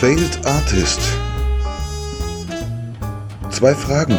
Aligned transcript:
Failed 0.00 0.44
Artist. 0.44 1.00
Zwei 3.50 3.74
Fragen, 3.74 4.18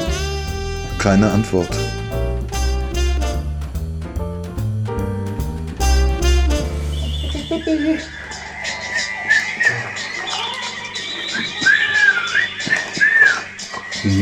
keine 0.97 1.31
Antwort. 1.31 1.69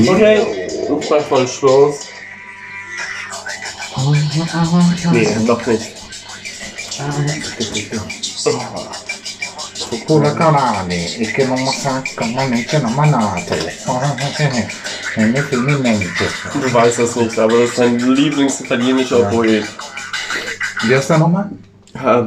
Okay, 0.09 0.67
mach 1.09 1.29
mal 1.29 1.47
Schluss. 1.47 2.07
Nee, 5.13 5.35
noch 5.45 5.65
nicht. 5.65 5.95
Cola 10.05 10.33
canale 10.33 11.17
e 11.17 11.31
che 11.31 11.45
non 11.45 11.57
sacca 11.57 12.25
ma 12.25 12.47
c'è 12.49 12.77
una 12.77 12.89
manate. 12.89 13.57
E 15.17 15.25
ne 15.25 15.41
finalmente. 15.41 16.25
Du 16.53 16.71
weißt 16.73 16.99
das 16.99 17.15
nicht, 17.15 17.39
aber 17.39 17.59
das 17.59 17.69
ist 17.69 17.79
dein 17.79 17.97
Lieblingsitalienischer 17.97 19.19
Ja. 19.21 19.29
Poet. 19.29 19.65
Wie 20.83 20.95
heißt 20.95 21.09
der 21.09 21.17
nochmal? 21.17 21.49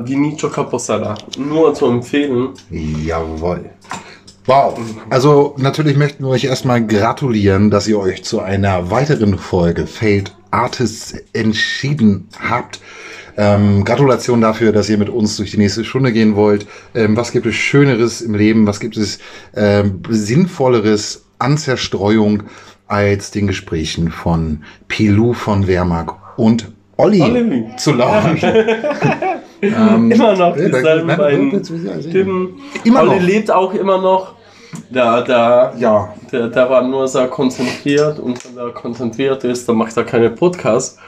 Vinicio 0.05 0.49
Capossela. 0.51 1.15
Nur 1.37 1.75
zu 1.75 1.87
empfehlen. 1.87 2.51
Jawohl. 2.71 3.71
Wow. 4.47 4.79
Also 5.10 5.55
natürlich 5.59 5.97
möchten 5.97 6.24
wir 6.24 6.30
euch 6.30 6.45
erstmal 6.45 6.85
gratulieren, 6.85 7.71
dass 7.71 7.87
ihr 7.87 7.99
euch 7.99 8.24
zu 8.24 8.41
einer 8.41 8.91
weiteren 8.91 9.38
Folge 9.38 9.87
Failed 9.87 10.35
Artists 10.51 11.15
entschieden 11.35 12.29
habt. 12.41 12.80
Ähm, 13.38 13.84
Gratulation 13.84 14.41
dafür, 14.41 14.73
dass 14.73 14.91
ihr 14.91 14.98
mit 14.98 15.09
uns 15.09 15.37
durch 15.37 15.52
die 15.52 15.59
nächste 15.59 15.84
Stunde 15.84 16.12
gehen 16.12 16.34
wollt. 16.34 16.66
Ähm, 16.95 17.16
was 17.16 17.30
gibt 17.30 17.46
es 17.46 17.55
Schöneres 17.55 18.20
im 18.20 18.34
Leben? 18.34 18.66
Was 18.66 18.80
gibt 18.80 18.96
es 18.96 19.20
ähm, 19.55 20.02
Sinnvolleres 20.09 21.24
an 21.38 21.57
Zerstreuung 21.57 22.43
als 22.88 23.30
den 23.30 23.46
Gesprächen 23.46 24.10
von 24.10 24.65
Pilou 24.88 25.35
von 25.35 25.68
Wehrmark 25.68 26.16
und 26.37 26.66
Olli, 26.96 27.23
Olli. 27.23 27.65
zu 27.76 27.93
lauschen? 27.93 28.38
ähm, 29.63 30.10
Immer 30.10 30.35
noch 30.35 30.57
dieselben 30.57 31.16
beiden. 31.16 31.63
Typen. 31.63 32.54
Immer 32.82 33.02
Olli 33.02 33.20
noch. 33.20 33.23
lebt 33.23 33.51
auch 33.52 33.73
immer 33.73 33.98
noch. 34.02 34.35
Da, 34.91 35.23
da, 35.23 35.74
Ja, 35.79 36.13
der, 36.32 36.48
der 36.48 36.68
war 36.71 36.82
nur 36.87 37.07
sehr 37.09 37.29
konzentriert 37.29 38.18
und 38.18 38.38
wenn 38.45 38.57
er 38.59 38.71
konzentriert 38.73 39.45
ist, 39.45 39.68
dann 39.68 39.76
macht 39.76 39.96
er 39.96 40.04
keine 40.04 40.30
Podcasts. 40.30 40.98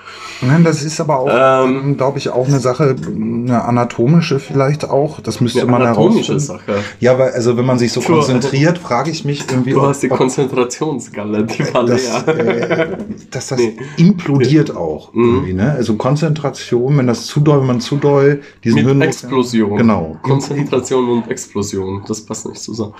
Nein, 0.42 0.64
das 0.64 0.82
ist 0.82 0.98
aber 1.00 1.18
auch, 1.18 1.28
Ähm, 1.66 1.80
ähm, 1.84 1.96
glaube 1.98 2.16
ich, 2.16 2.30
auch 2.30 2.48
eine 2.48 2.60
Sache, 2.60 2.96
eine 3.14 3.62
anatomische 3.62 4.38
vielleicht 4.40 4.88
auch. 4.88 5.20
Das 5.20 5.38
müsste 5.42 5.60
Eine 5.60 5.70
man 5.70 5.82
anatomische 5.82 6.32
herausfinden. 6.32 6.64
Sache. 6.66 6.78
Ja, 6.98 7.18
weil 7.18 7.32
also 7.32 7.58
wenn 7.58 7.66
man 7.66 7.78
sich 7.78 7.92
so 7.92 8.00
Du- 8.00 8.06
konzentriert, 8.14 8.78
frage 8.78 9.10
ich 9.10 9.26
mich 9.26 9.44
irgendwie, 9.50 9.72
Du 9.72 9.82
hast 9.82 10.02
die 10.02 10.08
Konzentrationsgalle, 10.08 11.44
die 11.44 11.74
war 11.74 11.84
das, 11.84 12.26
leer. 12.26 12.38
äh, 12.38 12.96
dass 13.30 13.48
das 13.48 13.58
Nee. 13.58 13.76
implodiert 13.98 14.74
auch 14.74 15.12
Mhm. 15.12 15.34
irgendwie, 15.34 15.52
ne? 15.52 15.72
Also 15.72 15.96
Konzentration, 15.96 16.96
wenn 16.96 17.06
das 17.06 17.26
zu 17.26 17.40
doll, 17.40 17.60
wenn 17.60 17.66
man 17.66 17.80
zu 17.82 17.96
doll 17.96 18.40
diesen 18.64 18.76
Mit 18.76 18.86
Hirn- 18.86 19.02
Explosion. 19.02 19.76
Genau. 19.76 20.16
Konzentration 20.22 21.06
und 21.10 21.30
Explosion. 21.30 22.02
Das 22.08 22.24
passt 22.24 22.46
nicht 22.48 22.62
zusammen. 22.62 22.94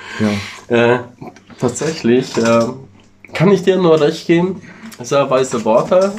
Ja. 0.69 0.77
Äh, 0.95 0.99
tatsächlich 1.61 2.37
äh, 2.37 2.61
kann 3.33 3.51
ich 3.53 3.63
dir 3.63 3.77
nur 3.77 4.01
recht 4.01 4.27
geben. 4.27 4.61
Sehr 5.03 5.31
weise 5.31 5.65
Worte 5.65 6.13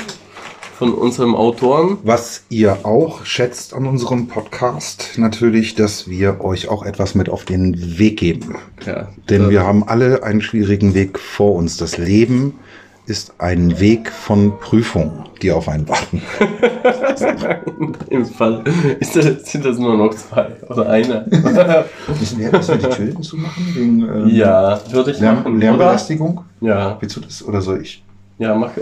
von 0.78 0.94
unserem 0.94 1.36
Autoren. 1.36 1.98
Was 2.03 2.44
ihr 2.50 2.86
auch 2.86 3.25
schätzt 3.25 3.73
an 3.73 3.86
unserem 3.86 4.28
Podcast, 4.28 5.14
natürlich, 5.17 5.75
dass 5.75 6.09
wir 6.09 6.42
euch 6.42 6.70
auch 6.70 6.83
etwas 6.83 7.14
mit 7.14 7.30
auf 7.30 7.45
den 7.45 8.00
Weg 8.00 8.17
geben. 8.17 8.56
Ja, 8.86 9.09
Denn 9.30 9.50
wir 9.50 9.64
haben 9.64 9.88
alle 9.88 10.23
einen 10.23 10.42
schwierigen 10.42 10.94
Weg 10.95 11.20
vor 11.20 11.53
uns. 11.53 11.78
Das 11.78 11.98
Leben 11.98 12.59
ist 13.07 13.33
ein 13.39 13.80
Weg 13.80 14.11
von 14.11 14.57
Prüfungen, 14.59 15.23
die 15.42 15.52
auf 15.52 15.67
einen 15.67 15.87
warten. 15.89 16.21
In 18.09 18.20
dem 18.20 18.26
Fall 18.26 18.64
ist 18.99 19.15
das, 19.15 19.26
sind 19.52 19.65
das 19.65 19.77
nur 19.77 19.98
noch 19.98 20.14
zwei 20.14 20.48
oder 20.70 20.87
eine. 20.89 21.26
Müssen 22.20 22.39
wir, 22.39 22.52
müssen 22.52 22.81
wir 22.81 22.89
die 22.89 22.95
Türen 22.95 23.23
zumachen? 23.23 23.65
Wegen 23.73 24.02
ähm, 24.03 24.27
ja, 24.27 24.80
würde 24.92 25.11
ich 25.11 25.20
Lärm, 25.20 25.37
machen. 25.37 25.52
Oder? 25.58 25.59
Lärmbelästigung? 25.65 26.45
Ja, 26.61 26.98
Willst 26.99 27.15
du 27.15 27.21
das 27.21 27.43
oder 27.43 27.61
soll 27.61 27.81
ich? 27.81 28.03
ja, 28.37 28.55
mach. 28.55 28.76
Äh, 28.77 28.81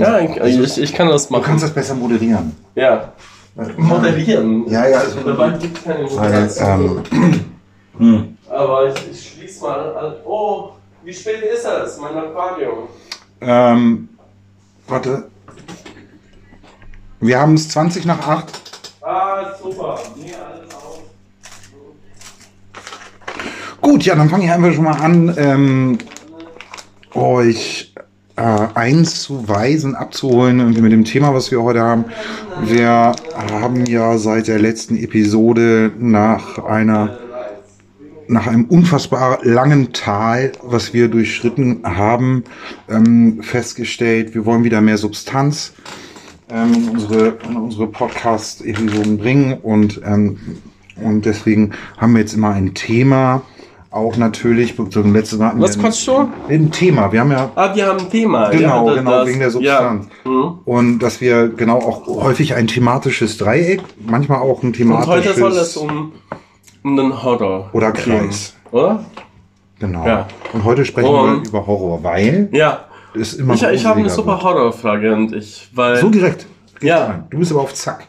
ja, 0.00 0.18
ich, 0.20 0.58
ich, 0.58 0.78
ich 0.82 0.92
kann 0.94 1.08
das 1.08 1.26
Du 1.28 1.32
machen. 1.34 1.44
kannst 1.44 1.64
das 1.64 1.72
besser 1.72 1.94
moderieren. 1.94 2.52
ja, 2.74 3.12
moderieren. 3.76 4.68
Ja, 4.68 4.86
ja, 4.88 4.98
also- 4.98 5.20
Dabei 5.24 5.50
gibt 5.58 5.78
es 5.78 5.84
keine 5.84 6.04
Moderation. 6.04 7.02
ähm, 8.00 8.36
Aber 8.48 8.88
ich, 8.88 8.94
ich 9.10 9.28
schließe 9.30 9.62
mal 9.62 9.96
an. 9.96 10.12
Oh, 10.24 10.70
wie 11.04 11.12
spät 11.12 11.42
ist 11.42 11.64
es? 11.66 11.98
Mein 11.98 12.16
Aquarium. 12.16 12.88
Ähm, 13.40 14.08
warte. 14.86 15.28
Wir 17.20 17.40
haben 17.40 17.54
es 17.54 17.68
20 17.70 18.04
nach 18.04 18.26
8. 18.26 18.44
Ah, 19.02 19.54
super. 19.62 19.98
Nee, 20.16 20.32
alles 20.34 20.74
auf. 20.74 21.00
Gut, 23.80 24.04
ja, 24.04 24.14
dann 24.14 24.28
fange 24.28 24.44
ich 24.44 24.50
einfach 24.50 24.72
schon 24.72 24.84
mal 24.84 25.00
an, 25.00 25.34
ähm, 25.36 25.98
euch 27.14 27.94
äh, 28.36 28.42
einzuweisen, 28.74 29.94
abzuholen 29.94 30.60
irgendwie 30.60 30.82
mit 30.82 30.92
dem 30.92 31.04
Thema, 31.04 31.32
was 31.32 31.50
wir 31.50 31.62
heute 31.62 31.80
haben. 31.80 32.04
Wir 32.64 33.12
haben 33.34 33.86
ja 33.86 34.18
seit 34.18 34.48
der 34.48 34.58
letzten 34.58 34.96
Episode 34.96 35.92
nach 35.98 36.58
einer 36.58 37.18
nach 38.28 38.46
einem 38.46 38.64
unfassbar 38.66 39.38
langen 39.42 39.92
Tal, 39.92 40.52
was 40.62 40.92
wir 40.92 41.08
durchschritten 41.08 41.80
haben, 41.84 42.44
ähm, 42.88 43.42
festgestellt, 43.42 44.34
wir 44.34 44.44
wollen 44.46 44.64
wieder 44.64 44.80
mehr 44.80 44.98
Substanz 44.98 45.72
ähm, 46.50 46.74
in 46.74 46.88
unsere, 46.90 47.38
in 47.48 47.56
unsere 47.56 47.86
Podcast-Episoden 47.86 49.18
bringen 49.18 49.54
und, 49.62 50.00
ähm, 50.04 50.38
und 51.02 51.24
deswegen 51.26 51.72
haben 51.98 52.12
wir 52.14 52.20
jetzt 52.20 52.34
immer 52.34 52.50
ein 52.50 52.74
Thema, 52.74 53.42
auch 53.90 54.16
natürlich, 54.18 54.74
zum 54.90 55.14
letzten 55.14 55.38
Mal 55.38 55.54
Was 55.56 55.76
wir 55.76 55.84
kostet 55.84 56.04
schon? 56.04 56.28
ein, 56.50 56.70
Thema, 56.70 57.12
wir 57.12 57.20
haben 57.20 57.30
ja 57.30 57.50
Ah, 57.54 57.74
wir 57.74 57.86
haben 57.86 58.00
ein 58.00 58.10
Thema. 58.10 58.50
Genau, 58.50 58.88
ja, 58.90 58.94
genau, 58.96 59.10
das- 59.10 59.28
wegen 59.28 59.38
der 59.38 59.50
Substanz. 59.50 60.06
Ja. 60.24 60.30
Mhm. 60.30 60.58
und 60.66 60.98
dass 60.98 61.20
wir 61.22 61.48
genau 61.48 61.78
auch 61.78 62.06
häufig 62.06 62.54
ein 62.54 62.66
thematisches 62.66 63.38
Dreieck, 63.38 63.80
manchmal 64.06 64.40
auch 64.40 64.62
ein 64.62 64.66
Und 64.66 64.72
thematisches 64.74 65.08
heute 65.08 65.34
soll 65.38 65.52
es 65.52 65.76
um, 65.78 66.12
um 66.86 66.96
den 66.96 67.22
Horror 67.22 67.68
oder. 67.72 67.90
Kreis. 67.92 68.54
Oder? 68.70 69.04
Genau. 69.78 70.06
Ja. 70.06 70.26
Und 70.52 70.64
heute 70.64 70.84
sprechen 70.84 71.08
Und- 71.08 71.42
wir 71.42 71.48
über 71.48 71.66
Horror, 71.66 72.02
weil 72.02 72.48
Ja. 72.52 72.84
es 73.14 73.34
immer 73.34 73.54
Ich, 73.54 73.62
ich 73.62 73.84
habe 73.84 74.00
eine 74.00 74.08
super. 74.08 74.40
Horrorfrage 74.42 75.12
und 75.12 75.34
ich, 75.34 75.68
weil. 75.74 75.96
So 75.96 76.08
direkt. 76.08 76.46
Ja. 76.80 77.06
rein. 77.06 77.24
Du 77.30 77.38
bist 77.38 77.50
aber 77.52 77.62
auf 77.62 77.74
Zack. 77.74 78.06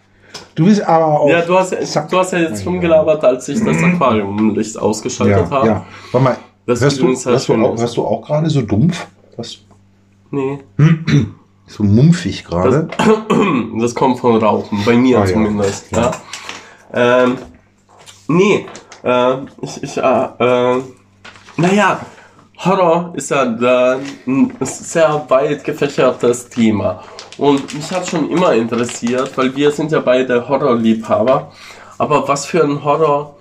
Du 0.56 0.66
bist 0.66 0.82
aber 0.86 1.06
auf 1.06 1.30
ja, 1.30 1.42
du 1.42 1.58
hast, 1.58 1.72
ja- 1.72 1.82
Zack. 1.82 2.10
du 2.10 2.18
hast 2.20 2.34
ja 2.34 2.40
jetzt 2.40 2.66
rumgelabert, 2.66 3.24
als 3.24 3.48
ich 3.50 3.64
das 3.64 3.82
Aquariumlicht 3.82 4.78
ausgeschaltet 4.78 5.38
ja, 5.38 5.50
habe. 5.50 5.68
ja. 5.68 5.86
Warte 6.12 6.24
mal, 6.24 6.38
Das 6.66 6.82
hörst, 6.82 7.00
du, 7.00 7.08
hörst, 7.08 7.26
du 7.50 7.54
auch, 7.56 7.74
ist. 7.76 7.82
hörst 7.82 7.98
du 7.98 8.06
auch 8.06 8.22
gerade 8.22 8.50
so 8.50 8.62
dumpf? 8.62 9.08
Was? 9.38 9.58
Nee. 10.32 10.60
So 11.70 11.84
mumpfig 11.84 12.46
gerade? 12.46 12.88
Das 13.82 13.94
kommt 13.94 14.20
von 14.20 14.38
Rauchen, 14.38 14.80
bei 14.86 14.96
mir 14.96 15.20
Ah, 15.20 15.26
zumindest. 15.26 15.92
Ja. 15.92 16.12
Ja. 16.94 17.24
Ähm, 17.24 17.38
nee, 18.28 18.66
äh, 19.04 19.36
ich, 19.62 19.84
ich, 19.84 19.98
äh, 19.98 20.02
äh, 20.40 20.82
naja, 21.58 22.00
Horror 22.58 23.14
ist 23.16 23.30
ja 23.30 23.46
da 23.46 24.00
ein 24.26 24.52
sehr 24.62 25.26
weit 25.30 25.64
gefächertes 25.64 26.50
Thema. 26.50 27.04
Und 27.38 27.74
mich 27.74 27.92
hat 27.92 28.08
schon 28.08 28.30
immer 28.32 28.54
interessiert, 28.54 29.38
weil 29.38 29.56
wir 29.56 29.72
sind 29.72 29.92
ja 29.92 30.00
beide 30.00 30.48
Horrorliebhaber. 30.48 31.52
Aber 32.00 32.28
was 32.28 32.48
für 32.48 32.64
ein 32.64 32.84
Horror 32.84 33.38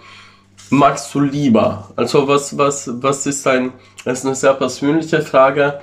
magst 0.70 1.14
du 1.14 1.20
lieber? 1.20 1.88
Also 1.96 2.28
was, 2.28 2.56
was, 2.58 2.90
was 3.02 3.26
ist 3.26 3.46
dein, 3.46 3.72
das 4.04 4.18
ist 4.18 4.26
eine 4.26 4.34
sehr 4.34 4.54
persönliche 4.54 5.22
Frage, 5.22 5.80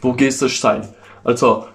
wo 0.00 0.12
gehst 0.12 0.42
du 0.42 0.48
steil? 0.48 0.88
Also 1.22 1.66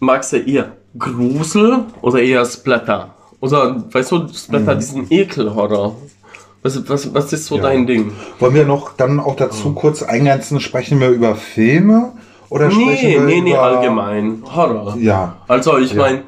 magst 0.00 0.32
du 0.32 0.36
eher 0.36 0.76
Grusel 0.98 1.84
oder 2.02 2.20
eher 2.20 2.44
Splatter? 2.44 3.14
Oder 3.40 3.82
weißt 3.90 4.12
du, 4.12 4.28
Splatter, 4.28 4.74
diesen 4.74 5.10
Ekelhorror? 5.10 5.96
Was, 6.62 6.88
was, 6.88 7.12
was 7.12 7.32
ist 7.32 7.46
so 7.46 7.56
Ja. 7.56 7.62
dein 7.62 7.86
Ding? 7.86 8.12
Wollen 8.38 8.54
wir 8.54 8.64
noch 8.64 8.92
dann 8.96 9.18
auch 9.20 9.34
dazu 9.36 9.72
kurz 9.74 10.02
eingrenzen, 10.02 10.60
sprechen 10.60 11.00
wir 11.00 11.08
über 11.08 11.34
Filme? 11.34 12.12
Oder 12.50 12.70
sprechen 12.70 13.08
Nee, 13.08 13.14
wir 13.14 13.20
nee, 13.22 13.40
nee, 13.40 13.50
über... 13.52 13.62
allgemein. 13.62 14.42
Horror. 14.54 14.96
Ja. 14.98 15.36
Also 15.48 15.78
ich 15.78 15.92
Ja. 15.94 16.02
meine, 16.02 16.22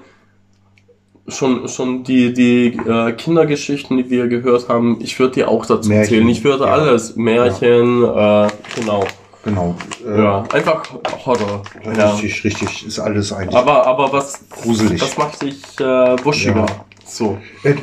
schon, 1.29 1.69
schon 1.69 2.03
die, 2.05 2.33
die 2.33 2.77
äh, 2.87 3.13
Kindergeschichten, 3.13 3.97
die 3.97 4.11
wir 4.11 4.29
gehört 4.29 4.69
haben, 4.69 4.99
ich 5.01 5.19
würde 5.19 5.35
die 5.35 5.45
auch 5.45 5.65
dazu 5.67 5.89
Märchen, 5.89 6.09
zählen. 6.09 6.29
Ich 6.29 6.43
würde 6.45 6.65
ja. 6.65 6.73
alles, 6.73 7.17
Märchen, 7.17 8.03
äh, 8.05 8.49
genau. 8.75 9.05
Genau. 9.45 9.75
Äh, 10.07 10.23
Ja, 10.23 10.43
einfach 10.55 10.83
Horror. 11.27 11.63
Ja. 11.97 12.13
Richtig, 12.15 12.45
richtig. 12.45 12.87
Ist 12.87 12.99
alles 12.99 13.31
eigentlich. 13.33 13.55
Aber, 13.57 13.87
aber 13.87 14.11
was, 14.13 14.41
Gruselig. 14.51 15.01
was 15.03 15.17
macht 15.19 15.43
dich 15.43 15.63
äh, 15.81 15.85
wuschiger? 16.25 16.65
So. 17.07 17.39
Äh, 17.63 17.75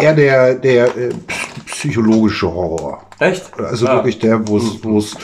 eher 0.00 0.14
der, 0.14 0.54
der 0.54 0.96
äh, 0.96 1.08
psychologische 1.66 2.52
Horror. 2.52 3.02
Echt? 3.18 3.50
Also 3.58 3.86
Ja. 3.86 3.94
wirklich 3.96 4.18
der, 4.18 4.46
wo 4.46 4.56
es, 4.58 4.82
wo 4.82 4.98
es, 4.98 5.16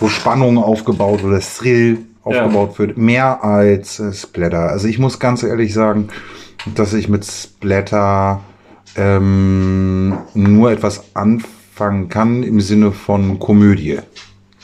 wo 0.00 0.08
Spannung 0.08 0.58
aufgebaut 0.58 1.22
oder 1.24 1.40
Thrill 1.40 1.98
aufgebaut 2.22 2.78
wird, 2.78 2.96
mehr 2.96 3.42
als 3.42 3.98
äh, 4.00 4.12
Splatter. 4.12 4.70
Also 4.70 4.88
ich 4.88 4.98
muss 4.98 5.18
ganz 5.18 5.42
ehrlich 5.42 5.72
sagen, 5.74 6.08
dass 6.74 6.92
ich 6.92 7.08
mit 7.08 7.24
Splatter 7.24 8.40
ähm, 8.96 10.18
nur 10.34 10.70
etwas 10.70 11.04
anfangen 11.14 12.08
kann 12.08 12.42
im 12.42 12.60
Sinne 12.60 12.92
von 12.92 13.38
Komödie. 13.38 13.98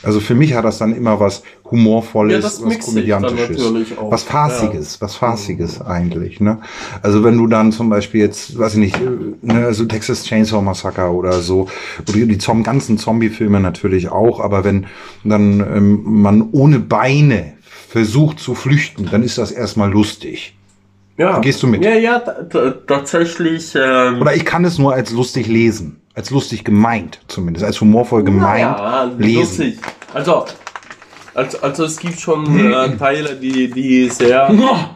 Also 0.03 0.19
für 0.19 0.35
mich 0.35 0.53
hat 0.53 0.65
das 0.65 0.77
dann 0.77 0.95
immer 0.95 1.19
was 1.19 1.41
humorvolles, 1.71 2.59
Ja, 2.59 2.65
was 2.67 2.79
komödiantisches, 2.79 3.49
natürlich 3.57 3.97
auch. 3.97 4.11
was 4.11 4.23
farciges, 4.23 5.01
was 5.01 5.15
farciges 5.15 5.81
eigentlich. 5.81 6.39
Ne? 6.39 6.59
Also 7.01 7.23
wenn 7.23 7.37
du 7.37 7.47
dann 7.47 7.71
zum 7.71 7.89
Beispiel 7.89 8.21
jetzt, 8.21 8.57
weiß 8.57 8.73
ich 8.73 8.79
nicht, 8.79 8.95
äh, 8.97 9.07
ne, 9.41 9.73
so 9.73 9.85
Texas 9.85 10.23
Chainsaw 10.25 10.61
Massacre 10.61 11.11
oder 11.11 11.33
so, 11.41 11.67
oder 12.07 12.25
die 12.25 12.37
Zom 12.37 12.61
ganzen 12.63 12.97
Zombie-Filme 12.97 13.59
natürlich 13.59 14.09
auch, 14.09 14.39
aber 14.39 14.63
wenn 14.63 14.85
dann 15.23 15.59
ähm, 15.59 16.01
man 16.03 16.49
ohne 16.51 16.79
Beine 16.79 17.53
versucht 17.89 18.39
zu 18.39 18.53
flüchten, 18.55 19.07
dann 19.09 19.23
ist 19.23 19.37
das 19.37 19.51
erstmal 19.51 19.89
lustig. 19.91 20.55
Ja. 21.17 21.39
Gehst 21.39 21.63
du 21.63 21.67
mit? 21.67 21.83
Ja, 21.83 21.95
ja, 21.95 22.19
ta- 22.19 22.43
ta- 22.43 22.71
tatsächlich. 22.85 23.73
Ähm, 23.73 24.21
Oder 24.21 24.35
ich 24.35 24.43
kann 24.45 24.65
es 24.65 24.77
nur 24.77 24.93
als 24.93 25.11
lustig 25.11 25.47
lesen, 25.47 26.01
als 26.13 26.29
lustig 26.29 26.63
gemeint 26.65 27.21
zumindest, 27.27 27.65
als 27.65 27.79
humorvoll 27.79 28.23
gemeint 28.23 28.59
ja, 28.61 29.09
lesen. 29.17 29.39
lustig. 29.39 29.79
Also, 30.13 30.45
also, 31.35 31.59
also 31.59 31.83
es 31.85 31.97
gibt 31.97 32.19
schon 32.19 32.45
äh, 32.71 32.97
Teile, 32.97 33.35
die, 33.35 33.69
die 33.69 34.09
sehr. 34.09 34.49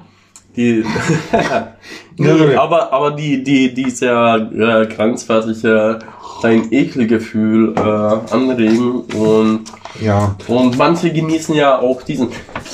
Die, 0.56 0.84
aber, 2.58 2.92
aber 2.92 3.12
die, 3.12 3.44
die, 3.44 3.72
die 3.72 3.90
sehr 3.92 4.50
äh, 4.52 4.94
grenzwertige, 4.94 6.00
dein 6.42 6.74
Ekelgefühl 6.74 7.76
äh, 7.78 8.34
anregen 8.34 9.02
und 9.16 9.66
Ja, 10.02 10.36
Und 10.48 10.78
manche 10.78 11.14
genießen 11.14 11.54
ja 11.56 11.80
auch 11.80 12.02
diesen. 12.02 12.30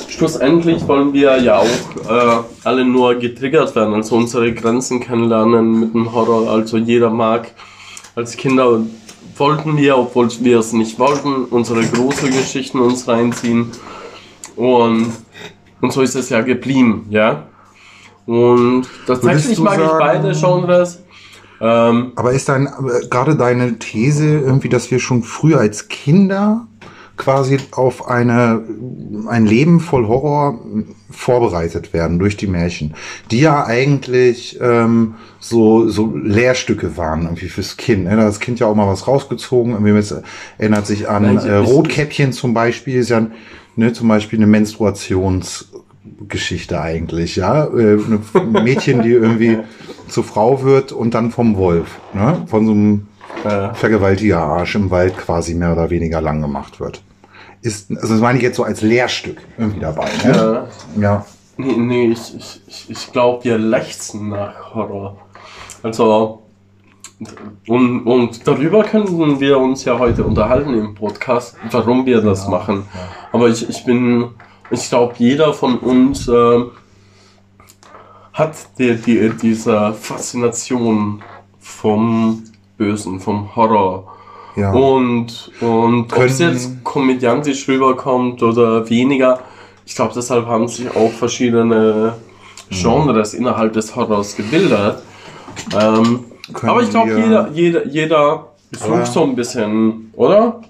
Schlussendlich 0.07 0.87
wollen 0.87 1.11
wir 1.13 1.37
ja 1.37 1.57
auch 1.57 1.65
äh, 2.09 2.43
alle 2.63 2.85
nur 2.85 3.15
getriggert 3.15 3.75
werden, 3.75 3.93
also 3.93 4.15
unsere 4.15 4.53
Grenzen 4.53 5.01
kennenlernen 5.01 5.79
mit 5.79 5.93
dem 5.93 6.13
Horror. 6.13 6.49
Also 6.49 6.77
jeder 6.77 7.09
mag 7.09 7.51
als 8.15 8.37
Kinder 8.37 8.79
wollten 9.37 9.77
wir, 9.77 9.97
obwohl 9.97 10.29
wir 10.41 10.59
es 10.59 10.73
nicht 10.73 10.99
wollten, 10.99 11.45
unsere 11.45 11.85
Gruselgeschichten 11.85 12.79
uns 12.79 13.07
reinziehen. 13.07 13.71
Und, 14.55 15.11
und 15.81 15.93
so 15.93 16.01
ist 16.01 16.15
es 16.15 16.29
ja 16.29 16.41
geblieben, 16.41 17.05
ja. 17.09 17.47
Und 18.25 18.87
tatsächlich 19.05 19.59
mag 19.59 19.77
ich 19.79 19.85
sagen- 19.85 19.99
beide 19.99 20.31
Genres. 20.31 21.01
Ähm, 21.61 22.11
aber 22.15 22.33
ist 22.33 22.49
dein, 22.49 22.67
äh, 22.67 23.07
gerade 23.09 23.35
deine 23.35 23.79
These 23.79 24.25
irgendwie, 24.25 24.67
dass 24.69 24.91
wir 24.91 24.99
schon 24.99 25.23
früher 25.23 25.59
als 25.59 25.87
Kinder 25.87 26.67
quasi 27.17 27.57
auf 27.71 28.07
eine, 28.07 28.61
ein 29.27 29.45
Leben 29.45 29.79
voll 29.79 30.07
Horror 30.07 30.59
vorbereitet 31.09 31.93
werden 31.93 32.19
durch 32.19 32.37
die 32.37 32.47
Märchen, 32.47 32.93
die 33.31 33.39
ja 33.39 33.65
eigentlich 33.65 34.59
ähm, 34.61 35.15
so, 35.39 35.87
so 35.87 36.13
Lehrstücke 36.15 36.97
waren 36.97 37.23
irgendwie 37.23 37.47
fürs 37.47 37.77
Kind. 37.77 38.03
Ne? 38.05 38.11
Da 38.11 38.23
hat 38.23 38.27
das 38.27 38.39
Kind 38.39 38.59
ja 38.59 38.67
auch 38.67 38.75
mal 38.75 38.87
was 38.87 39.07
rausgezogen. 39.07 39.71
Irgendwie 39.73 39.93
mit, 39.93 40.13
erinnert 40.57 40.87
sich 40.87 41.09
an 41.09 41.37
äh, 41.37 41.55
Rotkäppchen 41.55 42.33
zum 42.33 42.53
Beispiel, 42.53 42.99
ist 42.99 43.09
ja 43.09 43.27
ne, 43.75 43.93
zum 43.93 44.07
Beispiel 44.07 44.39
eine 44.39 44.47
Menstruationsgeschichte 44.47 46.81
eigentlich, 46.81 47.35
ja. 47.35 47.65
Äh, 47.65 47.99
Ein 48.33 48.63
Mädchen, 48.63 49.01
die 49.01 49.11
irgendwie 49.11 49.59
zur 50.07 50.23
Frau 50.23 50.63
wird 50.63 50.91
und 50.91 51.13
dann 51.13 51.31
vom 51.31 51.57
Wolf, 51.57 51.99
ne? 52.13 52.43
Von 52.47 52.65
so 52.65 52.71
einem 52.71 53.07
äh, 53.45 53.73
Vergewaltigerarsch 53.73 54.75
im 54.75 54.89
Wald 54.91 55.17
quasi 55.17 55.53
mehr 55.53 55.71
oder 55.71 55.89
weniger 55.89 56.21
lang 56.21 56.41
gemacht 56.41 56.79
wird. 56.79 57.01
Ist, 57.61 57.89
also 57.91 58.13
das 58.13 58.21
meine 58.21 58.37
ich 58.37 58.43
jetzt 58.43 58.57
so 58.57 58.63
als 58.63 58.81
Lehrstück 58.81 59.37
irgendwie 59.57 59.79
dabei. 59.79 60.09
Ne? 60.23 60.67
äh, 60.97 61.01
Ja. 61.01 61.25
Nee, 61.57 61.77
nee 61.77 62.05
ich, 62.07 62.35
ich, 62.67 62.89
ich, 62.89 63.11
glaube, 63.11 63.45
wir 63.45 63.57
lechzen 63.57 64.29
nach 64.29 64.73
Horror. 64.73 65.17
Also, 65.83 66.43
und, 67.67 68.01
und 68.05 68.45
darüber 68.45 68.83
könnten 68.83 69.39
wir 69.39 69.57
uns 69.57 69.85
ja 69.85 69.97
heute 69.97 70.25
unterhalten 70.25 70.73
im 70.73 70.95
Podcast, 70.95 71.55
warum 71.71 72.05
wir 72.05 72.21
das 72.21 72.47
machen. 72.49 72.85
Aber 73.31 73.47
ich, 73.47 73.69
ich 73.69 73.85
bin, 73.85 74.31
ich 74.69 74.89
glaube, 74.89 75.13
jeder 75.17 75.53
von 75.53 75.79
uns 75.79 76.27
ähm, 76.27 76.71
hat 78.33 78.55
die, 78.77 78.95
die, 78.97 79.29
diese 79.41 79.93
Faszination 79.93 81.23
vom 81.59 82.43
Bösen, 82.77 83.19
vom 83.19 83.55
Horror. 83.55 84.07
Ja. 84.55 84.71
Und, 84.71 85.51
und 85.61 86.13
ob 86.13 86.19
es 86.23 86.39
jetzt 86.39 86.83
komödiantisch 86.83 87.67
rüberkommt 87.67 88.41
oder 88.41 88.89
weniger, 88.89 89.39
ich 89.85 89.95
glaube, 89.95 90.13
deshalb 90.15 90.45
haben 90.47 90.67
sich 90.67 90.89
auch 90.95 91.11
verschiedene 91.11 92.13
Genres 92.69 93.33
innerhalb 93.33 93.73
des 93.73 93.95
Horrors 93.95 94.35
gebildet. 94.35 94.97
Ähm, 95.79 96.21
aber 96.63 96.81
ich 96.81 96.89
glaube, 96.89 97.09
jeder, 97.19 97.49
jeder, 97.53 97.85
jeder 97.87 98.47
sucht 98.71 99.07
so 99.07 99.23
ein 99.23 99.35
bisschen, 99.35 100.11
oder? 100.13 100.61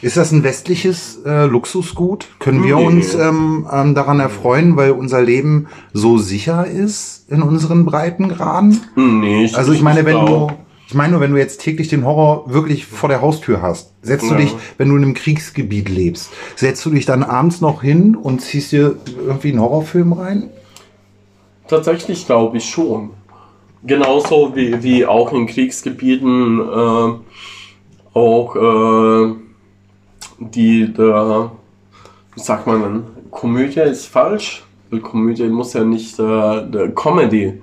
Ist 0.00 0.16
das 0.18 0.32
ein 0.32 0.42
westliches 0.44 1.20
äh, 1.24 1.46
Luxusgut? 1.46 2.26
Können 2.38 2.62
wir 2.62 2.76
Nee. 2.76 2.84
uns 2.86 3.14
ähm, 3.14 3.66
ähm, 3.72 3.94
daran 3.94 4.20
erfreuen, 4.20 4.76
weil 4.76 4.90
unser 4.92 5.22
Leben 5.22 5.66
so 5.94 6.18
sicher 6.18 6.66
ist 6.66 7.24
in 7.30 7.42
unseren 7.42 7.84
Breitengraden? 7.86 8.80
Hm, 8.94 9.20
Nee, 9.20 9.44
ich, 9.44 9.56
Also 9.56 9.72
ich 9.72 9.82
meine, 9.82 10.04
wenn 10.04 10.16
du, 10.20 10.26
glaub- 10.26 10.52
ich 10.86 10.94
meine 10.94 11.12
nur, 11.12 11.20
wenn 11.20 11.32
du 11.32 11.38
jetzt 11.38 11.60
täglich 11.60 11.88
den 11.88 12.04
Horror 12.04 12.52
wirklich 12.52 12.86
vor 12.86 13.08
der 13.08 13.20
Haustür 13.22 13.62
hast, 13.62 13.92
setzt 14.02 14.24
du 14.28 14.34
Ja. 14.34 14.40
dich, 14.40 14.54
wenn 14.76 14.88
du 14.88 14.96
in 14.96 15.02
einem 15.02 15.14
Kriegsgebiet 15.14 15.88
lebst, 15.88 16.30
setzt 16.56 16.84
du 16.84 16.90
dich 16.90 17.06
dann 17.06 17.22
abends 17.22 17.60
noch 17.60 17.82
hin 17.82 18.14
und 18.16 18.40
ziehst 18.40 18.72
dir 18.72 18.96
irgendwie 19.26 19.50
einen 19.50 19.60
Horrorfilm 19.60 20.12
rein? 20.12 20.50
Tatsächlich 21.68 22.26
glaube 22.26 22.58
ich 22.58 22.68
schon. 22.68 23.10
Genauso 23.82 24.54
wie, 24.54 24.82
wie 24.82 25.06
auch 25.06 25.32
in 25.32 25.46
Kriegsgebieten 25.46 26.60
äh, 26.60 27.12
auch 28.18 28.56
äh, 28.56 29.34
die, 30.38 30.92
der, 30.92 31.50
wie 32.34 32.40
sagt 32.40 32.66
man 32.66 32.82
denn, 32.82 33.02
Komödie 33.30 33.80
ist 33.80 34.06
falsch, 34.06 34.64
Komödie 35.02 35.48
muss 35.48 35.72
ja 35.72 35.82
nicht 35.84 36.18
äh, 36.18 36.88
Comedy 36.94 37.62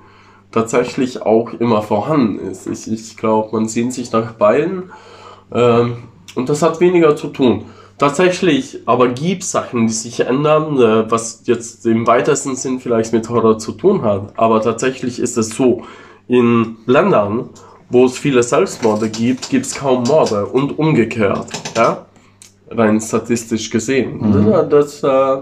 tatsächlich 0.51 1.21
auch 1.21 1.53
immer 1.53 1.81
vorhanden 1.81 2.39
ist. 2.39 2.67
Ich, 2.67 2.91
ich 2.91 3.17
glaube, 3.17 3.49
man 3.53 3.67
sehnt 3.67 3.93
sich 3.93 4.11
nach 4.11 4.33
beiden 4.33 4.91
ähm, 5.53 5.97
und 6.35 6.49
das 6.49 6.61
hat 6.61 6.79
weniger 6.79 7.15
zu 7.15 7.27
tun. 7.27 7.65
Tatsächlich, 7.97 8.79
aber 8.87 9.09
gibt 9.09 9.43
Sachen, 9.43 9.85
die 9.85 9.93
sich 9.93 10.21
ändern, 10.21 10.77
äh, 10.79 11.11
was 11.11 11.43
jetzt 11.45 11.85
im 11.85 12.07
weitesten 12.07 12.55
Sinn 12.55 12.79
vielleicht 12.79 13.13
mit 13.13 13.29
Horror 13.29 13.59
zu 13.59 13.73
tun 13.73 14.01
hat. 14.01 14.33
Aber 14.37 14.61
tatsächlich 14.61 15.19
ist 15.19 15.37
es 15.37 15.49
so, 15.49 15.83
in 16.27 16.77
Ländern, 16.85 17.49
wo 17.89 18.05
es 18.05 18.17
viele 18.17 18.41
Selbstmorde 18.41 19.09
gibt, 19.09 19.49
gibt 19.49 19.65
es 19.65 19.75
kaum 19.75 20.03
Morde 20.03 20.45
und 20.45 20.79
umgekehrt. 20.79 21.45
Ja? 21.75 22.05
Rein 22.69 23.01
statistisch 23.01 23.69
gesehen. 23.69 24.49
Ja, 24.49 24.63
Das 24.63 25.03
äh, 25.03 25.41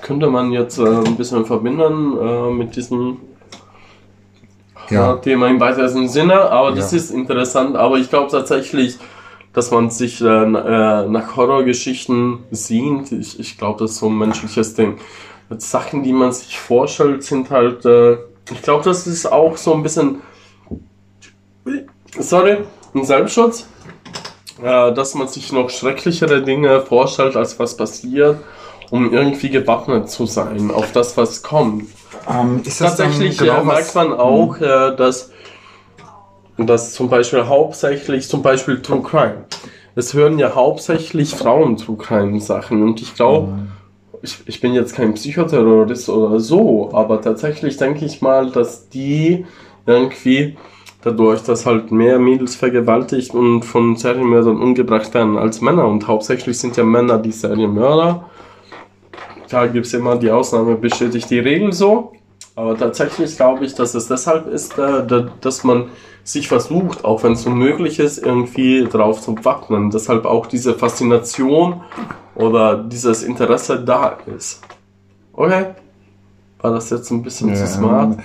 könnte 0.00 0.28
man 0.28 0.52
jetzt 0.52 0.78
äh, 0.78 0.86
ein 0.86 1.16
bisschen 1.16 1.44
verbinden 1.44 2.16
äh, 2.18 2.50
mit 2.50 2.74
diesem 2.74 3.18
Ja. 4.90 5.16
Thema 5.16 5.48
im 5.48 5.60
weitesten 5.60 6.08
Sinne, 6.08 6.50
aber 6.50 6.72
das 6.72 6.92
Ja. 6.92 6.98
ist 6.98 7.10
interessant. 7.10 7.76
Aber 7.76 7.96
ich 7.98 8.10
glaube 8.10 8.30
tatsächlich, 8.30 8.98
dass 9.52 9.70
man 9.70 9.90
sich 9.90 10.20
äh, 10.20 10.26
äh, 10.26 11.08
nach 11.08 11.36
Horrorgeschichten 11.36 12.40
sehnt. 12.50 13.12
Ich, 13.12 13.38
ich 13.38 13.56
glaube, 13.58 13.78
das 13.84 13.92
ist 13.92 13.98
so 13.98 14.08
ein 14.08 14.18
menschliches 14.18 14.74
Ding. 14.74 14.98
Sachen, 15.58 16.02
die 16.02 16.12
man 16.12 16.32
sich 16.32 16.58
vorstellt, 16.58 17.22
sind 17.22 17.50
halt. 17.50 17.84
Äh, 17.84 18.14
ich 18.50 18.62
glaube, 18.62 18.84
das 18.84 19.06
ist 19.06 19.26
auch 19.26 19.56
so 19.56 19.72
ein 19.74 19.82
bisschen. 19.82 20.20
Sorry, 22.18 22.58
ein 22.94 23.04
Selbstschutz. 23.04 23.66
Äh, 24.62 24.92
dass 24.92 25.14
man 25.14 25.26
sich 25.28 25.52
noch 25.52 25.68
schrecklichere 25.68 26.42
Dinge 26.42 26.80
vorstellt, 26.80 27.36
als 27.36 27.58
was 27.58 27.76
passiert, 27.76 28.38
um 28.90 29.12
irgendwie 29.12 29.50
gewappnet 29.50 30.08
zu 30.08 30.26
sein 30.26 30.70
auf 30.70 30.92
das, 30.92 31.16
was 31.16 31.42
kommt. 31.42 31.84
Ähm, 32.28 32.62
Tatsächlich 32.64 33.38
genau 33.38 33.60
äh, 33.60 33.64
merkt 33.64 33.94
man 33.94 34.12
auch, 34.12 34.56
äh, 34.58 34.96
dass, 34.96 35.30
dass 36.56 36.92
zum 36.94 37.08
Beispiel 37.08 37.46
hauptsächlich, 37.46 38.28
zum 38.28 38.42
Beispiel 38.42 38.80
True 38.80 39.02
Crime. 39.02 39.44
Es 39.94 40.14
hören 40.14 40.38
ja 40.38 40.54
hauptsächlich 40.54 41.34
Frauen 41.34 41.76
True 41.76 41.96
Crime 41.96 42.40
Sachen 42.40 42.82
und 42.82 43.00
ich 43.00 43.14
glaube, 43.14 43.52
ich, 44.22 44.38
ich 44.46 44.60
bin 44.60 44.72
jetzt 44.72 44.94
kein 44.96 45.14
Psychoterrorist 45.14 46.08
oder 46.08 46.40
so, 46.40 46.90
aber 46.92 47.20
tatsächlich 47.20 47.76
denke 47.76 48.04
ich 48.04 48.22
mal, 48.22 48.50
dass 48.50 48.88
die 48.88 49.44
irgendwie 49.86 50.56
dadurch, 51.02 51.42
dass 51.42 51.66
halt 51.66 51.92
mehr 51.92 52.18
Mädels 52.18 52.56
vergewaltigt 52.56 53.34
und 53.34 53.62
von 53.62 53.96
Serienmördern 53.96 54.60
umgebracht 54.60 55.12
werden 55.12 55.36
als 55.36 55.60
Männer 55.60 55.86
und 55.86 56.08
hauptsächlich 56.08 56.58
sind 56.58 56.76
ja 56.76 56.84
Männer 56.84 57.18
die 57.18 57.32
Serienmörder. 57.32 58.24
Da 59.50 59.66
gibt 59.66 59.86
es 59.86 59.92
immer 59.92 60.16
die 60.16 60.30
Ausnahme, 60.30 60.76
bestätigt 60.76 61.28
die 61.30 61.38
Regel 61.38 61.72
so. 61.72 62.13
Aber 62.56 62.76
tatsächlich 62.76 63.36
glaube 63.36 63.64
ich, 63.64 63.74
dass 63.74 63.94
es 63.94 64.06
deshalb 64.06 64.46
ist, 64.46 64.78
äh, 64.78 65.04
da- 65.06 65.28
dass 65.40 65.64
man 65.64 65.90
sich 66.22 66.48
versucht, 66.48 67.04
auch 67.04 67.22
wenn 67.24 67.32
es 67.32 67.46
unmöglich 67.46 67.98
ist, 67.98 68.18
irgendwie 68.18 68.84
drauf 68.84 69.20
zu 69.20 69.36
wappnen. 69.44 69.90
Deshalb 69.90 70.24
auch 70.24 70.46
diese 70.46 70.74
Faszination 70.74 71.82
oder 72.34 72.76
dieses 72.76 73.22
Interesse 73.24 73.80
da 73.84 74.18
ist. 74.34 74.62
Okay? 75.32 75.66
War 76.64 76.72
das 76.72 76.88
jetzt 76.88 77.10
ein 77.10 77.22
bisschen 77.22 77.54
zu 77.54 77.66
smart? 77.66 78.16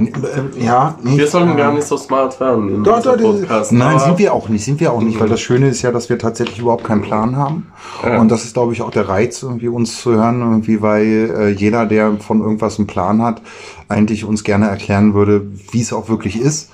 N- 0.00 0.08
äh, 0.08 0.64
Ja, 0.64 0.98
nicht, 1.00 1.16
Wir 1.16 1.28
sollten 1.28 1.52
äh, 1.52 1.56
gar 1.56 1.72
nicht 1.72 1.86
so 1.86 1.96
smart 1.96 2.40
werden 2.40 2.74
in 2.74 2.82
Doch, 2.82 3.00
doch, 3.00 3.16
Podcast. 3.16 3.70
Nein, 3.70 4.00
sind 4.00 4.18
wir 4.18 4.34
auch 4.34 4.48
nicht, 4.48 4.64
sind 4.64 4.80
wir 4.80 4.92
auch 4.92 5.00
nicht, 5.00 5.20
weil 5.20 5.28
das 5.28 5.40
Schöne 5.40 5.68
ist 5.68 5.80
ja, 5.82 5.92
dass 5.92 6.08
wir 6.08 6.18
tatsächlich 6.18 6.58
überhaupt 6.58 6.82
keinen 6.82 7.02
Plan 7.02 7.36
haben. 7.36 7.68
Ja. 8.04 8.20
Und 8.20 8.32
das 8.32 8.44
ist, 8.44 8.54
glaube 8.54 8.72
ich, 8.72 8.82
auch 8.82 8.90
der 8.90 9.08
Reiz, 9.08 9.44
irgendwie 9.44 9.68
uns 9.68 10.00
zu 10.02 10.10
hören, 10.10 10.40
irgendwie, 10.40 10.82
weil 10.82 11.32
äh, 11.38 11.48
jeder, 11.50 11.86
der 11.86 12.16
von 12.18 12.40
irgendwas 12.40 12.78
einen 12.80 12.88
Plan 12.88 13.22
hat, 13.22 13.40
eigentlich 13.88 14.24
uns 14.24 14.42
gerne 14.42 14.66
erklären 14.66 15.14
würde, 15.14 15.46
wie 15.70 15.80
es 15.80 15.92
auch 15.92 16.08
wirklich 16.08 16.40
ist. 16.40 16.72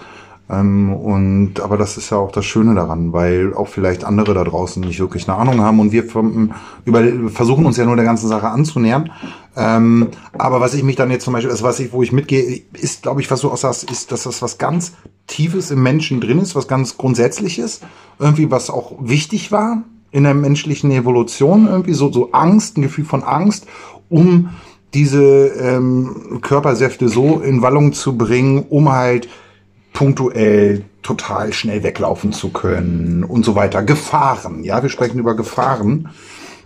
Ähm, 0.50 0.92
und 0.92 1.60
aber 1.60 1.76
das 1.76 1.96
ist 1.96 2.10
ja 2.10 2.16
auch 2.16 2.32
das 2.32 2.44
Schöne 2.44 2.74
daran, 2.74 3.12
weil 3.12 3.54
auch 3.54 3.68
vielleicht 3.68 4.04
andere 4.04 4.34
da 4.34 4.42
draußen 4.42 4.82
nicht 4.82 4.98
wirklich 4.98 5.28
eine 5.28 5.38
Ahnung 5.38 5.60
haben 5.60 5.78
und 5.78 5.92
wir 5.92 6.04
über, 6.84 7.30
versuchen 7.30 7.66
uns 7.66 7.76
ja 7.76 7.84
nur 7.84 7.96
der 7.96 8.04
ganzen 8.04 8.28
Sache 8.28 8.48
anzunähern. 8.48 9.12
Ähm, 9.56 10.08
aber 10.32 10.60
was 10.60 10.74
ich 10.74 10.82
mich 10.82 10.96
dann 10.96 11.10
jetzt 11.10 11.24
zum 11.24 11.34
Beispiel, 11.34 11.50
also 11.50 11.64
was 11.64 11.78
ich, 11.78 11.92
wo 11.92 12.02
ich 12.02 12.12
mitgehe, 12.12 12.62
ist, 12.72 13.02
glaube 13.02 13.20
ich, 13.20 13.30
was 13.30 13.42
du 13.42 13.50
auch 13.50 13.56
sagst, 13.56 13.90
ist, 13.90 14.10
dass 14.10 14.24
das 14.24 14.42
was 14.42 14.58
ganz 14.58 14.94
Tiefes 15.26 15.70
im 15.70 15.82
Menschen 15.82 16.20
drin 16.20 16.38
ist, 16.38 16.56
was 16.56 16.66
ganz 16.66 16.96
Grundsätzliches, 16.96 17.80
irgendwie 18.18 18.50
was 18.50 18.70
auch 18.70 18.92
wichtig 19.00 19.52
war 19.52 19.82
in 20.10 20.24
der 20.24 20.34
menschlichen 20.34 20.90
Evolution, 20.90 21.68
irgendwie 21.68 21.92
so, 21.92 22.10
so 22.10 22.32
Angst, 22.32 22.76
ein 22.76 22.82
Gefühl 22.82 23.04
von 23.04 23.22
Angst, 23.22 23.66
um 24.08 24.50
diese 24.94 25.22
ähm, 25.22 26.40
Körpersäfte 26.42 27.08
so 27.08 27.38
in 27.38 27.62
Wallung 27.62 27.92
zu 27.92 28.18
bringen, 28.18 28.66
um 28.68 28.90
halt 28.90 29.28
punktuell 30.00 30.86
total 31.02 31.52
schnell 31.52 31.82
weglaufen 31.82 32.32
zu 32.32 32.48
können 32.48 33.22
und 33.22 33.44
so 33.44 33.54
weiter. 33.54 33.82
Gefahren, 33.82 34.64
ja, 34.64 34.82
wir 34.82 34.88
sprechen 34.88 35.18
über 35.18 35.36
Gefahren. 35.36 36.08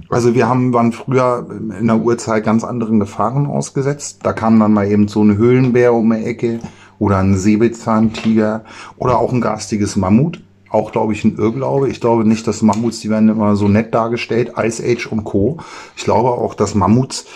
Also 0.08 0.36
wir 0.36 0.48
haben, 0.48 0.72
waren 0.72 0.92
früher 0.92 1.44
in 1.50 1.88
der 1.88 1.96
Urzeit 1.96 2.44
ganz 2.44 2.62
anderen 2.62 3.00
Gefahren 3.00 3.46
ausgesetzt. 3.46 4.20
Da 4.22 4.32
kam 4.34 4.60
dann 4.60 4.72
mal 4.72 4.88
eben 4.88 5.08
so 5.08 5.24
ein 5.24 5.36
Höhlenbär 5.36 5.94
um 5.94 6.10
die 6.10 6.24
Ecke 6.24 6.60
oder 7.00 7.18
ein 7.18 7.36
Säbelzahntiger 7.36 8.62
oder 8.98 9.18
auch 9.18 9.32
ein 9.32 9.40
garstiges 9.40 9.96
Mammut. 9.96 10.40
Auch, 10.70 10.92
glaube 10.92 11.12
ich, 11.12 11.24
ein 11.24 11.36
Irrglaube. 11.36 11.88
Ich 11.88 12.00
glaube 12.00 12.24
nicht, 12.24 12.46
dass 12.46 12.62
Mammuts, 12.62 13.00
die 13.00 13.10
werden 13.10 13.30
immer 13.30 13.56
so 13.56 13.66
nett 13.66 13.92
dargestellt, 13.92 14.52
Ice 14.56 14.80
Age 14.80 15.08
und 15.08 15.24
Co. 15.24 15.58
Ich 15.96 16.04
glaube 16.04 16.28
auch, 16.28 16.54
dass 16.54 16.76
Mammuts 16.76 17.26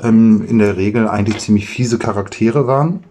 ähm, 0.00 0.44
in 0.48 0.60
der 0.60 0.76
Regel 0.76 1.08
eigentlich 1.08 1.38
ziemlich 1.38 1.68
fiese 1.68 1.98
Charaktere 1.98 2.68
waren. 2.68 3.02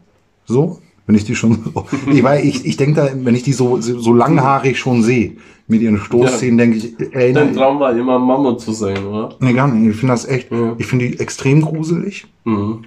So, 0.46 0.80
wenn 1.10 1.16
ich 1.16 1.24
die 1.24 1.34
schon 1.34 1.58
so. 1.74 1.86
Ich, 2.14 2.22
weiß, 2.22 2.46
ich, 2.46 2.66
ich 2.68 2.78
denke 2.78 2.94
da, 3.02 3.10
wenn 3.16 3.34
ich 3.34 3.42
die 3.42 3.52
so, 3.52 3.82
so 3.82 4.14
langhaarig 4.14 4.78
schon 4.78 5.02
sehe, 5.02 5.38
mit 5.68 5.82
ihren 5.82 5.98
Stoßzähnen, 5.98 6.60
denke 6.60 6.78
ich, 6.78 6.94
ey, 7.16 7.34
Dein 7.34 7.56
Traum 7.56 7.80
war 7.80 7.98
immer 7.98 8.20
Mammut 8.20 8.62
zu 8.62 8.74
sein, 8.74 9.04
oder? 9.08 9.36
nee, 9.40 9.54
gar 9.54 9.68
nicht. 9.68 9.90
Ich 9.90 10.00
finde 10.00 10.14
das 10.14 10.26
echt, 10.26 10.52
Ja. 10.52 10.76
ich 10.78 10.86
finde 10.86 11.08
die 11.10 11.20
extrem 11.20 11.62
gruselig. 11.62 12.28
Mhm. 12.44 12.86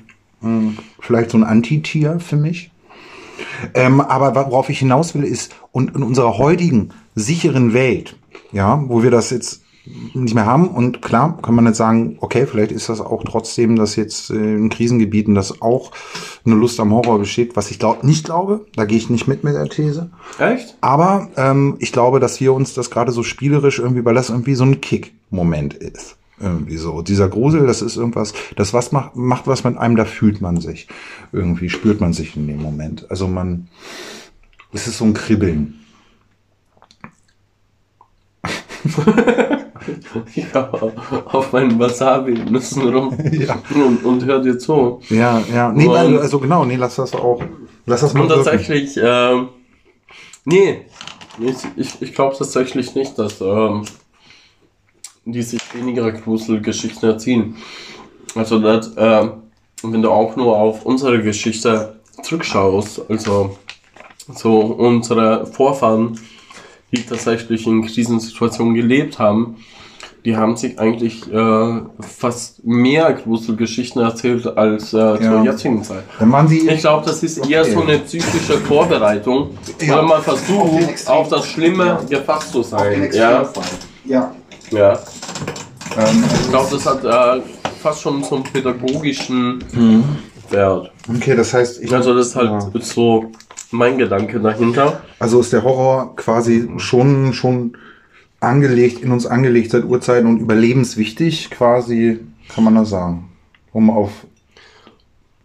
Vielleicht 1.01 1.31
so 1.33 1.39
ein 1.39 1.43
Antitier 1.43 2.21
für 2.21 2.37
mich. 2.37 2.71
Ähm, 3.75 4.01
aber 4.01 4.37
worauf 4.37 4.69
ich 4.69 4.79
hinaus 4.79 5.17
will, 5.17 5.25
ist, 5.25 5.53
und 5.73 5.97
in 5.97 6.05
unserer 6.05 6.39
heutigen 6.39 6.91
sicheren 7.17 7.75
Welt, 7.75 8.17
ja, 8.53 8.85
wo 8.87 9.03
wir 9.03 9.11
das 9.11 9.31
jetzt 9.31 9.62
nicht 9.85 10.35
mehr 10.35 10.47
haben, 10.47 10.69
und 10.69 11.03
klar, 11.03 11.39
kann 11.43 11.57
man 11.57 11.67
jetzt 11.67 11.79
sagen, 11.79 12.17
okay, 12.21 12.47
vielleicht 12.47 12.71
ist 12.71 12.89
das 12.89 13.01
auch 13.01 13.25
trotzdem, 13.25 13.75
dass 13.77 13.97
jetzt 13.97 14.31
äh, 14.31 14.35
in 14.35 14.69
Krisengebieten 14.69 15.35
das 15.35 15.61
auch 15.61 15.91
eine 16.47 16.55
Lust 16.55 16.79
am 16.79 16.93
Horror 16.93 17.19
besteht, 17.19 17.57
was 17.57 17.71
ich 17.71 17.81
glaub, 17.81 18.05
nicht 18.05 18.25
glaube, 18.25 18.65
da 18.77 18.85
gehe 18.85 18.99
ich 18.99 19.11
nicht 19.11 19.27
mit 19.27 19.43
mit 19.43 19.55
der 19.55 19.69
These. 19.69 20.11
Echt? 20.39 20.77
Aber 20.81 21.29
ähm, 21.37 21.77
ich 21.81 21.91
glaube, 21.93 22.21
dass 22.21 22.41
wir 22.41 22.53
uns 22.53 22.75
das 22.75 22.91
gerade 22.91 23.11
so 23.11 23.25
spielerisch 23.25 23.81
irgendwie, 23.81 24.05
weil 24.05 24.15
das 24.15 24.31
irgendwie 24.31 24.55
so 24.55 24.65
ein 24.65 24.81
Kick-Moment 24.81 25.75
ist. 25.75 26.17
Irgendwie 26.41 26.77
so. 26.77 27.03
Dieser 27.03 27.29
Grusel, 27.29 27.67
das 27.67 27.83
ist 27.83 27.97
irgendwas, 27.97 28.35
das 28.57 28.73
was 28.73 28.93
macht, 28.93 29.17
macht 29.17 29.47
was 29.47 29.65
mit 29.65 29.79
einem, 29.79 29.97
da 29.97 30.05
fühlt 30.05 30.41
man 30.41 30.61
sich. 30.61 30.87
Irgendwie 31.33 31.69
spürt 31.69 32.01
man 32.01 32.13
sich 32.13 32.37
in 32.37 32.47
dem 32.47 32.63
Moment. 32.63 33.11
Also 33.11 33.27
man, 33.27 33.69
es 34.73 34.87
ist 34.87 34.99
so 34.99 35.05
ein 35.05 35.15
Kribbeln. 35.15 35.81
Ja, 40.35 40.71
auf 41.27 41.53
meinen 41.53 41.79
Wasabi-Nüssen 41.79 42.89
rum 42.95 43.17
Ja. 43.33 43.59
und, 43.75 44.05
und 44.05 44.25
hör 44.25 44.41
dir 44.41 44.59
zu. 44.59 45.01
Ja, 45.09 45.43
ja. 45.53 45.73
Nee, 45.73 45.87
Und- 45.87 46.19
also 46.19 46.39
genau, 46.39 46.65
nee, 46.65 46.77
lass 46.77 46.97
das 46.97 47.15
auch. 47.15 47.43
Lass 47.87 48.01
das 48.03 48.15
mal 48.15 48.23
Und 48.23 48.29
wirken. 48.29 48.45
tatsächlich, 48.45 48.97
ähm, 49.03 49.49
nee, 50.45 50.83
ich, 51.41 51.57
ich, 51.77 52.01
ich 52.03 52.15
glaube 52.15 52.37
tatsächlich 52.37 52.95
nicht, 52.95 53.19
dass 53.19 53.41
ähm, 53.41 53.83
die 55.25 55.43
sich 55.43 55.61
weniger 55.75 56.11
Gruselgeschichten 56.13 57.09
erziehen. 57.09 57.57
Also, 58.35 58.59
das, 58.61 58.93
ähm, 58.97 59.33
wenn 59.83 60.03
du 60.03 60.11
auch 60.11 60.37
nur 60.37 60.57
auf 60.57 60.85
unsere 60.87 61.23
Geschichte 61.23 61.97
zurückschaust, 62.23 63.03
also 63.09 63.57
so 64.35 64.61
unsere 64.61 65.47
Vorfahren, 65.47 66.19
die 66.93 67.03
tatsächlich 67.03 67.67
in 67.67 67.85
Krisensituationen 67.85 68.75
gelebt 68.75 69.19
haben, 69.19 69.57
die 70.25 70.37
haben 70.37 70.57
sich 70.57 70.79
eigentlich 70.79 71.31
äh, 71.33 71.81
fast 72.01 72.65
mehr 72.65 73.13
Gruselgeschichten 73.13 74.03
erzählt 74.03 74.47
als 74.57 74.93
äh, 74.93 74.99
Ja. 74.99 75.17
zur 75.21 75.45
jetzigen 75.45 75.83
Zeit. 75.83 76.05
Ich 76.49 76.81
glaube, 76.81 77.05
das 77.07 77.23
ist 77.23 77.49
eher 77.49 77.65
so 77.65 77.83
eine 77.83 77.99
psychische 77.99 78.59
Vorbereitung, 78.59 79.51
Ja. 79.81 79.97
weil 79.97 80.03
man 80.03 80.19
Auf 80.19 80.25
versucht, 80.25 80.83
Extrem- 80.89 81.13
auf 81.15 81.29
das 81.29 81.47
Schlimme 81.47 81.85
Ja. 82.09 82.19
gefasst 82.19 82.53
zu 82.53 82.61
auf 82.61 82.67
sein. 82.67 83.11
Ja. 83.13 83.49
Ja. 84.05 84.33
ja. 84.71 84.93
Ähm, 85.99 86.25
Ich 86.43 86.49
glaube, 86.51 86.69
das 86.71 86.87
hat 86.87 87.05
äh, 87.05 87.43
fast 87.83 88.03
schon 88.03 88.23
so 88.23 88.37
einen 88.37 88.45
pädagogischen 88.45 89.63
Wert. 90.51 90.93
okay, 91.09 91.35
das 91.37 91.53
heißt, 91.53 91.83
ich. 91.83 91.93
Also 91.93 92.15
das 92.15 92.29
ist 92.29 92.37
halt 92.37 92.63
so 92.85 93.31
mein 93.73 93.99
Gedanke 93.99 94.39
dahinter. 94.39 95.01
Also 95.19 95.41
ist 95.41 95.53
der 95.53 95.65
Horror 95.65 96.15
quasi 96.15 96.69
schon, 96.77 97.33
schon 97.33 97.77
angelegt, 98.43 99.03
in 99.03 99.13
uns 99.13 99.27
angelegt 99.27 99.71
seit 99.71 99.85
Urzeiten 99.85 100.29
und 100.29 100.39
überlebenswichtig, 100.41 101.51
quasi, 101.51 102.21
kann 102.55 102.65
man 102.65 102.75
das 102.75 102.91
sagen. 102.91 103.29
Um 103.73 103.91
auf. 103.91 104.11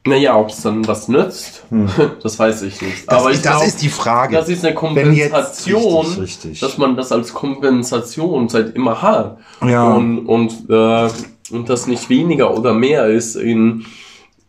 Naja, 0.05 0.37
ob 0.37 0.49
es 0.49 0.61
dann 0.61 0.87
was 0.87 1.09
nützt, 1.09 1.65
das 2.23 2.39
weiß 2.39 2.61
ich 2.61 2.81
nicht. 2.81 3.11
Das, 3.11 3.19
Aber 3.19 3.31
ich 3.31 3.41
das 3.41 3.51
glaub, 3.57 3.67
ist 3.67 3.81
die 3.81 3.89
Frage. 3.89 4.35
das 4.37 4.47
ist 4.47 4.63
eine 4.63 4.73
Kompensation, 4.73 6.05
richtig, 6.05 6.21
richtig. 6.23 6.59
dass 6.61 6.77
man 6.77 6.95
das 6.95 7.11
als 7.11 7.33
Kompensation 7.33 8.47
seit 8.47 8.73
immer 8.75 9.01
hat. 9.01 9.37
Ja. 9.65 9.83
Und, 9.93 10.19
und, 10.25 10.69
äh, 10.69 11.09
und 11.51 11.69
das 11.69 11.87
nicht 11.87 12.09
weniger 12.09 12.57
oder 12.57 12.73
mehr 12.73 13.07
ist 13.07 13.35
in, 13.35 13.85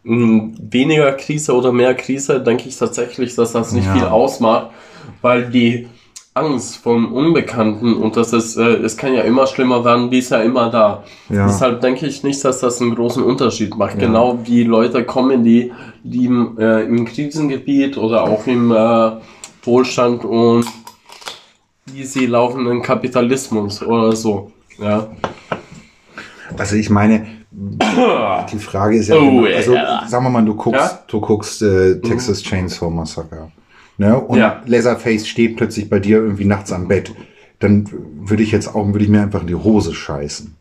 in 0.04 0.56
weniger 0.72 1.10
Krise 1.12 1.52
oder 1.54 1.72
mehr 1.72 1.94
Krise, 1.94 2.40
denke 2.40 2.68
ich 2.68 2.76
tatsächlich, 2.76 3.34
dass 3.34 3.50
das 3.52 3.72
nicht 3.72 3.86
Ja. 3.86 3.94
viel 3.94 4.04
ausmacht, 4.04 4.68
weil 5.22 5.50
die 5.50 5.88
Angst 6.38 6.76
vom 6.78 7.12
Unbekannten 7.12 7.95
und 7.95 8.16
das 8.16 8.33
ist, 8.33 8.57
äh, 8.57 8.76
es 8.76 8.97
kann 8.97 9.12
ja 9.14 9.23
immer 9.23 9.47
schlimmer 9.47 9.85
werden, 9.85 10.11
die 10.11 10.18
ist 10.18 10.30
ja 10.30 10.40
immer 10.40 10.71
da. 10.71 11.04
Ja. 11.28 11.47
Deshalb 11.47 11.80
denke 11.80 12.07
ich 12.07 12.23
nicht, 12.23 12.45
dass 12.45 12.61
das 12.61 12.80
einen 12.80 12.95
großen 12.95 13.23
Unterschied 13.23 13.76
macht. 13.76 13.99
Genau 13.99 14.38
wie 14.45 14.64
Leute 14.64 15.04
kommen, 15.04 15.45
die, 15.45 15.73
die 16.02 16.26
im, 16.26 16.57
äh, 16.59 16.83
im 16.85 17.04
Krisengebiet 17.04 17.97
oder 17.99 18.23
auch 18.25 18.47
im 18.47 18.71
äh, 18.71 19.11
Wohlstand 19.64 20.25
und 20.25 20.64
wie 21.87 22.04
sie 22.04 22.26
laufen 22.26 22.66
im 22.66 22.83
Kapitalismus 22.83 23.83
oder 23.83 24.14
so. 24.14 24.52
Ja. 24.78 25.09
Also 26.57 26.76
ich 26.76 26.90
meine, 26.90 27.26
die 28.52 28.59
Frage 28.59 28.97
ist 28.99 29.09
ja, 29.09 29.16
Oh, 29.16 29.45
also 29.45 29.73
yeah. 29.73 30.07
sagen 30.07 30.25
wir 30.25 30.30
mal, 30.30 30.45
du 30.45 30.54
guckst, 30.54 30.80
Ja? 30.80 30.99
du 31.07 31.21
guckst 31.21 31.62
äh, 31.62 32.00
Texas 32.00 32.42
Chainsaw 32.42 32.90
Massacre. 32.90 33.50
Ne? 33.98 34.18
Und 34.18 34.38
Ja. 34.38 34.62
Leatherface 34.64 35.26
steht 35.26 35.56
plötzlich 35.56 35.90
bei 35.90 35.98
dir 35.98 36.18
irgendwie 36.18 36.44
nachts 36.44 36.72
am 36.72 36.88
Bett. 36.88 37.12
Dann 37.58 37.88
würde 38.20 38.42
ich 38.44 38.52
jetzt 38.52 38.74
auch, 38.74 38.86
würde 38.86 39.04
ich 39.04 39.10
mir 39.10 39.20
einfach 39.22 39.40
in 39.40 39.48
die 39.48 39.54
Hose 39.56 39.92
scheißen. 39.94 40.54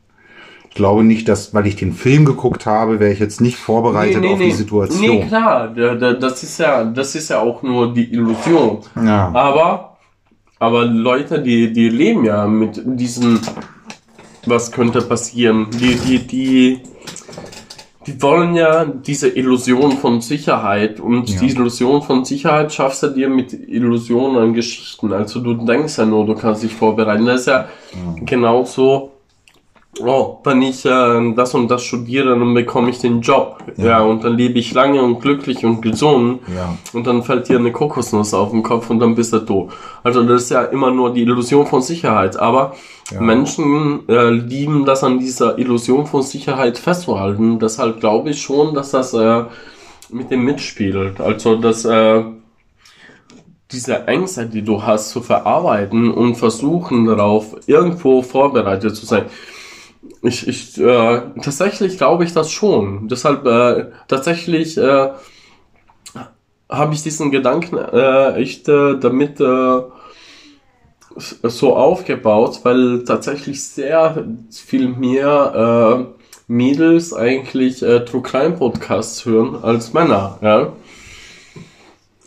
Ich 0.70 0.76
glaube 0.76 1.04
nicht, 1.04 1.28
dass, 1.30 1.54
weil 1.54 1.66
ich 1.68 1.76
den 1.76 1.94
Film 1.94 2.26
geguckt 2.26 2.66
habe, 2.66 3.00
wäre 3.00 3.12
ich 3.12 3.20
jetzt 3.20 3.42
nicht 3.42 3.58
vorbereitet 3.58 4.24
auf 4.26 4.40
die 4.40 4.52
Situation. 4.52 5.02
Nee, 5.02 5.26
klar, 5.28 5.70
da- 5.76 5.96
da- 5.96 6.14
das 6.14 6.44
ist 6.44 6.60
ja, 6.60 6.84
das 6.84 7.16
ist 7.16 7.30
ja 7.30 7.40
auch 7.40 7.64
nur 7.64 7.94
die 7.94 8.12
Illusion. 8.12 8.80
Ja. 8.96 9.32
Aber, 9.34 9.98
aber 10.60 10.86
Leute, 10.86 11.42
die, 11.42 11.72
die 11.74 11.90
leben 11.90 12.26
ja 12.26 12.48
mit 12.48 12.82
diesen, 12.86 13.40
was 14.46 14.72
könnte 14.72 15.02
passieren, 15.02 15.68
die, 15.80 15.96
die, 15.96 16.20
die, 16.28 16.80
die 18.08 18.22
wollen 18.22 18.56
ja 18.56 18.86
diese 18.86 19.28
Illusion 19.28 19.92
von 19.92 20.22
Sicherheit 20.22 21.00
und 21.00 21.30
Ja. 21.30 21.40
die 21.42 21.48
Illusion 21.50 22.02
von 22.02 22.24
Sicherheit 22.26 22.72
schaffst 22.74 23.04
du 23.04 23.08
dir 23.10 23.28
mit 23.30 23.52
Illusionen 23.54 24.38
an 24.42 24.54
Geschichten. 24.54 25.12
Also 25.14 25.42
du 25.42 25.54
denkst 25.54 25.98
ja 25.98 26.06
nur, 26.06 26.26
du 26.26 26.34
kannst 26.34 26.64
dich 26.64 26.74
vorbereiten. 26.74 27.26
Das 27.26 27.42
ist 27.42 27.48
ja 27.48 27.68
genauso 28.26 29.12
oh, 30.02 30.40
wenn 30.44 30.62
ich 30.62 30.86
äh, 30.86 31.34
das 31.36 31.54
und 31.54 31.70
das 31.70 31.84
studiere, 31.84 32.30
dann 32.38 32.54
bekomme 32.54 32.90
ich 32.90 33.00
den 33.00 33.22
Job. 33.22 33.58
Ja. 33.78 33.86
Ja. 33.86 34.00
und 34.02 34.24
dann 34.24 34.38
lebe 34.38 34.60
ich 34.60 34.74
lange 34.74 35.02
und 35.02 35.20
glücklich 35.22 35.64
und 35.66 35.82
gesund. 35.82 36.42
Ja. 36.56 36.78
Und 36.94 37.06
dann 37.08 37.24
fällt 37.24 37.50
dir 37.50 37.60
eine 37.60 37.72
Kokosnuss 37.72 38.34
auf 38.34 38.52
den 38.52 38.64
Kopf 38.64 38.90
und 38.90 39.00
dann 39.00 39.16
bist 39.16 39.34
du 39.34 39.40
tot. 39.40 39.72
Also 40.04 40.24
das 40.24 40.44
ist 40.44 40.52
ja 40.52 40.64
immer 40.64 40.92
nur 40.92 41.14
die 41.14 41.22
Illusion 41.22 41.66
von 41.66 41.82
Sicherheit. 41.82 42.38
Aber 42.38 42.74
Ja. 43.12 43.22
Menschen 43.22 44.08
äh, 44.10 44.30
lieben 44.32 44.84
das 44.86 45.04
an 45.04 45.20
dieser 45.20 45.58
Illusion 45.58 46.06
von 46.06 46.22
Sicherheit 46.24 46.78
festzuhalten. 46.78 47.58
Deshalb 47.60 48.00
glaube 48.00 48.32
ich 48.32 48.42
schon, 48.42 48.74
dass 48.76 48.92
das 48.92 49.14
äh, 49.14 49.44
mit 50.10 50.30
dem 50.30 50.44
mitspielt. 50.44 51.20
Also 51.22 51.56
dass 51.56 51.86
äh, 51.86 52.24
diese 53.72 54.08
Ängste, 54.08 54.46
die 54.48 54.62
du 54.62 54.82
hast, 54.84 55.10
zu 55.10 55.22
verarbeiten 55.22 56.12
und 56.12 56.36
versuchen 56.36 57.06
darauf 57.06 57.56
irgendwo 57.68 58.22
vorbereitet 58.22 58.96
zu 58.96 59.06
sein. 59.06 59.26
Ich, 60.22 60.48
ich 60.48 60.78
äh, 60.78 61.22
tatsächlich 61.42 61.98
glaube 61.98 62.24
ich 62.24 62.34
das 62.34 62.52
schon. 62.52 63.08
Deshalb 63.08 63.46
äh, 63.46 63.92
tatsächlich 64.08 64.78
äh, 64.78 65.10
habe 66.70 66.94
ich 66.94 67.04
diesen 67.04 67.32
Gedanken 67.32 67.78
äh, 67.78 68.34
echt 68.34 68.68
äh, 68.68 68.98
damit 69.00 69.40
äh, 69.40 69.82
so 71.18 71.76
aufgebaut, 71.76 72.60
weil 72.64 73.04
tatsächlich 73.04 73.64
sehr 73.64 74.26
viel 74.52 74.90
mehr 74.90 76.08
äh, 76.08 76.18
Mädels 76.48 77.14
eigentlich 77.14 77.82
äh, 77.84 78.06
True 78.06 78.22
Crime 78.22 78.56
Podcasts 78.56 79.26
hören 79.26 79.64
als 79.64 79.94
Männer, 79.94 80.38
ja. 80.42 80.74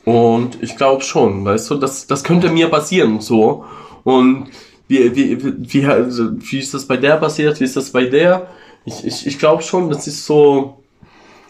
Und 0.05 0.63
ich 0.63 0.77
glaube 0.77 1.03
schon, 1.03 1.45
weißt 1.45 1.71
du, 1.71 1.75
das, 1.77 2.07
das 2.07 2.25
könnte 2.25 2.51
mir 2.51 2.69
passieren, 2.69 3.21
so. 3.21 3.65
Und 4.03 4.49
wie, 4.91 5.15
wie, 5.15 5.39
wie, 5.73 5.87
also, 5.87 6.33
wie 6.39 6.59
ist 6.59 6.75
das 6.75 6.85
bei 6.85 6.97
der 6.97 7.17
passiert, 7.17 7.61
wie 7.61 7.65
ist 7.65 7.77
das 7.77 7.91
bei 7.91 8.07
der? 8.07 8.49
Ich, 8.85 9.05
ich, 9.05 9.27
ich 9.27 9.39
glaube 9.39 9.63
schon, 9.63 9.89
das 9.89 10.07
ist 10.07 10.27
so, 10.27 10.83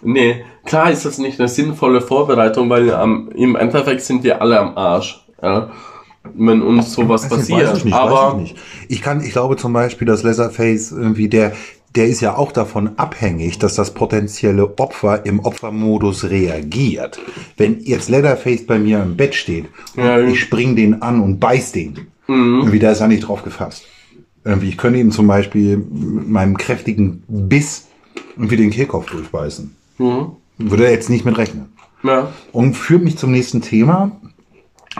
nee, 0.02 0.44
klar 0.66 0.90
ist 0.90 1.06
das 1.06 1.18
nicht 1.18 1.40
eine 1.40 1.48
sinnvolle 1.48 2.02
Vorbereitung, 2.02 2.68
weil 2.68 2.92
am, 2.92 3.30
im 3.30 3.56
Endeffekt 3.56 4.02
sind 4.02 4.22
wir 4.24 4.42
alle 4.42 4.60
am 4.60 4.76
Arsch, 4.76 5.24
ja. 5.42 5.70
Wenn 6.34 6.60
uns 6.60 6.92
sowas 6.92 7.22
Weiß 7.24 7.30
passiert. 7.30 7.70
weiß 7.70 7.78
ich 7.78 7.84
nicht, 7.86 7.94
aber, 7.94 8.34
ich 8.36 8.42
nicht. 8.42 8.56
Ich 8.88 9.00
kann, 9.00 9.22
ich 9.22 9.32
glaube 9.32 9.56
zum 9.56 9.72
Beispiel, 9.72 10.06
dass 10.06 10.22
Leatherface 10.22 10.92
irgendwie 10.92 11.30
der, 11.30 11.52
der 11.96 12.08
ist 12.08 12.20
ja 12.20 12.36
auch 12.36 12.52
davon 12.52 12.90
abhängig, 12.98 13.58
dass 13.58 13.74
das 13.74 13.94
potenzielle 13.94 14.78
Opfer 14.78 15.24
im 15.24 15.40
Opfermodus 15.40 16.24
reagiert. 16.24 17.18
Wenn 17.56 17.80
jetzt 17.80 18.10
Leatherface 18.10 18.66
bei 18.66 18.78
mir 18.78 19.02
im 19.02 19.16
Bett 19.16 19.34
steht 19.34 19.70
ja. 19.96 20.20
ich 20.20 20.40
spring 20.40 20.76
den 20.76 21.00
an 21.00 21.22
und 21.22 21.40
beiß 21.40 21.72
den, 21.72 22.08
Mhm. 22.30 22.60
irgendwie, 22.60 22.78
da 22.78 22.92
ist 22.92 23.00
er 23.00 23.08
nicht 23.08 23.26
drauf 23.26 23.42
gefasst. 23.42 23.84
Irgendwie, 24.44 24.68
ich 24.68 24.78
könnte 24.78 24.98
ihm 24.98 25.10
zum 25.10 25.26
Beispiel 25.26 25.76
mit 25.76 26.28
meinem 26.28 26.56
kräftigen 26.56 27.24
Biss 27.28 27.88
irgendwie 28.36 28.56
den 28.56 28.70
Kehlkopf 28.70 29.10
durchbeißen. 29.10 29.74
Mhm. 29.98 30.26
Würde 30.58 30.84
er 30.84 30.92
jetzt 30.92 31.10
nicht 31.10 31.24
mit 31.24 31.36
rechnen. 31.36 31.72
Ja. 32.02 32.32
Und 32.52 32.74
führt 32.74 33.02
mich 33.02 33.18
zum 33.18 33.32
nächsten 33.32 33.60
Thema. 33.60 34.12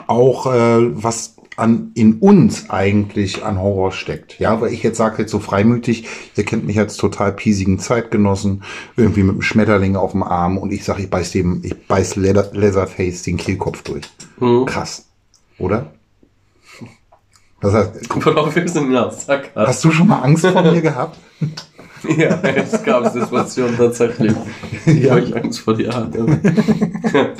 Auch 0.06 0.46
äh, 0.46 1.02
was 1.02 1.37
an, 1.56 1.92
in 1.94 2.18
uns 2.18 2.70
eigentlich 2.70 3.44
an 3.44 3.60
Horror 3.60 3.92
steckt. 3.92 4.38
Ja, 4.38 4.60
weil 4.60 4.72
ich 4.72 4.82
jetzt 4.82 4.99
sage 4.99 5.22
jetzt 5.22 5.30
so 5.30 5.38
freimütig, 5.38 6.06
ihr 6.37 6.44
kennt 6.44 6.66
mich 6.66 6.78
als 6.78 6.96
total 6.96 7.32
piesigen 7.32 7.78
Zeitgenossen, 7.78 8.62
irgendwie 8.96 9.22
mit 9.22 9.32
einem 9.32 9.42
Schmetterling 9.42 9.96
auf 9.96 10.12
dem 10.12 10.22
Arm 10.22 10.58
und 10.58 10.72
ich 10.72 10.84
sage, 10.84 11.02
ich 11.02 11.10
beiß 11.10 11.32
dem, 11.32 11.60
ich 11.62 11.76
beiß 11.87 12.16
Leather, 12.16 12.50
Leatherface 12.52 13.22
den 13.22 13.37
Kehlkopf 13.37 13.82
durch. 13.82 14.04
Mhm. 14.38 14.64
Krass. 14.66 15.06
Oder? 15.58 15.92
Das 17.60 17.74
heißt, 17.74 18.24
Worauf 18.24 18.54
wir 18.56 18.68
sind 18.68 18.92
ja 18.92 19.10
Sack. 19.10 19.50
hast 19.54 19.84
du 19.84 19.90
schon 19.90 20.08
mal 20.08 20.20
Angst 20.20 20.46
vor 20.46 20.62
mir 20.62 20.80
gehabt? 20.80 21.18
Ja, 22.16 22.40
es 22.42 22.82
gab 22.82 23.12
Situationen 23.12 23.76
tatsächlich, 23.76 24.32
Ja. 24.86 25.12
wo 25.14 25.18
ich 25.18 25.36
Angst 25.36 25.60
vor 25.60 25.74
dir 25.74 25.92
hatte. 25.92 26.24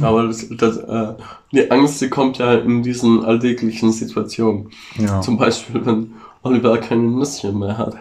Aber 0.00 0.26
das, 0.26 0.46
das, 0.50 0.78
äh, 0.78 1.14
die 1.52 1.70
Angst, 1.70 2.00
die 2.00 2.08
kommt 2.08 2.38
ja 2.38 2.54
in 2.54 2.82
diesen 2.82 3.24
alltäglichen 3.24 3.92
Situationen. 3.92 4.70
Ja. 4.96 5.20
Zum 5.20 5.36
Beispiel, 5.36 5.84
wenn 5.84 6.12
Oliver 6.42 6.78
keine 6.78 7.02
Nüsschen 7.02 7.58
mehr 7.58 7.76
hat. 7.76 7.94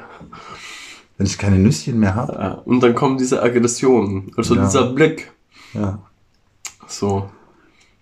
Wenn 1.18 1.28
ich 1.28 1.38
keine 1.38 1.58
Nüsschen 1.60 2.00
mehr 2.00 2.16
habe. 2.16 2.34
Ja, 2.34 2.52
und 2.66 2.82
dann 2.82 2.96
kommen 2.96 3.18
diese 3.18 3.42
Aggressionen, 3.44 4.32
also 4.38 4.56
Ja. 4.56 4.64
dieser 4.66 4.86
Blick. 4.94 5.32
Ja. 5.74 6.00
So, 6.88 7.30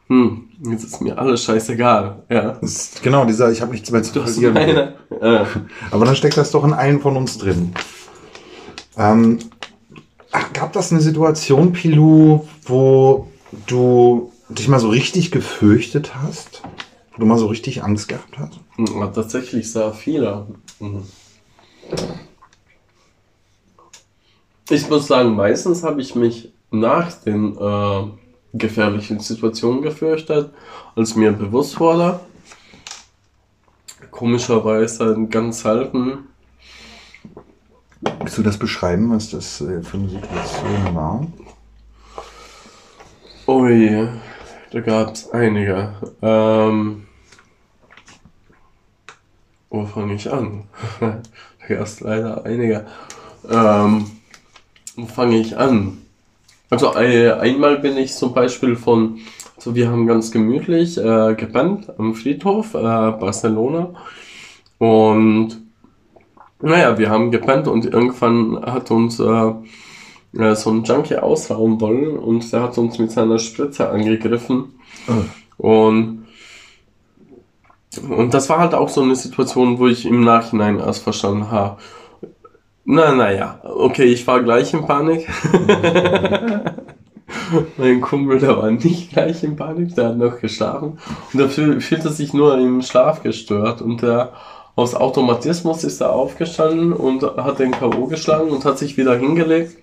hm, 0.07 0.48
jetzt 0.61 0.83
ist 0.83 1.01
mir 1.01 1.17
alles 1.17 1.43
scheißegal. 1.43 2.23
Ja. 2.29 2.51
Ist, 2.61 3.01
genau, 3.01 3.25
dieser, 3.25 3.51
ich 3.51 3.61
habe 3.61 3.71
nichts 3.71 3.91
mehr 3.91 4.03
zu 4.03 4.13
Du 4.13 4.23
hast 4.23 4.39
verlieren. 4.39 4.53
meine, 4.53 4.95
äh, 5.21 5.45
Aber 5.91 6.05
dann 6.05 6.15
steckt 6.15 6.37
das 6.37 6.51
doch 6.51 6.63
in 6.63 6.73
allen 6.73 7.01
von 7.01 7.15
uns 7.17 7.37
drin. 7.37 7.73
Ähm, 8.97 9.39
ach, 10.31 10.51
gab 10.53 10.73
das 10.73 10.91
eine 10.91 11.01
Situation, 11.01 11.71
Pilou, 11.73 12.47
wo 12.65 13.27
du 13.67 14.31
dich 14.49 14.67
mal 14.67 14.79
so 14.79 14.89
richtig 14.89 15.31
gefürchtet 15.31 16.15
hast? 16.15 16.61
Wo 17.13 17.19
du 17.19 17.25
mal 17.25 17.37
so 17.37 17.47
richtig 17.47 17.83
Angst 17.83 18.07
gehabt 18.07 18.37
hast? 18.37 18.59
Ja, 18.77 19.07
tatsächlich 19.07 19.71
sehr 19.71 19.93
viele. 19.93 20.47
Mhm. 20.79 21.03
Ich 24.69 24.89
muss 24.89 25.07
sagen, 25.07 25.35
meistens 25.35 25.83
habe 25.83 26.01
ich 26.01 26.13
mich 26.15 26.53
nach 26.71 27.11
den 27.13 27.57
äh, 27.57 28.03
gefährlichen 28.53 29.19
Situationen 29.19 29.81
gefürchtet, 29.81 30.51
als 30.95 31.15
mir 31.15 31.31
bewusst 31.31 31.79
wurde. 31.79 32.19
Komischerweise 34.11 35.27
ganz 35.29 35.61
selten. 35.61 36.29
Willst 38.01 38.37
du 38.37 38.43
das 38.43 38.57
beschreiben, 38.57 39.11
was 39.11 39.29
das 39.29 39.61
äh, 39.61 39.81
für 39.81 39.97
eine 39.97 40.09
Situation 40.09 40.95
war? 40.95 41.27
Ui, 43.47 44.07
da 44.71 44.79
gab 44.81 45.13
es 45.13 45.29
einige. 45.31 45.93
Ähm, 46.21 47.07
wo 49.69 49.85
fange 49.85 50.15
ich 50.15 50.31
an? 50.31 50.63
da 50.99 51.19
gab 51.67 51.85
es 51.85 51.99
leider 51.99 52.45
einige. 52.45 52.87
Ähm, 53.49 54.11
wo 54.95 55.05
fange 55.05 55.37
ich 55.37 55.57
an? 55.57 55.98
Also 56.69 56.93
äh, 56.95 57.31
einmal 57.31 57.79
bin 57.79 57.97
ich 57.97 58.13
zum 58.13 58.33
Beispiel 58.33 58.75
von, 58.75 59.19
also 59.55 59.73
wir 59.73 59.89
haben 59.89 60.05
ganz 60.05 60.31
gemütlich 60.31 60.97
äh, 60.97 61.33
gepennt 61.35 61.91
am 61.97 62.13
Friedhof 62.13 62.75
äh, 62.75 62.79
Barcelona 62.79 63.93
und 64.77 65.57
naja, 66.61 66.97
wir 66.97 67.09
haben 67.09 67.31
gepennt 67.31 67.67
und 67.67 67.85
irgendwann 67.85 68.61
hat 68.65 68.91
uns 68.91 69.19
äh, 69.19 69.53
äh, 70.37 70.55
so 70.55 70.69
ein 70.71 70.83
Junkie 70.83 71.15
ausrauben 71.15 71.79
wollen 71.81 72.17
und 72.17 72.51
der 72.51 72.63
hat 72.63 72.77
uns 72.77 72.99
mit 72.99 73.11
seiner 73.11 73.39
Spritze 73.39 73.89
angegriffen. 73.89 74.79
Und, 75.57 76.27
und 78.07 78.33
das 78.33 78.49
war 78.49 78.59
halt 78.59 78.73
auch 78.73 78.89
so 78.89 79.01
eine 79.01 79.15
Situation, 79.15 79.79
wo 79.79 79.87
ich 79.87 80.05
im 80.05 80.23
Nachhinein 80.23 80.79
erst 80.79 81.03
verstanden 81.03 81.49
habe. 81.49 81.77
Na, 82.91 83.13
naja, 83.13 83.59
okay, 83.63 84.05
ich 84.05 84.25
war 84.25 84.41
gleich 84.41 84.73
in 84.73 84.83
Panik. 84.83 85.27
mein 87.77 88.01
Kumpel, 88.01 88.39
der 88.39 88.57
war 88.57 88.71
nicht 88.71 89.11
gleich 89.11 89.43
in 89.43 89.55
Panik, 89.55 89.93
der 89.93 90.07
hat 90.07 90.17
noch 90.17 90.39
geschlafen. 90.39 90.97
Und 91.31 91.39
der 91.39 91.49
fühl, 91.49 91.81
fühlte 91.81 92.09
sich 92.09 92.33
nur 92.33 92.57
im 92.57 92.81
Schlaf 92.81 93.21
gestört. 93.21 93.83
Und 93.83 94.01
der 94.01 94.33
aus 94.75 94.95
Automatismus 94.95 95.83
ist 95.83 96.01
er 96.01 96.13
aufgestanden 96.13 96.91
und 96.91 97.21
hat 97.21 97.59
den 97.59 97.73
K.O. 97.73 98.07
geschlagen 98.07 98.49
und 98.49 98.65
hat 98.65 98.79
sich 98.79 98.97
wieder 98.97 99.15
hingelegt. 99.15 99.77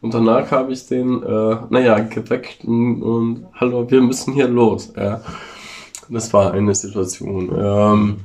Und 0.00 0.14
danach 0.14 0.50
habe 0.50 0.72
ich 0.72 0.86
den, 0.86 1.22
äh, 1.22 1.56
naja, 1.68 1.98
geweckt 1.98 2.64
und, 2.64 3.02
und 3.02 3.46
hallo, 3.52 3.90
wir 3.90 4.00
müssen 4.00 4.32
hier 4.32 4.48
los. 4.48 4.94
Ja. 4.96 5.20
Das 6.08 6.32
war 6.32 6.54
eine 6.54 6.74
Situation. 6.74 7.52
Ähm, 7.54 8.16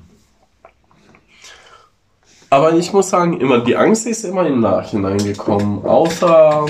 aber 2.56 2.74
ich 2.74 2.94
muss 2.94 3.10
sagen, 3.10 3.40
immer 3.42 3.60
die 3.60 3.76
Angst 3.76 4.08
ist 4.08 4.24
immer 4.24 4.48
im 4.48 4.62
Nachhinein 4.62 5.18
gekommen. 5.18 5.84
Außer, 5.84 6.66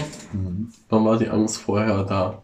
wann 0.89 1.06
war 1.06 1.17
die 1.17 1.30
Angst 1.30 1.58
vorher 1.58 2.04
da? 2.04 2.41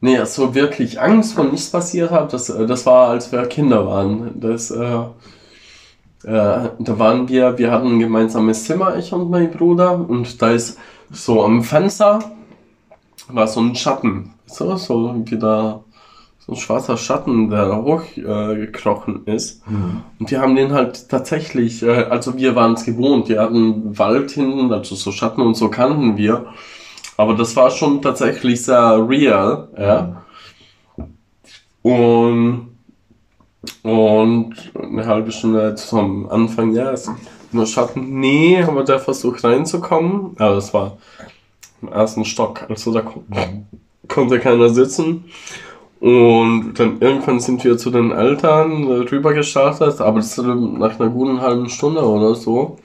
Nee, 0.00 0.24
so 0.24 0.54
wirklich 0.54 1.00
Angst, 1.00 1.36
wo 1.36 1.42
nichts 1.42 1.70
passiert 1.70 2.12
hat, 2.12 2.32
das, 2.32 2.50
äh, 2.50 2.66
das 2.66 2.86
war, 2.86 3.08
als 3.08 3.32
wir 3.32 3.46
Kinder 3.46 3.84
waren. 3.86 4.38
Das, 4.40 4.70
äh, 4.70 4.98
äh, 6.24 6.68
da 6.78 6.98
waren 6.98 7.28
wir, 7.28 7.58
wir 7.58 7.72
hatten 7.72 7.96
ein 7.96 8.00
gemeinsames 8.00 8.64
Zimmer, 8.64 8.96
ich 8.96 9.12
und 9.12 9.30
mein 9.30 9.50
Bruder, 9.50 9.98
und 10.08 10.40
da 10.40 10.50
ist 10.50 10.78
so 11.10 11.42
am 11.42 11.62
Fenster 11.62 12.20
war 13.28 13.48
so 13.48 13.60
ein 13.60 13.74
Schatten, 13.74 14.34
so, 14.46 14.76
so 14.76 15.14
wieder 15.26 15.82
so 16.46 16.52
ein 16.52 16.56
schwarzer 16.56 16.96
Schatten, 16.96 17.48
der 17.50 17.68
da 17.68 17.76
hochgekrochen 17.76 19.26
äh, 19.26 19.34
ist. 19.36 19.62
Und 20.18 20.30
wir 20.30 20.40
haben 20.40 20.56
den 20.56 20.72
halt 20.72 21.08
tatsächlich, 21.08 21.82
äh, 21.82 22.04
also 22.04 22.36
wir 22.36 22.54
waren 22.54 22.74
es 22.74 22.84
gewohnt, 22.84 23.28
wir 23.28 23.40
hatten 23.40 23.98
Wald 23.98 24.30
hinten, 24.32 24.72
also 24.72 24.94
so 24.94 25.10
Schatten 25.12 25.40
und 25.40 25.54
so 25.54 25.68
kannten 25.70 26.16
wir. 26.16 26.46
Aber 27.16 27.34
das 27.34 27.54
war 27.56 27.70
schon 27.70 28.02
tatsächlich 28.02 28.62
sehr 28.64 29.08
real, 29.08 29.68
ja. 29.78 30.22
Und 31.82 32.74
Und 33.82 34.54
eine 34.74 35.06
halbe 35.06 35.32
Stunde 35.32 35.74
zum 35.74 36.28
Anfang, 36.30 36.74
ja, 36.74 36.90
ist 36.90 37.10
nur 37.52 37.66
Schatten. 37.66 38.18
Nee, 38.20 38.62
aber 38.62 38.84
der 38.84 38.98
versucht 38.98 39.44
reinzukommen. 39.44 40.36
Aber 40.38 40.56
es 40.56 40.74
war 40.74 40.98
im 41.82 41.88
ersten 41.88 42.24
Stock, 42.24 42.66
also 42.68 42.92
da 42.92 43.02
ko 43.02 43.24
konnte 44.08 44.38
keiner 44.38 44.68
sitzen. 44.68 45.24
Und 46.06 46.74
dann 46.78 46.98
irgendwann 47.00 47.40
sind 47.40 47.64
wir 47.64 47.78
zu 47.78 47.90
den 47.90 48.10
Eltern 48.12 48.84
rüber 49.10 49.32
gestartet, 49.32 50.02
aber 50.02 50.18
das 50.18 50.36
ist 50.36 50.44
nach 50.44 51.00
einer 51.00 51.08
guten 51.08 51.40
halben 51.40 51.70
Stunde 51.70 52.02
oder 52.02 52.34
so. 52.34 52.76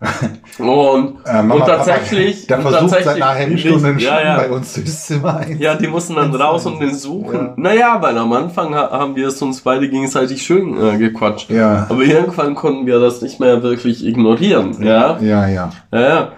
Und, 0.58 1.16
Äh, 1.26 1.36
Mama, 1.42 1.54
und 1.54 1.60
Papa, 1.62 1.76
tatsächlich. 1.78 2.46
der 2.46 2.58
und 2.58 2.62
versucht 2.62 2.90
seit 2.90 2.98
tatsächlich- 3.04 3.24
einer 3.24 3.34
halben 3.34 3.58
Stunde 3.58 3.88
einen 3.88 3.98
ja, 3.98 4.22
ja. 4.22 4.36
bei 4.36 4.50
uns 4.50 4.72
durchs 4.74 5.06
Zimmer 5.06 5.38
ein. 5.38 5.58
Ja, 5.58 5.74
die 5.74 5.88
mussten 5.88 6.14
dann 6.14 6.32
raus 6.34 6.64
und 6.66 6.78
den 6.78 6.94
suchen. 6.94 7.34
Ja. 7.34 7.54
Naja, 7.56 7.98
weil 8.00 8.16
am 8.18 8.32
Anfang 8.32 8.72
ha 8.74 8.90
haben 8.90 9.16
wir 9.16 9.28
es 9.28 9.42
uns 9.42 9.62
beide 9.62 9.88
gegenseitig 9.88 10.42
schön 10.42 10.76
äh, 10.80 10.96
gequatscht. 10.98 11.50
Ja. 11.50 11.86
Aber 11.88 12.02
irgendwann 12.02 12.54
konnten 12.54 12.86
wir 12.86 13.00
das 13.00 13.20
nicht 13.22 13.40
mehr 13.40 13.62
wirklich 13.64 14.04
ignorieren. 14.06 14.76
Ja, 14.80 15.18
Ja, 15.20 15.48
ja. 15.48 15.70
ja. 15.90 16.00
ja. 16.00 16.32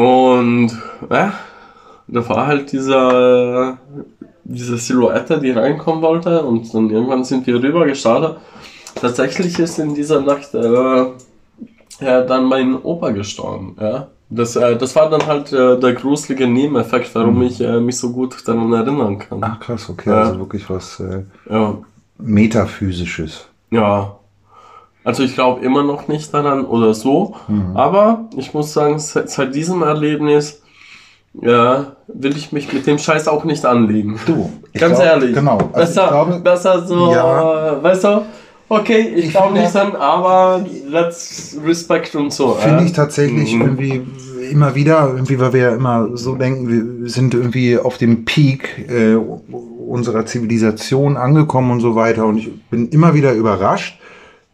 Und 0.00 0.70
ja, 1.10 1.32
da 2.06 2.28
war 2.28 2.46
halt 2.46 2.70
dieser, 2.70 3.78
diese 4.48 4.76
Silhouette, 4.78 5.38
die 5.38 5.50
reinkommen 5.52 6.02
wollte. 6.02 6.42
Und 6.42 6.72
dann 6.74 6.90
irgendwann 6.90 7.22
sind 7.24 7.46
wir 7.46 7.62
rüber 7.62 7.86
gestartet. 7.86 8.38
Tatsächlich 8.96 9.58
ist 9.58 9.78
in 9.78 9.94
dieser 9.94 10.20
Nacht 10.20 10.52
äh, 10.54 11.04
ja, 12.00 12.22
dann 12.22 12.44
mein 12.46 12.74
Opa 12.82 13.10
gestorben. 13.10 13.76
Ja. 13.80 14.08
Das, 14.30 14.56
äh, 14.56 14.76
das 14.76 14.94
war 14.96 15.08
dann 15.08 15.26
halt 15.26 15.52
äh, 15.52 15.78
der 15.78 15.94
gruselige 15.94 16.46
Nebeneffekt, 16.46 17.14
warum 17.14 17.40
ich 17.42 17.60
äh, 17.60 17.80
mich 17.80 17.96
so 17.98 18.12
gut 18.12 18.36
daran 18.46 18.72
erinnern 18.72 19.18
kann. 19.18 19.38
Ach 19.42 19.58
krass, 19.60 19.88
okay, 19.88 20.10
also 20.10 20.38
wirklich 20.40 20.68
was 20.68 21.00
äh, 21.00 21.22
Ja, 21.48 21.76
Metaphysisches. 22.18 23.46
ja. 23.70 24.14
Also 25.04 25.22
ich 25.22 25.32
glaube 25.32 25.64
immer 25.64 25.82
noch 25.84 26.06
nicht 26.08 26.34
daran 26.34 26.66
oder 26.66 26.92
so, 26.92 27.34
aber 27.72 28.28
ich 28.36 28.52
muss 28.52 28.74
sagen, 28.74 28.98
seit, 28.98 29.30
seit 29.30 29.54
diesem 29.54 29.80
Erlebnis 29.82 30.60
ja, 31.34 31.96
will 32.08 32.36
ich 32.36 32.52
mich 32.52 32.72
mit 32.72 32.86
dem 32.86 32.98
Scheiß 32.98 33.28
auch 33.28 33.44
nicht 33.44 33.64
anlegen. 33.64 34.18
Du, 34.26 34.50
Ganz 34.74 34.96
glaub- 34.96 35.06
ehrlich. 35.06 35.34
Genau. 35.34 35.58
Also 35.72 35.72
besser, 35.74 36.08
glaube, 36.08 36.40
besser 36.40 36.86
so, 36.86 37.12
Ja. 37.12 37.72
äh, 37.78 37.82
weißt 37.82 38.04
du, 38.04 38.22
okay, 38.68 39.12
ich, 39.14 39.26
Ich 39.26 39.30
glaube 39.30 39.58
nicht 39.58 39.74
an, 39.76 39.94
aber 39.96 40.64
let's 40.88 41.56
respect 41.64 42.14
und 42.14 42.32
so. 42.32 42.52
finde 42.54 42.78
ja. 42.80 42.84
ich 42.86 42.92
tatsächlich 42.92 43.54
Mhm. 43.54 43.60
irgendwie 43.62 44.02
immer 44.50 44.74
wieder, 44.74 45.10
irgendwie, 45.14 45.38
weil 45.38 45.52
wir 45.52 45.60
ja 45.60 45.74
immer 45.74 46.08
so 46.14 46.34
denken, 46.34 47.02
wir 47.02 47.08
sind 47.10 47.34
irgendwie 47.34 47.78
auf 47.78 47.98
dem 47.98 48.24
Peak 48.24 48.86
äh, 48.88 49.14
unserer 49.14 50.24
Zivilisation 50.26 51.16
angekommen 51.16 51.70
und 51.70 51.80
so 51.80 51.94
weiter. 51.94 52.24
Und 52.26 52.38
ich 52.38 52.50
bin 52.70 52.88
immer 52.88 53.14
wieder 53.14 53.32
überrascht 53.32 53.98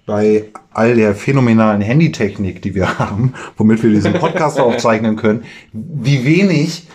bei 0.06 0.44
all 0.74 0.94
der 0.96 1.14
phänomenalen 1.14 1.80
Handytechnik, 1.80 2.60
die 2.62 2.74
wir 2.74 2.98
haben, 2.98 3.32
womit 3.56 3.82
wir 3.82 3.90
diesen 3.90 4.14
Podcast 4.14 4.58
aufzeichnen 4.60 5.16
können, 5.16 5.44
wie 5.72 6.24
wenig 6.24 6.86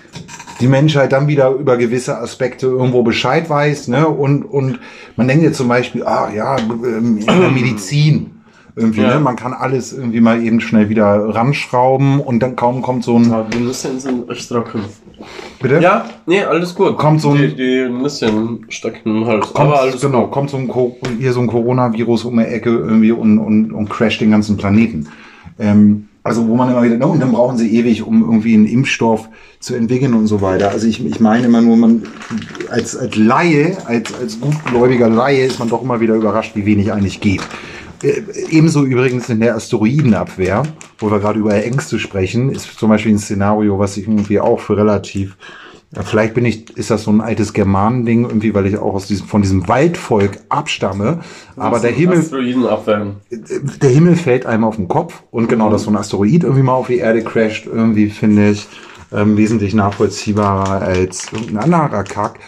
die 0.59 0.67
Menschheit 0.67 1.13
dann 1.13 1.27
wieder 1.27 1.49
über 1.51 1.77
gewisse 1.77 2.17
Aspekte 2.17 2.67
irgendwo 2.67 3.01
Bescheid 3.03 3.49
weiß. 3.49 3.87
Ne? 3.87 4.07
Und, 4.07 4.43
und 4.43 4.79
man 5.15 5.27
denkt 5.27 5.43
jetzt 5.43 5.57
zum 5.57 5.69
Beispiel, 5.69 6.03
ah 6.03 6.29
ja, 6.35 6.57
ähm, 6.57 7.17
in 7.19 7.25
der 7.25 7.49
Medizin. 7.53 8.31
Irgendwie, 8.75 9.01
Ja. 9.01 9.15
ne? 9.15 9.19
Man 9.19 9.35
kann 9.35 9.53
alles 9.53 9.91
irgendwie 9.93 10.21
mal 10.21 10.41
eben 10.43 10.61
schnell 10.61 10.87
wieder 10.89 11.05
ranschrauben 11.35 12.19
und 12.21 12.39
dann 12.41 12.55
kaum 12.55 12.81
kommt 12.81 13.03
so 13.03 13.17
ein. 13.17 13.29
Ja, 13.29 13.45
Nüsschen 13.59 13.99
sind 13.99 14.29
echt 14.29 14.47
trocken. 14.47 14.81
Bitte? 15.61 15.79
Ja, 15.81 16.05
nee, 16.25 16.41
alles 16.41 16.73
gut. 16.75 16.97
Kommt 16.97 17.21
so 17.21 17.31
ein- 17.31 17.37
die, 17.37 17.55
die 17.55 17.89
Nüsschen 17.89 18.65
stecken 18.69 19.17
im 19.17 19.25
Hals. 19.25 19.53
Kommt, 19.53 19.59
aber 19.59 19.81
alles 19.81 20.01
genau, 20.01 20.27
kommt 20.27 20.49
so 20.49 20.57
ein, 20.57 20.71
hier 21.19 21.33
so 21.33 21.39
ein 21.41 21.47
Coronavirus 21.47 22.25
um 22.25 22.37
die 22.37 22.45
Ecke 22.45 22.69
irgendwie 22.69 23.11
und, 23.11 23.39
und, 23.39 23.71
und 23.71 23.89
crasht 23.89 24.21
den 24.21 24.31
ganzen 24.31 24.57
Planeten. 24.57 25.07
Ähm, 25.59 26.05
also 26.23 26.47
wo 26.47 26.55
man 26.55 26.69
immer 26.69 26.83
wieder, 26.83 26.97
no, 26.97 27.07
und 27.11 27.21
dann 27.21 27.31
brauchen 27.31 27.57
sie 27.57 27.73
ewig, 27.75 28.05
um 28.05 28.21
irgendwie 28.21 28.53
einen 28.53 28.65
Impfstoff 28.65 29.29
zu 29.59 29.73
entwickeln 29.75 30.13
und 30.13 30.27
so 30.27 30.41
weiter. 30.41 30.69
Also 30.69 30.87
ich, 30.87 31.03
ich 31.05 31.19
meine 31.19 31.45
immer 31.47 31.61
nur, 31.61 31.77
man 31.77 32.03
als, 32.69 32.95
als 32.95 33.15
Laie, 33.15 33.77
als, 33.85 34.13
als 34.13 34.39
gutgläubiger 34.39 35.09
Laie 35.09 35.45
ist 35.45 35.59
man 35.59 35.69
doch 35.69 35.81
immer 35.81 35.99
wieder 36.01 36.15
überrascht, 36.15 36.55
wie 36.55 36.65
wenig 36.65 36.91
eigentlich 36.91 37.21
geht. 37.21 37.41
Äh, 38.03 38.21
Ebenso 38.49 38.83
übrigens 38.83 39.29
in 39.29 39.39
der 39.39 39.55
Asteroidenabwehr, 39.55 40.63
wo 40.97 41.11
wir 41.11 41.19
gerade 41.19 41.39
über 41.39 41.53
Ängste 41.63 41.99
sprechen, 41.99 42.51
ist 42.51 42.77
zum 42.77 42.89
Beispiel 42.89 43.13
ein 43.13 43.19
Szenario, 43.19 43.79
was 43.79 43.97
ich 43.97 44.07
irgendwie 44.07 44.39
auch 44.39 44.59
für 44.59 44.77
relativ 44.77 45.35
vielleicht 46.03 46.35
bin 46.35 46.45
ich, 46.45 46.77
ist 46.77 46.91
das 46.91 47.03
so 47.03 47.11
ein 47.11 47.21
altes 47.21 47.53
Germanending, 47.53 48.25
irgendwie, 48.25 48.53
weil 48.53 48.67
ich 48.67 48.77
auch 48.77 48.93
aus 48.93 49.07
diesem, 49.07 49.27
von 49.27 49.41
diesem 49.41 49.67
Waldvolk 49.67 50.39
abstamme. 50.49 51.21
Aber 51.55 51.79
der 51.79 51.91
Himmel, 51.91 52.19
abwehren. 52.67 53.15
der 53.31 53.89
Himmel 53.89 54.15
fällt 54.15 54.45
einem 54.45 54.65
auf 54.65 54.75
den 54.75 54.87
Kopf 54.87 55.23
und 55.31 55.49
genau, 55.49 55.69
dass 55.69 55.83
so 55.83 55.89
ein 55.89 55.97
Asteroid 55.97 56.43
irgendwie 56.43 56.63
mal 56.63 56.73
auf 56.73 56.87
die 56.87 56.97
Erde 56.97 57.23
crasht, 57.23 57.65
irgendwie 57.65 58.09
finde 58.09 58.51
ich 58.51 58.67
ähm, 59.11 59.35
wesentlich 59.35 59.73
nachvollziehbarer 59.73 60.81
als 60.81 61.33
irgendein 61.33 61.73
anderer 61.73 62.03
Kack. 62.03 62.39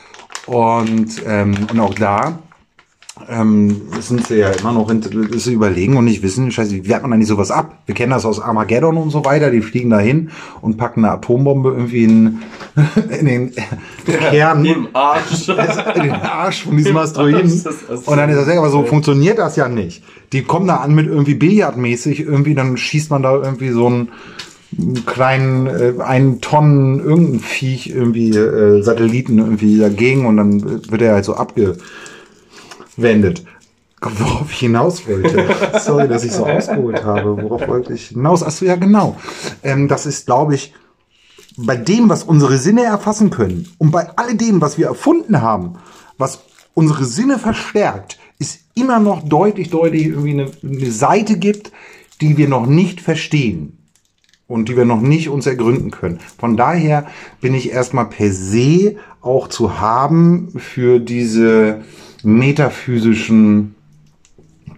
Und, 0.45 1.23
ähm, 1.27 1.55
und 1.71 1.79
auch 1.79 1.93
da 1.95 2.39
ähm, 3.29 3.81
sind 3.99 4.27
sie 4.27 4.37
ja 4.37 4.49
immer 4.49 4.71
noch 4.71 4.89
in, 4.89 5.01
sie 5.37 5.53
überlegen 5.53 5.97
und 5.97 6.05
nicht 6.05 6.23
wissen, 6.23 6.51
scheiße, 6.51 6.71
wie 6.71 6.87
wehrt 6.87 7.01
man 7.03 7.13
eigentlich 7.13 7.27
sowas 7.27 7.51
ab? 7.51 7.79
Wir 7.85 7.95
kennen 7.95 8.11
das 8.11 8.25
aus 8.25 8.39
Armageddon 8.39 8.97
und 8.97 9.09
so 9.09 9.25
weiter, 9.25 9.51
die 9.51 9.61
fliegen 9.61 9.89
dahin 9.89 10.31
und 10.61 10.77
packen 10.77 11.05
eine 11.05 11.13
Atombombe 11.13 11.69
irgendwie 11.69 12.03
in, 12.03 12.41
in 13.19 13.25
den 13.25 13.51
Kern 14.05 14.65
Im 14.65 14.87
Arsch. 14.93 15.49
in 15.95 16.03
den 16.03 16.11
Arsch 16.11 16.63
von 16.63 16.77
diesem 16.77 16.91
Im 16.91 16.97
Asteroiden. 16.97 17.63
Arsch. 17.65 18.07
Und 18.07 18.17
dann 18.17 18.29
ist 18.29 18.37
das 18.37 18.47
ja, 18.47 18.57
aber 18.57 18.69
so 18.69 18.83
funktioniert 18.83 19.37
das 19.37 19.55
ja 19.55 19.67
nicht. 19.67 20.03
Die 20.33 20.43
kommen 20.43 20.67
da 20.67 20.77
an 20.77 20.95
mit 20.95 21.07
irgendwie 21.07 21.35
Billardmäßig, 21.35 22.21
irgendwie, 22.21 22.55
dann 22.55 22.77
schießt 22.77 23.09
man 23.09 23.23
da 23.23 23.35
irgendwie 23.35 23.69
so 23.69 23.87
einen 23.87 24.09
kleinen, 25.05 25.67
äh, 25.67 25.93
einen 26.01 26.41
Tonnen 26.41 26.99
irgendein 26.99 27.39
Viech, 27.39 27.89
irgendwie 27.89 28.29
äh, 28.29 28.81
Satelliten 28.81 29.37
irgendwie 29.37 29.77
dagegen 29.77 30.25
und 30.25 30.37
dann 30.37 30.89
wird 30.89 31.01
er 31.01 31.13
halt 31.13 31.25
so 31.25 31.35
abgewendet. 32.91 33.43
Worauf 34.01 34.51
ich 34.51 34.59
hinaus 34.59 35.07
wollte. 35.07 35.47
Sorry, 35.79 36.07
dass 36.07 36.23
ich 36.23 36.31
so 36.31 36.45
ausgeholt 36.45 37.03
habe. 37.03 37.41
Worauf 37.41 37.67
wollte 37.67 37.93
ich 37.93 38.07
hinaus? 38.07 38.41
Achso, 38.41 38.65
ja, 38.65 38.75
genau. 38.75 39.17
Ähm, 39.61 39.87
das 39.87 40.07
ist, 40.07 40.25
glaube 40.25 40.55
ich, 40.55 40.73
bei 41.55 41.75
dem, 41.75 42.09
was 42.09 42.23
unsere 42.23 42.57
Sinne 42.57 42.83
erfassen 42.83 43.29
können 43.29 43.67
und 43.77 43.91
bei 43.91 44.09
alledem, 44.17 44.59
was 44.61 44.77
wir 44.77 44.87
erfunden 44.87 45.41
haben, 45.41 45.75
was 46.17 46.39
unsere 46.73 47.05
Sinne 47.05 47.37
verstärkt, 47.37 48.17
ist 48.39 48.61
immer 48.73 48.99
noch 48.99 49.21
deutlich, 49.27 49.69
deutlich 49.69 50.07
irgendwie 50.07 50.31
eine, 50.31 50.51
eine 50.63 50.91
Seite 50.91 51.37
gibt, 51.37 51.71
die 52.21 52.37
wir 52.37 52.47
noch 52.47 52.65
nicht 52.65 53.01
verstehen 53.01 53.77
und 54.47 54.69
die 54.69 54.77
wir 54.77 54.85
noch 54.85 55.01
nicht 55.01 55.29
uns 55.29 55.45
ergründen 55.45 55.91
können. 55.91 56.19
Von 56.39 56.57
daher 56.57 57.05
bin 57.39 57.53
ich 57.53 57.71
erstmal 57.71 58.09
per 58.09 58.31
se 58.31 58.95
auch 59.21 59.47
zu 59.47 59.79
haben 59.79 60.53
für 60.57 60.99
diese 60.99 61.83
metaphysischen 62.23 63.75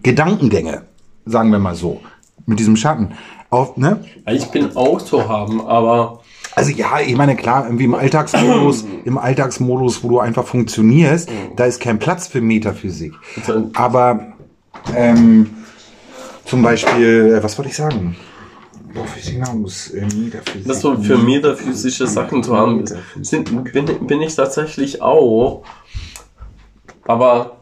Gedankengänge, 0.02 0.84
sagen 1.26 1.52
wir 1.52 1.60
mal 1.60 1.76
so, 1.76 2.02
mit 2.46 2.60
diesem 2.60 2.76
Schatten. 2.76 3.14
Auf, 3.50 3.78
ne? 3.78 4.04
Ich 4.32 4.48
bin 4.48 4.76
auch 4.76 5.02
zu 5.02 5.30
haben, 5.30 5.62
aber 5.62 6.22
Also 6.56 6.72
ja, 6.72 7.00
ich 7.00 7.16
meine, 7.16 7.36
klar, 7.36 7.66
irgendwie 7.66 7.86
im 7.86 7.94
Alltagsmodus, 7.96 8.86
im 9.06 9.18
Alltagsmodus, 9.18 10.04
wo 10.04 10.10
du 10.10 10.20
einfach 10.20 10.46
funktionierst, 10.46 11.30
da 11.56 11.66
ist 11.66 11.80
kein 11.80 12.00
Platz 12.00 12.28
für 12.28 12.42
Metaphysik. 12.42 13.14
Aber 13.76 14.34
ähm, 14.96 15.52
zum 16.46 16.62
Beispiel, 16.62 17.36
äh, 17.38 17.44
was 17.44 17.58
wollte 17.58 17.70
ich 17.70 17.78
sagen? 17.78 18.16
Hinaus? 19.16 19.90
Äh, 19.92 20.06
das 20.66 20.82
so 20.82 20.96
für 20.98 21.18
metaphysische 21.18 22.08
Sachen 22.08 22.44
zu 22.44 22.56
haben, 22.56 22.84
sind, 23.22 23.74
bin, 23.74 23.86
bin 24.08 24.22
ich 24.22 24.36
tatsächlich 24.36 25.02
auch. 25.02 25.64
Aber 27.06 27.58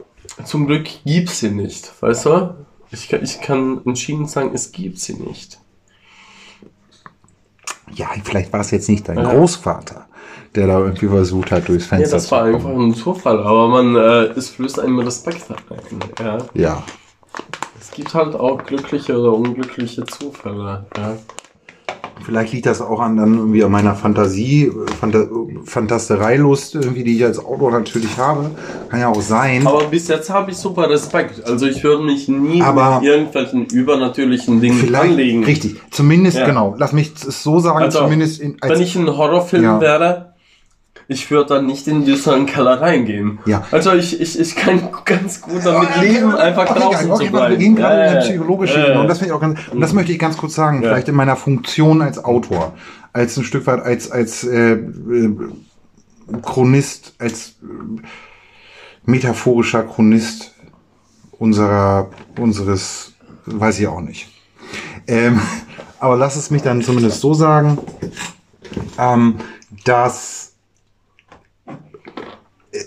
zum 0.45 0.67
Glück 0.67 0.87
gibt 1.05 1.29
sie 1.29 1.51
nicht, 1.51 1.91
weißt 2.01 2.25
du? 2.25 2.55
Ich 2.91 3.07
kann, 3.09 3.23
ich 3.23 3.41
kann 3.41 3.81
entschieden 3.85 4.27
sagen, 4.27 4.51
es 4.53 4.71
gibt 4.71 4.99
sie 4.99 5.13
nicht. 5.13 5.59
Ja, 7.93 8.07
vielleicht 8.23 8.53
war 8.53 8.61
es 8.61 8.71
jetzt 8.71 8.87
nicht 8.89 9.07
dein 9.07 9.17
Ja. 9.17 9.33
Großvater, 9.33 10.07
der 10.55 10.67
da 10.67 10.79
irgendwie 10.79 11.07
versucht 11.07 11.51
hat, 11.51 11.67
durchs 11.67 11.85
Ja, 11.89 11.97
Fenster 11.97 12.15
das 12.17 12.31
war 12.31 12.43
zu 12.45 12.45
einfach 12.55 12.69
kommen. 12.69 12.89
ein 12.91 12.95
Zufall, 12.95 13.39
aber 13.39 13.67
man, 13.67 13.95
äh, 13.95 14.23
es 14.37 14.49
flößt 14.49 14.79
einem 14.79 14.99
Respekt 14.99 15.45
ein. 15.49 15.99
Ja. 16.19 16.37
Ja. 16.53 16.83
Es 17.79 17.91
gibt 17.91 18.13
halt 18.13 18.35
auch 18.35 18.63
glückliche 18.63 19.17
oder 19.19 19.33
unglückliche 19.33 20.05
Zufälle. 20.05 20.85
Ja. 20.97 21.17
Vielleicht 22.23 22.53
liegt 22.53 22.65
das 22.65 22.81
auch 22.81 22.99
an 22.99 23.17
dann 23.17 23.35
irgendwie 23.37 23.63
an 23.63 23.71
meiner 23.71 23.95
Fantasie, 23.95 24.65
äh, 24.67 24.71
Fanta 24.99 25.25
Fantastereilust, 25.65 26.75
irgendwie, 26.75 27.03
die 27.03 27.17
ich 27.17 27.23
als 27.23 27.39
Autor 27.43 27.71
natürlich 27.71 28.17
habe. 28.17 28.51
Kann 28.89 28.99
ja 28.99 29.09
auch 29.09 29.21
sein. 29.21 29.65
Aber 29.67 29.83
bis 29.85 30.07
jetzt 30.07 30.29
habe 30.29 30.51
ich 30.51 30.57
super 30.57 30.89
Respekt. 30.89 31.43
Also 31.47 31.65
ich 31.67 31.83
würde 31.83 32.03
mich 32.03 32.27
nie 32.27 32.61
Aber- 32.61 32.99
mit 32.99 33.09
irgendwelchen 33.09 33.65
übernatürlichen 33.65 34.61
Dingen 34.61 34.77
Vielleicht, 34.77 35.11
anlegen. 35.11 35.43
richtig. 35.43 35.75
Zumindest, 35.91 36.37
Ja. 36.37 36.45
genau. 36.45 36.75
Lass 36.77 36.93
mich 36.93 37.13
es 37.15 37.43
so 37.43 37.59
sagen, 37.59 37.79
Also, 37.83 37.99
zumindest 37.99 38.39
in, 38.39 38.57
als, 38.61 38.73
Wenn 38.73 38.81
ich 38.81 38.95
ein 38.95 39.07
Horrorfilm 39.17 39.63
Ja. 39.63 39.81
wäre, 39.81 40.30
ich 41.07 41.29
würde 41.29 41.55
dann 41.55 41.65
nicht 41.65 41.87
in 41.87 42.05
diesen 42.05 42.45
Keller 42.45 42.81
reingehen. 42.81 43.39
Ja. 43.45 43.65
Also 43.71 43.93
ich, 43.93 44.19
ich, 44.19 44.39
ich 44.39 44.55
kann 44.55 44.89
ganz 45.05 45.41
gut 45.41 45.65
damit 45.65 45.95
leben, 46.01 46.35
einfach 46.35 46.69
Okay, 46.69 46.79
draußen 46.79 47.11
okay, 47.11 47.17
zu 47.17 47.31
wir 47.33 47.39
bleiben. 47.39 47.59
gehen 47.59 47.75
gerade 47.75 47.95
in 47.95 47.99
Ja, 48.01 48.07
eine 48.07 48.15
ja, 48.15 48.21
psychologische 48.21 48.79
ja. 48.79 48.99
Und 48.99 49.07
das, 49.07 49.21
ich 49.21 49.31
auch 49.31 49.41
ganz, 49.41 49.59
und 49.71 49.81
das 49.81 49.93
möchte 49.93 50.11
ich 50.11 50.19
ganz 50.19 50.37
kurz 50.37 50.55
sagen, 50.55 50.79
vielleicht 50.81 51.07
in 51.09 51.15
meiner 51.15 51.35
Funktion 51.35 52.01
als 52.01 52.23
Autor, 52.23 52.73
als 53.13 53.37
ein 53.37 53.43
Stück 53.43 53.67
weit 53.67 53.81
als, 53.81 54.11
als 54.11 54.43
äh, 54.43 54.73
äh, 54.73 55.35
Chronist, 56.41 57.15
als 57.19 57.55
äh, 57.61 58.01
metaphorischer 59.05 59.83
Chronist 59.83 60.53
unserer, 61.39 62.09
unseres, 62.39 63.13
weiß 63.45 63.79
ich 63.79 63.87
auch 63.87 64.01
nicht. 64.01 64.29
Ähm, 65.07 65.39
aber 65.99 66.15
lass 66.15 66.35
es 66.35 66.51
mich 66.51 66.61
dann 66.61 66.81
zumindest 66.81 67.19
so 67.19 67.33
sagen, 67.33 67.77
ähm, 68.97 69.35
dass 69.83 70.53
äh, 72.71 72.83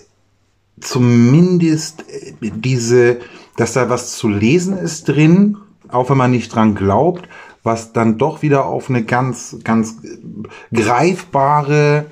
zumindest 0.85 2.05
äh, 2.09 2.33
diese, 2.41 3.19
dass 3.57 3.73
da 3.73 3.89
was 3.89 4.15
zu 4.15 4.27
lesen 4.27 4.77
ist 4.77 5.05
drin, 5.05 5.57
auch 5.89 6.09
wenn 6.09 6.17
man 6.17 6.31
nicht 6.31 6.53
dran 6.53 6.75
glaubt, 6.75 7.27
was 7.63 7.93
dann 7.93 8.17
doch 8.17 8.41
wieder 8.41 8.65
auf 8.65 8.89
eine 8.89 9.03
ganz, 9.03 9.57
ganz 9.63 9.97
äh, 10.03 10.75
greifbare 10.75 12.05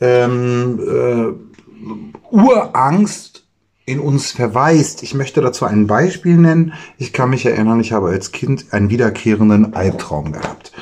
ähm, 0.00 0.80
äh, 0.80 2.34
Urangst 2.34 3.46
in 3.86 4.00
uns 4.00 4.32
verweist. 4.32 5.02
Ich 5.02 5.14
möchte 5.14 5.40
dazu 5.40 5.66
ein 5.66 5.86
Beispiel 5.86 6.36
nennen. 6.36 6.72
Ich 6.96 7.12
kann 7.12 7.30
mich 7.30 7.44
erinnern, 7.44 7.80
ich 7.80 7.92
habe 7.92 8.08
als 8.08 8.32
Kind 8.32 8.72
einen 8.72 8.88
wiederkehrenden 8.88 9.74
Albtraum 9.74 10.32
gehabt. 10.32 10.72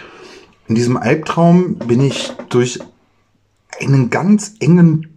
In 0.68 0.76
diesem 0.76 0.96
Albtraum 0.96 1.76
bin 1.76 2.00
ich 2.00 2.32
durch 2.48 2.78
einen 3.80 4.10
ganz 4.10 4.54
engen 4.60 5.12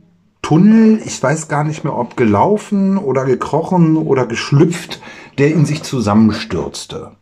Tunnel, 0.46 1.02
ich 1.04 1.24
weiß 1.24 1.48
gar 1.48 1.64
nicht 1.64 1.84
mehr, 1.84 1.98
ob 1.98 2.16
gelaufen 2.18 3.00
oder 3.00 3.26
gekrochen 3.26 3.98
oder 3.98 4.28
geschlüpft, 4.28 5.02
der 5.40 5.48
in 5.48 5.66
sich 5.66 5.82
zusammenstürzte. 5.82 7.14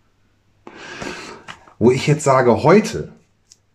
Wo 1.79 1.89
ich 1.89 2.05
jetzt 2.05 2.25
sage, 2.25 2.63
heute, 2.63 3.13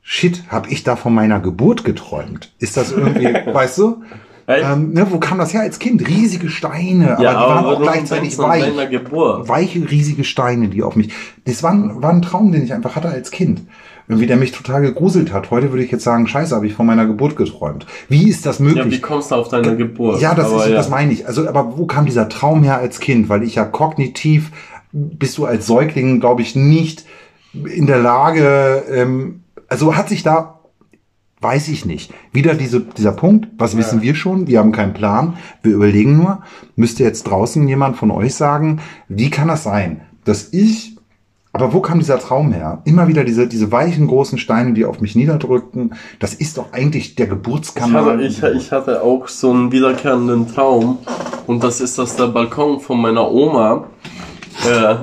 shit, 0.03 0.43
habe 0.49 0.69
ich 0.69 0.83
da 0.83 0.97
von 0.97 1.15
meiner 1.15 1.41
Geburt 1.41 1.83
geträumt? 1.85 2.53
Ist 2.59 2.77
das 2.77 2.93
irgendwie, 2.93 3.25
weißt 3.55 3.79
du? 3.79 4.03
Ähm, 4.49 4.93
ne, 4.93 5.07
wo 5.11 5.19
kam 5.19 5.39
das 5.39 5.55
her 5.55 5.63
als 5.63 5.79
Kind? 5.79 6.07
Riesige 6.07 6.51
Steine, 6.51 7.15
aber 7.15 7.23
Ja, 7.23 7.31
die 7.31 7.37
waren 7.37 7.59
aber 7.65 7.77
auch 7.79 7.83
gleichzeitig 7.83 8.37
weich 8.37 8.67
weiche, 8.67 9.91
riesige 9.91 10.25
Steine, 10.25 10.69
die 10.69 10.83
auf 10.83 10.95
mich. 10.95 11.11
Das 11.47 11.63
war 11.63 12.03
war 12.03 12.11
ein 12.11 12.21
Traum, 12.21 12.53
den 12.53 12.65
ich 12.65 12.75
einfach 12.75 12.97
hatte 12.97 13.09
als 13.09 13.31
Kind. 13.31 13.63
Irgendwie, 14.09 14.27
der 14.27 14.37
mich 14.37 14.53
total 14.53 14.81
gegruselt 14.81 15.33
hat. 15.33 15.51
Heute 15.51 15.71
würde 15.71 15.85
ich 15.85 15.91
jetzt 15.91 16.05
sagen, 16.05 16.27
scheiße, 16.27 16.55
habe 16.55 16.67
ich 16.67 16.75
von 16.75 16.87
meiner 16.87 17.07
Geburt 17.07 17.37
geträumt. 17.37 17.87
Wie 18.09 18.29
ist 18.29 18.47
das 18.47 18.59
Ja, 18.59 18.67
wie 18.67 18.75
möglich? 18.75 19.03
kommst 19.03 19.31
du 19.31 19.35
auf 19.35 19.49
deine 19.49 19.77
Geburt? 19.77 20.21
Ja, 20.21 20.35
das, 20.35 20.51
ist, 20.51 20.67
ja. 20.67 20.75
das 20.75 20.89
meine 20.89 21.13
ich. 21.13 21.27
Also, 21.27 21.47
aber 21.47 21.77
wo 21.77 21.87
kam 21.87 22.07
dieser 22.07 22.29
Traum 22.29 22.63
her 22.63 22.79
als 22.79 23.01
Kind? 23.01 23.29
Weil 23.29 23.43
ich 23.43 23.57
ja 23.57 23.65
kognitiv 23.65 24.51
bist 24.93 25.37
du 25.37 25.45
als 25.45 25.67
Säugling, 25.67 26.21
glaube 26.21 26.41
ich, 26.41 26.57
nicht 26.57 27.05
in 27.53 27.87
der 27.87 27.99
Lage, 27.99 28.85
ähm, 28.91 29.43
also 29.69 29.97
hat 29.97 30.09
sich 30.09 30.23
da 30.23 30.59
Weiß 31.41 31.69
ich 31.69 31.85
nicht. 31.85 32.13
Wieder 32.33 32.55
diese, 32.55 32.81
dieser 32.81 33.13
Punkt, 33.13 33.49
was 33.59 33.77
wissen 33.77 34.03
wir 34.03 34.17
schon? 34.17 34.49
Wir 34.49 34.59
haben 34.59 34.73
keinen 34.73 34.93
Plan. 34.93 35.37
Wir 35.63 35.73
überlegen 35.73 36.17
nur, 36.17 36.43
müsste 36.75 37.05
jetzt 37.05 37.25
draußen 37.25 37.69
jemand 37.69 37.97
von 37.97 38.11
euch 38.11 38.35
sagen, 38.35 38.81
wie 39.09 39.31
kann 39.31 39.47
das 39.47 39.63
sein, 39.63 40.01
dass 40.25 40.53
ich, 40.53 40.97
aber 41.59 41.73
wo 41.73 41.81
kam 41.81 41.99
dieser 41.99 42.19
Traum 42.19 42.53
her? 42.53 42.83
Immer 42.85 43.09
wieder 43.09 43.25
diese, 43.25 43.49
diese 43.49 43.73
weichen 43.73 44.07
großen 44.07 44.39
Steine, 44.39 44.73
die 44.75 44.85
auf 44.85 45.01
mich 45.01 45.17
niederdrückten. 45.17 45.95
Das 46.21 46.35
ist 46.35 46.57
doch 46.57 46.73
eigentlich 46.73 47.17
der 47.17 47.27
Ich 47.27 47.31
Geburtskanal. 47.31 48.05
hatte, 48.13 48.23
ich, 48.23 48.43
ich 48.43 48.71
hatte 48.73 49.03
auch 49.03 49.27
so 49.29 49.51
einen 49.51 49.73
wiederkehrenden 49.73 50.53
Traum 50.53 50.99
und 51.47 51.65
das 51.65 51.81
ist, 51.81 51.99
dass 51.99 52.17
der 52.17 52.29
Balkon 52.29 52.81
von 52.81 53.01
meiner 53.01 53.29
Oma 53.31 53.89
äh, 54.71 54.95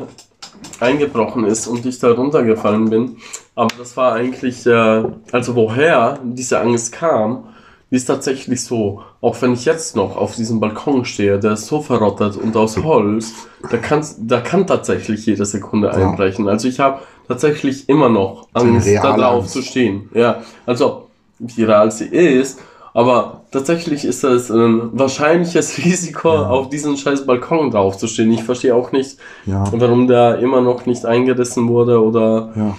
eingebrochen 0.79 1.45
ist 1.45 1.67
und 1.67 1.85
ich 1.85 1.99
da 1.99 2.11
runtergefallen 2.11 2.89
bin. 2.89 3.17
Aber 3.55 3.73
das 3.77 3.95
war 3.97 4.13
eigentlich, 4.13 4.65
äh, 4.65 5.03
also 5.31 5.55
woher 5.55 6.19
diese 6.23 6.59
Angst 6.61 6.93
kam, 6.93 7.45
die 7.91 7.95
ist 7.97 8.05
tatsächlich 8.05 8.63
so, 8.63 9.01
auch 9.21 9.39
wenn 9.41 9.53
ich 9.53 9.65
jetzt 9.65 9.95
noch 9.95 10.17
auf 10.17 10.35
diesem 10.35 10.59
Balkon 10.59 11.05
stehe, 11.05 11.39
der 11.39 11.53
ist 11.53 11.67
so 11.67 11.81
verrottet 11.81 12.35
und 12.35 12.55
aus 12.57 12.77
Holz, 12.83 13.33
da, 13.69 13.77
kann's, 13.77 14.15
da 14.19 14.41
kann 14.41 14.65
tatsächlich 14.65 15.25
jede 15.25 15.45
Sekunde 15.45 15.87
Ja. 15.89 15.93
einbrechen. 15.93 16.47
Also 16.47 16.67
ich 16.67 16.79
habe 16.79 16.99
tatsächlich 17.27 17.87
immer 17.87 18.09
noch 18.09 18.47
Angst, 18.53 18.87
da 18.87 19.15
drauf 19.15 19.47
zu 19.47 19.61
stehen. 19.61 20.09
Ja, 20.13 20.41
also 20.65 21.07
wie 21.39 21.63
real 21.63 21.91
sie 21.91 22.05
ist, 22.05 22.59
aber 22.93 23.41
tatsächlich 23.51 24.03
ist 24.05 24.23
das 24.23 24.49
ein 24.49 24.89
wahrscheinliches 24.93 25.77
Risiko, 25.83 26.29
Ja. 26.33 26.49
auf 26.49 26.69
diesen 26.69 26.97
scheiß 26.97 27.25
Balkon 27.25 27.69
drauf 27.71 27.97
zu 27.97 28.07
stehen. 28.07 28.31
Ich 28.31 28.43
verstehe 28.43 28.73
auch 28.75 28.91
nicht, 28.93 29.17
Ja. 29.45 29.63
warum 29.71 30.07
der 30.07 30.39
immer 30.39 30.61
noch 30.61 30.85
nicht 30.85 31.05
eingerissen 31.05 31.67
wurde 31.67 32.01
oder 32.03 32.51
Ja. 32.55 32.77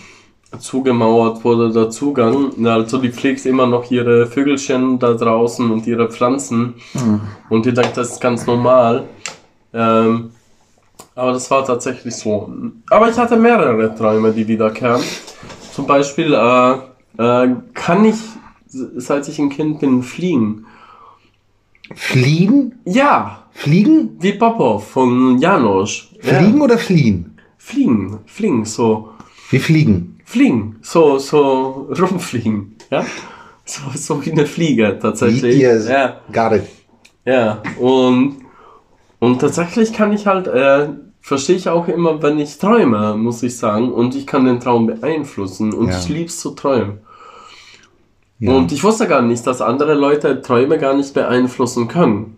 Zugemauert 0.59 1.45
wurde, 1.45 1.73
der 1.73 1.91
Zugang. 1.91 2.53
Also 2.67 2.99
die 2.99 3.11
pflegt 3.11 3.45
immer 3.47 3.67
noch 3.67 3.91
ihre 3.91 4.27
Vögelchen 4.27 4.99
da 4.99 5.15
draußen 5.15 5.71
und 5.71 5.87
ihre 5.87 6.11
Pflanzen. 6.11 6.75
Mhm. 6.95 7.21
Und 7.51 7.67
die 7.67 7.73
denkt, 7.75 7.97
das 7.97 8.13
ist 8.13 8.21
ganz 8.21 8.47
normal. 8.47 9.05
Ähm, 9.73 10.31
aber 11.15 11.33
das 11.33 11.51
war 11.51 11.65
tatsächlich 11.65 12.15
so. 12.15 12.51
Aber 12.91 13.09
ich 13.09 13.17
hatte 13.17 13.37
mehrere 13.37 13.95
Träume, 13.95 14.33
die 14.33 14.47
wiederkehren. 14.47 15.03
Zum 15.73 15.87
Beispiel 15.87 16.33
äh, 16.35 16.73
äh, 17.23 17.49
kann 17.75 18.05
ich, 18.05 18.17
seit 18.69 19.29
ich 19.29 19.39
ein 19.39 19.49
Kind 19.51 19.81
bin, 19.81 20.03
fliegen. 20.03 20.67
Fliegen? 21.95 22.81
Ja, 22.85 23.45
Fliegen? 23.53 24.17
wie 24.21 24.33
Popov 24.33 24.89
von 24.91 25.39
Janusz. 25.39 26.09
Fliegen 26.21 26.59
Ja. 26.59 26.65
oder 26.65 26.79
fliehen? 26.79 27.39
Fliegen, 27.59 28.19
fliegen, 28.27 28.65
so. 28.65 29.11
Wie 29.51 29.59
fliegen? 29.59 30.16
Fliegen, 30.29 30.77
so, 30.83 31.19
so 31.19 31.89
rumfliegen, 31.99 32.77
ja. 32.91 33.07
So, 33.65 33.81
so 33.95 34.25
wie 34.27 34.33
eine 34.33 34.45
Fliege, 34.47 34.99
tatsächlich. 35.01 35.57
Ja, 35.89 36.21
got 36.33 36.53
it. 36.53 36.67
ja. 37.25 37.63
Und, 37.81 38.39
und 39.21 39.41
tatsächlich 39.41 39.93
kann 39.93 40.13
ich 40.13 40.27
halt, 40.27 40.47
äh, 40.49 40.89
verstehe 41.21 41.57
ich 41.57 41.69
auch 41.69 41.89
immer, 41.89 42.23
wenn 42.23 42.39
ich 42.39 42.59
träume, 42.59 43.17
muss 43.17 43.43
ich 43.43 43.57
sagen. 43.57 43.91
Und 43.93 44.15
ich 44.15 44.27
kann 44.27 44.45
den 44.45 44.61
Traum 44.61 44.87
beeinflussen. 44.87 45.73
Und 45.73 45.89
Ja. 45.89 45.99
ich 45.99 46.09
lieb's 46.09 46.39
zu 46.41 46.51
träumen. 46.51 46.99
Ja. 48.39 48.53
Und 48.53 48.71
ich 48.73 48.85
wusste 48.85 49.07
gar 49.09 49.23
nicht, 49.23 49.47
dass 49.47 49.61
andere 49.61 49.95
Leute 49.95 50.43
Träume 50.43 50.79
gar 50.79 50.95
nicht 50.95 51.15
beeinflussen 51.15 51.89
können. 51.89 52.37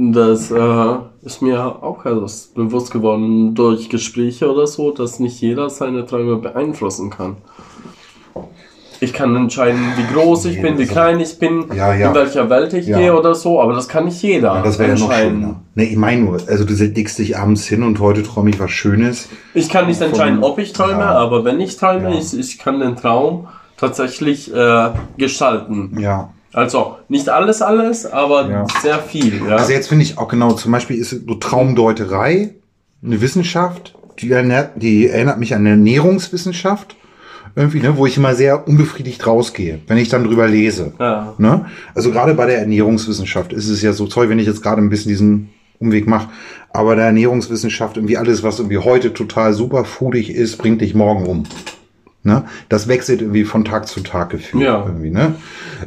Das 0.00 0.52
äh, 0.52 0.94
ist 1.22 1.42
mir 1.42 1.60
auch 1.82 2.06
erst 2.06 2.54
bewusst 2.54 2.92
geworden 2.92 3.56
durch 3.56 3.88
Gespräche 3.90 4.48
oder 4.48 4.68
so, 4.68 4.92
dass 4.92 5.18
nicht 5.18 5.40
jeder 5.40 5.68
seine 5.70 6.06
Träume 6.06 6.36
beeinflussen 6.36 7.10
kann. 7.10 7.38
Ich 9.00 9.12
kann 9.12 9.34
entscheiden, 9.34 9.80
wie 9.96 10.14
groß 10.14 10.44
ich 10.44 10.56
Nee, 10.56 10.62
bin, 10.62 10.78
wie 10.78 10.84
das- 10.84 10.92
klein 10.92 11.18
ich 11.18 11.36
bin, 11.40 11.64
Ja, 11.74 11.92
ja. 11.94 12.08
in 12.10 12.14
welcher 12.14 12.48
Welt 12.48 12.72
ich 12.74 12.86
Ja. 12.86 12.96
gehe 12.98 13.16
oder 13.16 13.34
so, 13.34 13.60
aber 13.60 13.72
das 13.72 13.88
kann 13.88 14.04
nicht 14.04 14.22
jeder 14.22 14.54
Ja, 14.54 14.62
das 14.62 14.78
wäre 14.78 14.90
ja 14.90 14.94
noch 14.94 15.02
entscheiden. 15.06 15.40
schöner. 15.40 15.60
Ne, 15.74 15.84
ich 15.84 15.96
meine 15.96 16.22
nur, 16.22 16.38
also 16.46 16.64
du 16.64 16.74
legst 16.74 17.18
dich 17.18 17.36
abends 17.36 17.66
hin 17.66 17.82
und 17.82 17.98
heute 17.98 18.22
träume 18.22 18.50
ich 18.50 18.60
was 18.60 18.70
Schönes. 18.70 19.28
Ich 19.54 19.68
kann 19.68 19.86
nicht 19.88 20.00
entscheiden, 20.00 20.44
ob 20.44 20.60
ich 20.60 20.72
träume, 20.74 21.04
aber 21.06 21.44
wenn 21.44 21.58
ich 21.60 21.76
träume, 21.76 22.16
ich, 22.16 22.38
ich 22.38 22.58
kann 22.58 22.78
den 22.78 22.94
Traum 22.94 23.48
tatsächlich 23.76 24.54
äh, 24.54 24.90
gestalten. 25.16 25.96
Ja. 26.00 26.30
Also 26.52 26.96
nicht 27.08 27.28
alles, 27.28 27.60
alles, 27.62 28.06
aber 28.06 28.48
Ja. 28.48 28.66
sehr 28.82 28.98
viel. 28.98 29.42
Ja? 29.46 29.56
Also 29.56 29.72
jetzt 29.72 29.88
finde 29.88 30.04
ich 30.04 30.18
auch 30.18 30.28
genau, 30.28 30.52
zum 30.52 30.72
Beispiel 30.72 30.96
ist 30.96 31.10
so 31.10 31.34
Traumdeuterei 31.34 32.54
eine 33.04 33.20
Wissenschaft, 33.20 33.94
die 34.18 34.30
erinnert, 34.32 34.70
die 34.76 35.08
erinnert 35.08 35.38
mich 35.38 35.54
an 35.54 35.60
eine 35.60 35.70
Ernährungswissenschaft. 35.70 36.96
Irgendwie, 37.56 37.80
ne, 37.80 37.96
wo 37.96 38.06
ich 38.06 38.16
immer 38.16 38.34
sehr 38.34 38.68
unbefriedigt 38.68 39.26
rausgehe, 39.26 39.80
wenn 39.88 39.96
ich 39.96 40.08
dann 40.08 40.22
drüber 40.22 40.46
lese. 40.46 40.92
ja. 41.00 41.34
Ne? 41.38 41.66
Also 41.94 42.10
gerade 42.12 42.34
bei 42.34 42.46
der 42.46 42.58
Ernährungswissenschaft 42.58 43.52
ist 43.52 43.68
es 43.68 43.82
ja 43.82 43.92
so, 43.92 44.06
sorry, 44.06 44.28
wenn 44.28 44.38
ich 44.38 44.46
jetzt 44.46 44.62
gerade 44.62 44.80
ein 44.80 44.90
bisschen 44.90 45.08
diesen 45.08 45.50
Umweg 45.80 46.06
mache, 46.06 46.28
aber 46.72 46.94
der 46.94 47.06
Ernährungswissenschaft 47.06 47.96
irgendwie 47.96 48.16
alles, 48.16 48.42
was 48.42 48.58
irgendwie 48.58 48.78
heute 48.78 49.12
total 49.12 49.54
superfoodig 49.54 50.30
ist, 50.30 50.58
bringt 50.58 50.82
dich 50.82 50.94
morgen 50.94 51.26
um. 51.26 51.44
Ne? 52.24 52.44
Das 52.68 52.88
wechselt 52.88 53.20
irgendwie 53.22 53.44
von 53.44 53.64
Tag 53.64 53.86
zu 53.86 54.00
Tag 54.00 54.30
gefühlt. 54.30 54.64
Ja. 54.64 54.84
Irgendwie, 54.84 55.10
ne? 55.10 55.36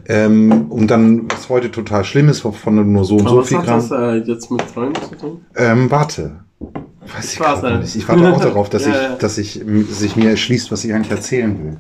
ähm, 0.08 0.72
und 0.72 0.88
dann, 0.88 1.30
was 1.32 1.50
heute 1.50 1.72
total 1.72 2.04
schlimm 2.06 2.30
ist, 2.30 2.46
wovon 2.46 2.78
du 2.78 2.84
nur 2.84 3.04
so 3.06 3.16
und 3.16 3.22
Aber 3.22 3.30
so 3.30 3.38
was 3.42 3.48
viel 3.50 3.58
hat 3.58 3.66
Gramm. 3.66 3.80
das 3.80 3.92
äh, 3.92 4.16
jetzt 4.32 4.50
mit 4.50 4.74
Träumen 4.74 4.96
zu 4.96 5.16
tun? 5.16 5.46
Ähm, 5.56 5.92
warte. 5.92 6.40
Weiß 6.60 7.34
ich 7.34 7.40
Warte. 7.40 7.62
gerade 7.62 7.80
nicht. 7.80 7.96
Ich 7.96 8.08
warte 8.08 8.32
auch 8.32 8.40
darauf, 8.40 8.70
dass, 8.70 8.86
Ja, 8.86 8.92
ich, 8.92 8.96
ja. 8.96 9.16
dass 9.16 9.38
ich, 9.38 9.62
sich 9.90 10.16
mir 10.16 10.30
erschließt, 10.30 10.72
was 10.72 10.86
ich 10.86 10.94
eigentlich 10.94 11.12
erzählen 11.12 11.58
will. 11.64 11.78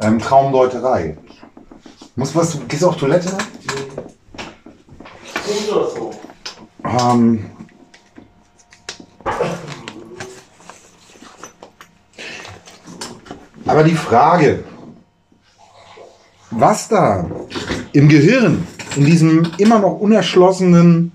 Ähm, 0.00 0.18
Traumdeuterei. 0.18 1.16
Muss 2.14 2.34
was, 2.34 2.58
gehst 2.68 2.82
du 2.82 2.88
auf 2.88 2.96
Toilette? 2.96 3.30
So. 5.68 6.12
Ähm, 6.84 7.46
aber 13.66 13.82
die 13.84 13.94
Frage, 13.94 14.64
was 16.50 16.88
da 16.88 17.28
im 17.92 18.08
Gehirn, 18.08 18.66
in 18.96 19.04
diesem 19.04 19.50
immer 19.58 19.78
noch 19.78 19.98
unerschlossenen 20.00 21.12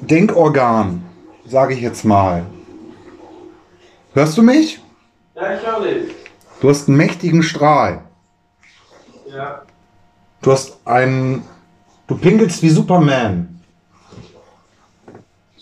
Denkorgan, 0.00 1.02
sage 1.46 1.74
ich 1.74 1.80
jetzt 1.80 2.04
mal. 2.04 2.46
Hörst 4.14 4.38
du 4.38 4.42
mich? 4.42 4.80
Ja, 5.34 5.54
ich 5.54 5.66
höre 5.66 5.80
dich. 5.80 6.14
Du 6.60 6.68
hast 6.68 6.88
einen 6.88 6.96
mächtigen 6.96 7.42
Strahl. 7.42 8.02
Ja. 9.26 9.62
Du 10.40 10.52
hast 10.52 10.78
einen. 10.84 11.42
Du 12.06 12.16
pinkelst 12.16 12.62
wie 12.62 12.70
Superman. 12.70 13.60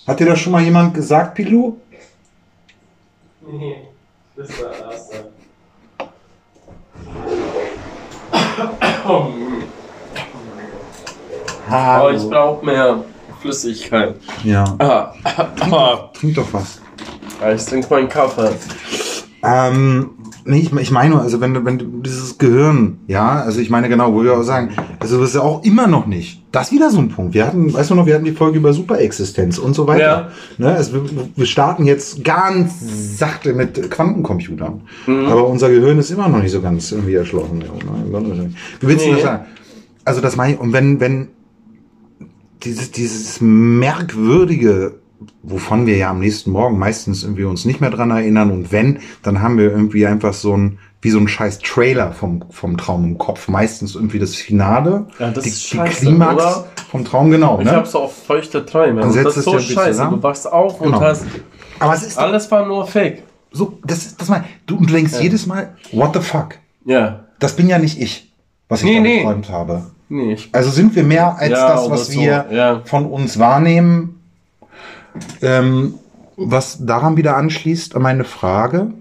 Hat 0.07 0.21
dir 0.21 0.27
das 0.27 0.39
schon 0.39 0.53
mal 0.53 0.63
jemand 0.63 0.95
gesagt, 0.95 1.35
Pilu? 1.35 1.77
Nee, 3.51 3.89
das 4.37 4.49
ist 4.51 4.61
der 4.61 4.71
erste. 4.91 5.33
Aber 11.69 12.13
ich 12.13 12.29
brauche 12.29 12.65
mehr 12.65 13.05
Flüssigkeit. 13.41 14.17
Ja. 14.45 14.65
Ah, 14.79 15.13
ah, 15.71 16.11
Trink 16.15 16.35
doch 16.35 16.53
was. 16.53 16.81
ich 17.55 17.65
trinke 17.65 17.89
meinen 17.91 18.09
Kaffee. 18.09 18.55
Ähm, 19.43 20.16
nee, 20.47 20.59
ich, 20.61 20.73
ich 20.73 20.91
meine, 20.91 21.11
nur, 21.15 21.23
also 21.23 21.41
wenn 21.41 21.53
du, 21.55 21.65
wenn 21.65 21.79
du 21.79 21.85
dieses 22.01 22.39
Gehirn, 22.39 22.99
ja, 23.07 23.41
also 23.43 23.61
ich 23.61 23.69
meine 23.71 23.89
genau, 23.89 24.15
wo 24.15 24.23
wir 24.23 24.39
auch 24.39 24.43
sagen, 24.43 24.71
also 24.99 25.19
das 25.21 25.31
ist 25.31 25.35
ja 25.35 25.43
auch 25.43 25.63
immer 25.65 25.87
noch 25.87 26.07
nicht. 26.07 26.43
Das 26.53 26.69
ist 26.69 26.73
wieder 26.73 26.91
so 26.91 26.99
ein 26.99 27.09
Punkt. 27.11 27.35
Wir 27.35 27.47
hatten, 27.47 27.73
weißt 27.73 27.91
du 27.91 27.95
noch, 27.95 28.07
wir 28.07 28.15
hatten 28.15 28.25
die 28.25 28.33
Folge 28.33 28.59
über 28.59 28.73
Superexistenz 28.73 29.59
und 29.59 29.75
so 29.75 29.87
weiter. 29.87 30.03
Ja. 30.03 30.29
Ne, 30.59 30.75
also 30.75 30.95
wir, 30.95 31.03
wir 31.35 31.47
starten 31.47 31.85
jetzt 31.85 32.25
ganz 32.25 32.73
sachte 33.19 33.53
mit 33.53 33.91
Quantencomputern. 33.91 34.81
Mhm. 35.07 35.27
Aber 35.27 35.47
unser 35.49 35.69
Gehirn 35.69 35.99
ist 35.99 36.11
immer 36.11 36.29
noch 36.29 36.43
nicht 36.43 36.53
so 36.53 36.63
ganz 36.63 36.93
irgendwie 36.93 37.15
erschlossen. 37.15 37.63
Wie 38.81 38.87
willst 38.87 39.05
du 39.05 39.09
Nee. 39.11 39.15
das 39.17 39.23
sagen? 39.23 39.45
Also 40.05 40.21
das 40.21 40.37
meine 40.37 40.55
ich, 40.55 40.61
und 40.61 40.73
wenn, 40.73 41.01
wenn 41.01 41.29
dieses, 42.63 42.91
dieses 42.91 43.41
merkwürdige, 43.41 44.95
wovon 45.43 45.87
wir 45.87 45.97
ja 45.97 46.11
am 46.11 46.21
nächsten 46.21 46.51
Morgen 46.51 46.79
meistens 46.79 47.23
irgendwie 47.23 47.45
uns 47.45 47.65
nicht 47.65 47.81
mehr 47.81 47.91
dran 47.91 48.11
erinnern 48.11 48.51
und 48.51 48.73
wenn, 48.73 48.99
dann 49.23 49.41
haben 49.41 49.59
wir 49.59 49.71
irgendwie 49.71 50.07
einfach 50.07 50.35
so 50.35 50.57
ein, 50.57 50.79
wie 51.01 51.11
so 51.11 51.19
ein 51.19 51.29
scheiß 51.29 51.59
Trailer 51.61 52.13
vom, 52.13 52.45
vom 52.51 52.77
Traum 52.77 53.05
im 53.05 53.19
Kopf. 53.19 53.49
Meistens 53.49 53.95
irgendwie 53.95 54.19
das 54.19 54.35
Finale, 54.35 55.07
Ja, 55.19 55.31
das 55.31 55.45
die, 55.45 55.51
ist 55.51 55.73
die 55.73 55.77
scheiße, 55.77 56.01
Klimax 56.07 56.35
oder? 56.35 56.67
vom 56.91 57.05
Traum, 57.05 57.31
genau. 57.31 57.59
Ich 57.61 57.65
Ne? 57.67 57.83
so 57.87 58.03
oft 58.03 58.27
feuchte 58.27 58.65
Träume. 58.67 59.01
Dann 59.01 59.09
Und 59.09 59.15
setzt 59.15 59.27
das 59.27 59.37
es 59.37 59.47
ist 59.47 59.53
so 59.53 59.59
scheiße. 59.61 59.91
zusammen. 59.93 60.17
Du 60.17 60.23
wachst 60.23 60.51
auf 60.51 60.81
und 60.81 60.87
Genau. 60.93 61.01
hast. 61.01 61.25
Aber 61.79 61.95
es 61.95 62.03
ist 62.03 62.19
Alles 62.19 62.51
war 62.51 62.67
nur 62.67 62.87
Fake. 62.87 63.23
so, 63.53 63.79
das 63.85 63.99
ist, 64.07 64.21
das 64.21 64.29
mal, 64.29 64.45
du, 64.67 64.77
du 64.79 64.87
denkst 64.87 65.13
jedes 65.21 65.47
Mal, 65.47 65.77
what 65.93 66.11
the 66.15 66.21
fuck? 66.21 66.57
Ja. 66.85 67.27
Das 67.39 67.55
bin 67.55 67.69
ja 67.69 67.79
nicht 67.79 68.01
ich, 68.01 68.33
was 68.69 68.83
ich 68.83 68.87
Nee, 69.01 69.19
geträumt 69.19 69.49
habe. 69.51 69.83
Nee. 70.09 70.37
Also 70.53 70.71
sind 70.71 70.95
wir 70.97 71.03
mehr 71.05 71.37
als 71.37 71.51
Ja, 71.51 71.69
das, 71.75 71.91
was 71.91 72.07
so, 72.09 72.21
wir 72.21 72.47
ja. 72.51 72.81
von 72.85 73.07
uns 73.07 73.39
wahrnehmen. 73.39 74.16
Ähm, 75.43 75.95
was 76.37 76.85
daran 76.85 77.17
wieder 77.17 77.37
anschließt 77.37 77.95
an 77.97 78.03
meine 78.03 78.25
Frage, 78.25 78.93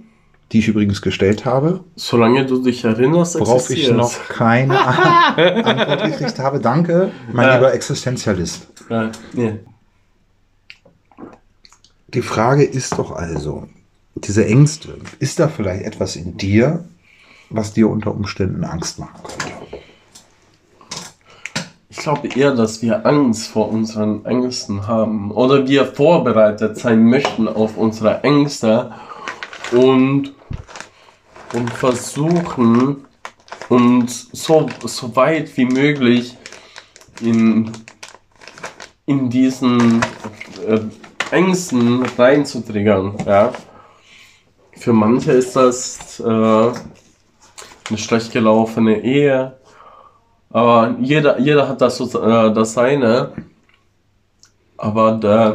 die 0.52 0.60
ich 0.60 0.68
übrigens 0.68 1.02
gestellt 1.02 1.44
habe, 1.46 1.84
Solange 1.96 2.46
du 2.46 2.62
dich 2.62 2.84
erinnerst, 2.84 3.40
worauf 3.40 3.70
ich 3.70 3.92
noch 3.92 4.14
keine 4.30 4.80
Antwort 5.66 6.04
gekriegt 6.04 6.40
habe. 6.40 6.60
Danke, 6.60 7.12
mein 7.34 7.48
Ja. 7.48 7.56
lieber 7.56 7.74
Existenzialist. 7.74 8.68
Ja, 8.90 9.12
nee. 9.34 9.60
Die 12.10 12.22
Frage 12.22 12.64
ist 12.64 12.98
doch 12.98 13.12
also, 13.12 13.68
diese 14.16 14.46
Ängste, 14.46 14.98
ist 15.20 15.40
da 15.40 15.48
vielleicht 15.50 15.84
etwas 15.86 16.16
in 16.16 16.38
dir, 16.38 16.86
was 17.50 17.74
dir 17.74 17.90
unter 17.90 18.12
Umständen 18.12 18.64
Angst 18.64 19.00
machen 19.00 19.22
könnte? 19.24 19.65
Ich 21.98 22.04
glaube 22.04 22.28
eher, 22.28 22.52
dass 22.52 22.82
wir 22.82 23.06
Angst 23.06 23.48
vor 23.48 23.70
unseren 23.70 24.26
Ängsten 24.26 24.86
haben. 24.86 25.32
Oder 25.32 25.66
wir 25.66 25.86
vorbereitet 25.86 26.78
sein 26.78 27.06
möchten 27.06 27.48
auf 27.48 27.78
unsere 27.78 28.22
Ängste 28.22 28.92
und, 29.72 30.34
und 31.54 31.70
versuchen, 31.72 33.06
uns 33.70 34.28
so, 34.34 34.68
so 34.84 35.16
weit 35.16 35.56
wie 35.56 35.66
möglich 35.66 36.38
in, 37.22 37.72
in 39.06 39.30
diesen 39.30 40.02
äh, 40.68 40.82
Ängsten 41.32 42.04
reinzutriggern. 42.18 43.16
Ja? 43.26 43.54
Für 44.74 44.92
manche 44.92 45.32
ist 45.32 45.56
das 45.56 46.20
äh, 46.20 46.24
eine 46.24 47.98
schlecht 47.98 48.34
gelaufene 48.34 49.02
Ehe. 49.02 49.58
Aber 50.56 50.96
jeder, 51.02 51.38
jeder 51.38 51.68
hat 51.68 51.82
das, 51.82 52.00
äh, 52.00 52.54
das 52.54 52.72
seine. 52.72 53.32
Aber 54.78 55.12
da, 55.12 55.54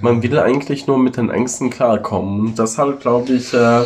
man 0.00 0.22
will 0.22 0.38
eigentlich 0.38 0.86
nur 0.86 0.98
mit 0.98 1.16
den 1.16 1.30
Ängsten 1.30 1.68
klarkommen. 1.68 2.40
Und 2.40 2.58
deshalb 2.58 3.00
glaube 3.00 3.32
ich, 3.32 3.52
äh, 3.52 3.82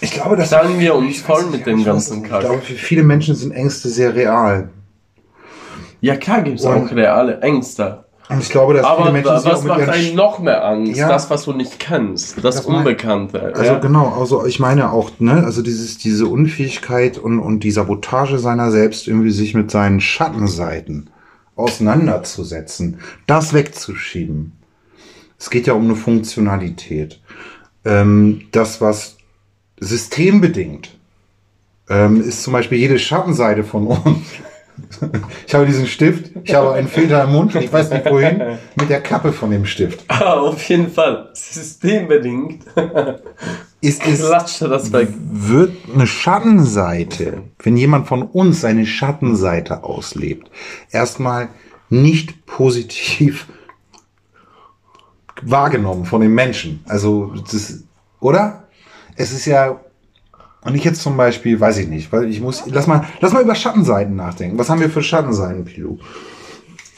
Ich 0.00 0.10
glaube, 0.10 0.34
das 0.34 0.50
Sagen 0.50 0.80
wir 0.80 0.96
uns 0.96 1.20
voll 1.20 1.44
mit 1.46 1.66
dem 1.66 1.84
ganzen 1.84 2.24
Ich 2.24 2.28
Kack. 2.28 2.40
glaube, 2.40 2.62
für 2.62 2.74
viele 2.74 3.04
Menschen 3.04 3.36
sind 3.36 3.52
Ängste 3.52 3.88
sehr 3.90 4.12
real. 4.12 4.70
ja 6.00 6.16
klar 6.16 6.42
gibt 6.42 6.58
es 6.58 6.66
auch 6.66 6.90
reale 6.90 7.40
Ängste. 7.40 8.04
Und 8.30 8.40
ich 8.40 8.48
glaube, 8.48 8.74
dass 8.74 8.84
Aber 8.84 9.02
viele 9.02 9.12
Menschen 9.12 9.32
was 9.32 9.64
mit 9.64 9.68
macht 9.76 9.88
einem 9.88 10.14
noch 10.14 10.38
mehr 10.38 10.64
Angst? 10.64 10.96
Ja. 10.96 11.08
Das, 11.08 11.30
was 11.30 11.44
du 11.44 11.52
nicht 11.52 11.80
kennst. 11.80 12.36
Das, 12.44 12.56
Das 12.56 12.68
mein- 12.68 12.78
Unbekannte. 12.78 13.52
Also 13.54 13.72
ja. 13.72 13.78
genau, 13.80 14.14
also 14.18 14.46
ich 14.46 14.60
meine 14.60 14.92
auch, 14.92 15.10
ne, 15.18 15.42
also 15.44 15.62
dieses, 15.62 15.98
diese 15.98 16.26
Unfähigkeit 16.26 17.18
und, 17.18 17.40
und 17.40 17.64
die 17.64 17.72
Sabotage 17.72 18.38
seiner 18.38 18.70
selbst, 18.70 19.08
irgendwie 19.08 19.30
sich 19.32 19.54
mit 19.54 19.70
seinen 19.70 20.00
Schattenseiten 20.00 21.10
auseinanderzusetzen, 21.56 23.00
das 23.26 23.52
wegzuschieben. 23.52 24.52
Es 25.38 25.50
geht 25.50 25.66
ja 25.66 25.72
um 25.74 25.84
eine 25.84 25.96
Funktionalität. 25.96 27.20
Ähm, 27.84 28.42
das, 28.52 28.80
was 28.80 29.16
systembedingt 29.80 30.96
ähm, 31.88 32.20
ist 32.20 32.42
zum 32.42 32.52
Beispiel 32.52 32.78
jede 32.78 32.98
Schattenseite 32.98 33.64
von 33.64 33.86
uns. 33.88 34.18
Ich 35.46 35.54
habe 35.54 35.66
diesen 35.66 35.86
Stift, 35.86 36.30
ich 36.44 36.54
habe 36.54 36.72
einen 36.74 36.88
Filter 36.88 37.24
im 37.24 37.32
Mund, 37.32 37.54
ich 37.54 37.72
weiß 37.72 37.90
nicht 37.90 38.06
wohin, 38.06 38.58
mit 38.76 38.88
der 38.88 39.00
Kappe 39.00 39.32
von 39.32 39.50
dem 39.50 39.66
Stift. 39.66 40.04
Ah, 40.08 40.34
auf 40.34 40.62
jeden 40.68 40.90
Fall. 40.90 41.30
Systembedingt. 41.34 42.64
Ist 43.82 44.06
es 44.06 44.20
das 44.20 44.92
weg. 44.92 45.08
wird 45.18 45.72
eine 45.92 46.06
Schattenseite, 46.06 47.44
wenn 47.58 47.76
jemand 47.76 48.08
von 48.08 48.22
uns 48.22 48.60
seine 48.60 48.84
Schattenseite 48.84 49.84
auslebt, 49.84 50.50
erstmal 50.90 51.48
nicht 51.88 52.44
positiv 52.44 53.46
wahrgenommen 55.42 56.04
von 56.04 56.20
den 56.20 56.34
Menschen. 56.34 56.84
Also, 56.86 57.32
das, 57.50 57.84
oder? 58.20 58.68
Es 59.16 59.32
ist 59.32 59.46
ja, 59.46 59.80
und 60.64 60.74
ich 60.74 60.84
jetzt 60.84 61.02
zum 61.02 61.16
Beispiel, 61.16 61.58
weiß 61.58 61.78
ich 61.78 61.88
nicht, 61.88 62.12
weil 62.12 62.24
ich 62.30 62.40
muss, 62.40 62.64
lass 62.66 62.86
mal, 62.86 63.04
lass 63.20 63.32
mal 63.32 63.42
über 63.42 63.54
Schattenseiten 63.54 64.14
nachdenken. 64.16 64.58
Was 64.58 64.68
haben 64.70 64.80
wir 64.80 64.90
für 64.90 65.02
Schattenseiten, 65.02 65.64
Pilu? 65.64 65.98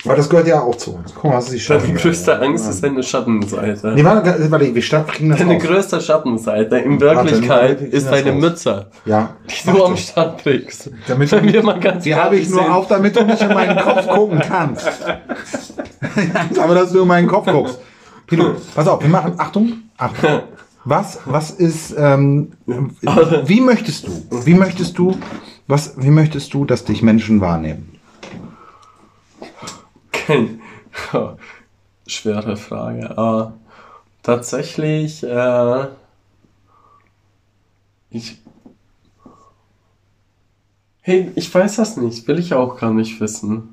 Weil 0.05 0.17
das 0.17 0.29
gehört 0.29 0.49
ja 0.49 0.61
auch 0.61 0.75
zu 0.75 0.97
uns. 0.97 1.15
Guck 1.15 1.31
mal, 1.31 1.37
was 1.37 1.45
ist 1.49 1.63
die 1.63 1.69
Deine 1.69 1.81
Schattenseite? 1.81 2.09
größte 2.09 2.41
Angst 2.41 2.69
ist 2.69 2.83
deine 2.83 3.03
Schattenseite. 3.05 3.93
Nee, 3.95 4.03
warte, 4.03 4.51
warte, 4.51 4.75
wir 4.75 4.83
kriegen 4.83 5.31
das 5.31 5.39
Deine 5.39 5.57
auf. 5.57 5.63
größte 5.63 6.01
Schattenseite 6.01 6.77
in 6.79 7.01
Warte, 7.01 7.31
Wirklichkeit 7.31 7.69
wir 7.71 7.77
kriegen 7.77 7.93
ist 7.93 8.11
deine. 8.11 8.33
Mütze, 8.33 8.87
Ja. 9.05 9.37
die 9.49 9.71
du 9.71 9.85
am 9.85 9.97
Start 9.97 10.41
trägst. 10.43 10.91
Damit 11.07 11.31
Wenn 11.31 11.53
wir 11.53 11.63
mal 11.63 11.79
ganz 11.79 12.03
Die 12.03 12.17
habe 12.17 12.35
ich 12.35 12.49
nur 12.51 12.75
auf, 12.75 12.89
damit 12.89 13.15
du 13.15 13.25
nicht 13.25 13.43
in 13.43 13.49
meinen 13.55 13.79
Kopf 13.79 14.09
gucken 14.09 14.41
kannst. 14.41 14.89
Aber 16.61 16.75
dass 16.75 16.91
du 16.93 17.03
in 17.03 17.09
meinen 17.09 17.29
Kopf 17.29 17.47
guckst. 17.47 17.79
Pilo, 18.27 18.55
pass 18.75 18.89
auf, 18.89 19.01
wir 19.03 19.09
machen, 19.09 19.35
Achtung, 19.37 19.73
Achtung. 19.99 20.41
Was, 20.85 21.21
was 21.27 21.51
ist, 21.51 21.95
ähm, 21.97 22.53
wie 22.67 23.61
möchtest 23.61 24.09
du, 24.09 24.47
wie 24.47 24.55
möchtest 24.55 24.99
du, 24.99 25.17
was, 25.69 25.95
wie 25.97 26.11
möchtest 26.11 26.53
du, 26.55 26.65
dass 26.65 26.85
dich 26.85 27.03
Menschen 27.03 27.41
wahrnehmen? 27.41 27.89
Okay. 30.15 30.59
Schwere 32.07 32.57
Frage. 32.57 33.17
Aber 33.19 33.55
tatsächlich, 34.23 35.23
äh, 35.25 35.87
ich. 38.11 38.39
Hey, 41.01 41.33
ich 41.35 41.53
weiß 41.53 41.77
das 41.77 41.97
nicht. 41.97 42.29
Will 42.29 42.39
ich 42.39 42.55
auch 42.55 42.79
gar 42.79 42.93
nicht 42.93 43.21
wissen. 43.21 43.72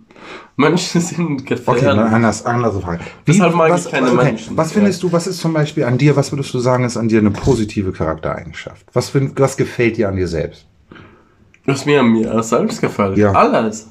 Menschen 0.56 1.02
sind 1.02 1.46
gefährlich. 1.46 1.84
Okay, 1.84 1.92
anders, 1.92 2.46
andere 2.46 2.82
Frage. 2.82 3.02
Wie, 3.26 3.32
Deshalb 3.32 3.56
mag 3.56 3.72
was, 3.72 3.86
ich 3.86 3.92
keine 3.92 4.12
okay, 4.12 4.26
Menschen. 4.26 4.58
Was 4.58 4.72
findest 4.74 5.04
du, 5.04 5.12
was 5.12 5.28
ist 5.28 5.40
zum 5.40 5.54
Beispiel 5.54 5.84
an 5.84 5.98
dir, 5.98 6.16
was 6.16 6.32
würdest 6.32 6.54
du 6.54 6.60
sagen, 6.60 6.84
ist 6.84 6.98
an 6.98 7.08
dir 7.08 7.20
eine 7.20 7.32
positive 7.32 7.92
Charaktereigenschaft? 7.92 8.86
Was, 8.94 9.10
find, 9.10 9.40
was 9.40 9.58
gefällt 9.58 9.98
dir 9.98 10.10
an 10.10 10.16
dir 10.16 10.28
selbst? 10.28 10.66
Was 11.66 11.86
mir 11.86 12.02
an 12.02 12.12
mir 12.12 12.44
selbst 12.44 12.82
gefällt. 12.82 13.18
Ja. 13.18 13.32
Alles. 13.32 13.90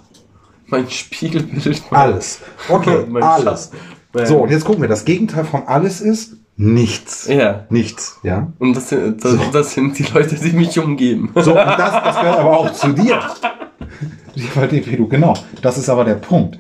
Mein 0.67 0.89
Spiegelbild. 0.91 1.83
mein- 1.91 2.01
Alles. 2.01 2.41
Okay, 2.69 3.07
alles. 3.21 3.71
Schatz. 4.15 4.29
So, 4.29 4.39
und 4.39 4.51
jetzt 4.51 4.65
gucken 4.65 4.83
wir, 4.83 4.89
das 4.89 5.05
Gegenteil 5.05 5.45
von 5.45 5.63
alles 5.67 6.01
ist 6.01 6.37
Nichts. 6.61 7.29
Ja. 7.29 7.67
Nichts, 7.71 8.19
ja. 8.25 8.53
Und 8.59 8.75
das 8.75 8.89
sind, 8.89 9.25
das, 9.25 9.37
das 9.53 9.75
sind 9.75 9.97
die 9.97 10.03
Leute, 10.13 10.35
die 10.35 10.53
mich 10.53 10.77
umgeben. 10.77 11.31
So, 11.37 11.53
und 11.53 11.57
das, 11.57 11.93
das 12.03 12.21
gehört 12.21 12.39
aber 12.39 12.59
auch 12.59 12.73
zu 12.73 12.93
dir. 12.93 13.21
Lieber 14.35 14.67
Depido, 14.67 15.07
genau. 15.07 15.35
Das 15.63 15.79
ist 15.79 15.89
aber 15.89 16.05
der 16.05 16.15
Punkt. 16.15 16.59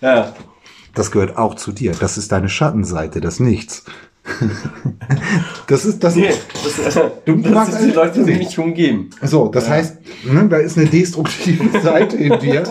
Ja. 0.00 0.32
Das 0.94 1.10
gehört 1.10 1.36
auch 1.36 1.54
zu 1.54 1.72
dir. 1.72 1.92
Das 1.98 2.18
ist 2.18 2.32
deine 2.32 2.48
Schattenseite, 2.48 3.20
das 3.20 3.40
Nichts. 3.40 3.84
Das 5.66 5.84
ist 5.84 6.02
das. 6.02 6.16
Nee, 6.16 6.30
das, 6.64 6.98
Du 7.24 7.36
das 7.36 7.52
magst 7.52 7.72
sind 7.78 7.90
die 7.90 7.94
Leute, 7.94 8.24
die 8.24 8.34
nicht. 8.34 8.58
umgeben. 8.58 9.10
So, 9.22 9.48
das 9.48 9.68
heißt, 9.68 9.98
ne, 10.24 10.48
da 10.48 10.56
ist 10.56 10.76
eine 10.76 10.86
destruktive 10.88 11.80
Seite 11.82 12.16
in 12.16 12.38
dir. 12.40 12.64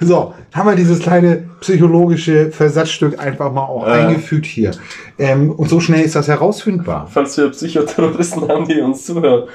So, 0.00 0.34
haben 0.52 0.68
wir 0.68 0.76
dieses 0.76 0.98
kleine 1.00 1.48
psychologische 1.60 2.50
Versatzstück 2.50 3.18
einfach 3.20 3.52
mal 3.52 3.62
auch 3.66 3.84
eingefügt 3.84 4.46
hier. 4.46 4.72
Ähm, 5.18 5.50
und 5.52 5.68
so 5.68 5.80
schnell 5.80 6.02
ist 6.02 6.16
das 6.16 6.28
herausfindbar. 6.28 7.08
Falls 7.12 7.36
wir 7.36 7.50
Psychoterroristen 7.50 8.48
haben, 8.48 8.66
die 8.66 8.80
uns 8.80 9.04
zuhören, 9.04 9.48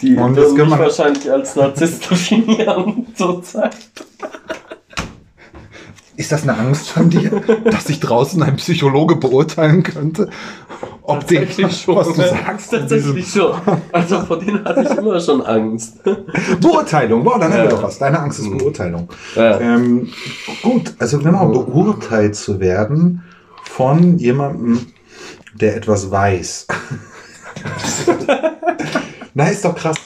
die 0.00 0.16
Und 0.16 0.36
das 0.36 0.54
können 0.54 0.70
wir- 0.70 0.78
wahrscheinlich 0.78 1.30
als 1.30 1.56
Narzisst 1.56 2.10
definieren 2.10 3.06
zurzeit. 3.14 3.76
Ist 6.16 6.32
das 6.32 6.42
eine 6.42 6.56
Angst 6.58 6.88
von 6.90 7.10
dir, 7.10 7.30
dass 7.64 7.84
sich 7.84 8.00
draußen 8.00 8.42
ein 8.42 8.56
Psychologe 8.56 9.14
beurteilen 9.16 9.84
könnte? 9.84 10.28
Ob 11.02 11.24
dem, 11.28 11.46
Tatsächlich 11.46 11.80
schon. 11.82 11.94
was 11.96 12.12
du 12.12 12.20
ne? 12.20 12.28
sagst, 12.28 12.70
Tatsächlich 12.72 13.28
schon. 13.30 13.52
Also 13.92 14.20
vor 14.22 14.38
denen 14.40 14.64
hatte 14.64 14.82
ich 14.82 14.90
immer 14.98 15.20
schon 15.20 15.42
Angst. 15.46 15.98
Beurteilung, 16.60 17.24
wow, 17.24 17.34
dann 17.34 17.44
haben 17.52 17.58
wir 17.58 17.64
Ja. 17.64 17.70
doch 17.70 17.82
was. 17.84 17.98
Deine 18.00 18.18
Angst 18.18 18.40
ist 18.40 18.50
Beurteilung. 18.58 19.08
Ja. 19.36 19.60
Ähm, 19.60 20.08
gut, 20.62 20.92
also 20.98 21.18
genau, 21.18 21.46
beurteilt 21.50 22.34
zu 22.34 22.58
werden 22.58 23.22
von 23.62 24.18
jemandem, 24.18 24.86
der 25.54 25.76
etwas 25.76 26.10
weiß. 26.10 26.66
Na, 29.34 29.48
ist 29.48 29.64
doch 29.64 29.74
krass. 29.74 29.96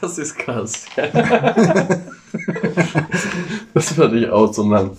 Das 0.00 0.18
ist 0.18 0.36
krass. 0.36 0.86
das 3.74 3.96
würde 3.96 4.18
ich 4.18 4.28
auch 4.28 4.52
so 4.52 4.66
nennen. 4.66 4.98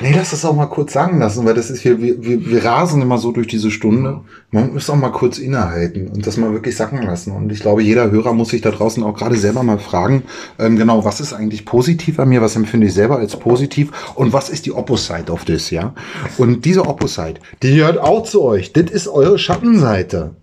Nee, 0.00 0.12
lass 0.14 0.30
das 0.30 0.44
auch 0.44 0.56
mal 0.56 0.66
kurz 0.66 0.92
sagen 0.92 1.20
lassen, 1.20 1.44
weil 1.44 1.54
das 1.54 1.70
ist 1.70 1.80
hier, 1.80 2.00
wir, 2.00 2.22
wir, 2.22 2.44
wir 2.44 2.64
rasen 2.64 3.00
immer 3.00 3.18
so 3.18 3.30
durch 3.30 3.46
diese 3.46 3.70
Stunde. 3.70 4.20
Man 4.50 4.72
muss 4.72 4.90
auch 4.90 4.96
mal 4.96 5.10
kurz 5.10 5.38
innehalten 5.38 6.08
und 6.08 6.26
das 6.26 6.36
mal 6.36 6.52
wirklich 6.52 6.76
sacken 6.76 7.02
lassen. 7.02 7.32
Und 7.32 7.52
ich 7.52 7.60
glaube, 7.60 7.82
jeder 7.82 8.10
Hörer 8.10 8.32
muss 8.32 8.48
sich 8.48 8.60
da 8.60 8.72
draußen 8.72 9.02
auch 9.04 9.14
gerade 9.14 9.36
selber 9.36 9.62
mal 9.62 9.78
fragen, 9.78 10.24
ähm, 10.58 10.76
genau, 10.76 11.04
was 11.04 11.20
ist 11.20 11.32
eigentlich 11.32 11.64
positiv 11.64 12.18
an 12.18 12.28
mir, 12.28 12.42
was 12.42 12.56
empfinde 12.56 12.88
ich 12.88 12.94
selber 12.94 13.18
als 13.18 13.36
positiv 13.36 13.92
und 14.16 14.32
was 14.32 14.50
ist 14.50 14.66
die 14.66 14.72
Opposite 14.72 15.30
of 15.30 15.44
this, 15.44 15.70
ja? 15.70 15.94
Und 16.38 16.64
diese 16.64 16.84
Opposite, 16.84 17.40
die 17.62 17.76
gehört 17.76 17.98
auch 17.98 18.24
zu 18.24 18.42
euch. 18.42 18.72
Das 18.72 18.90
ist 18.90 19.06
eure 19.06 19.38
Schattenseite. 19.38 20.34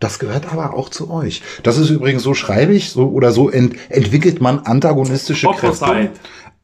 Das 0.00 0.18
gehört 0.18 0.52
aber 0.52 0.74
auch 0.74 0.90
zu 0.90 1.10
euch. 1.10 1.40
Das 1.62 1.78
ist 1.78 1.88
übrigens 1.88 2.22
so 2.22 2.34
schreibe 2.34 2.74
ich, 2.74 2.90
so 2.90 3.08
oder 3.08 3.32
so 3.32 3.48
ent, 3.48 3.74
entwickelt 3.88 4.40
man 4.40 4.58
antagonistische 4.58 5.48
Opposite. 5.48 5.84
Kräfte. 5.86 6.10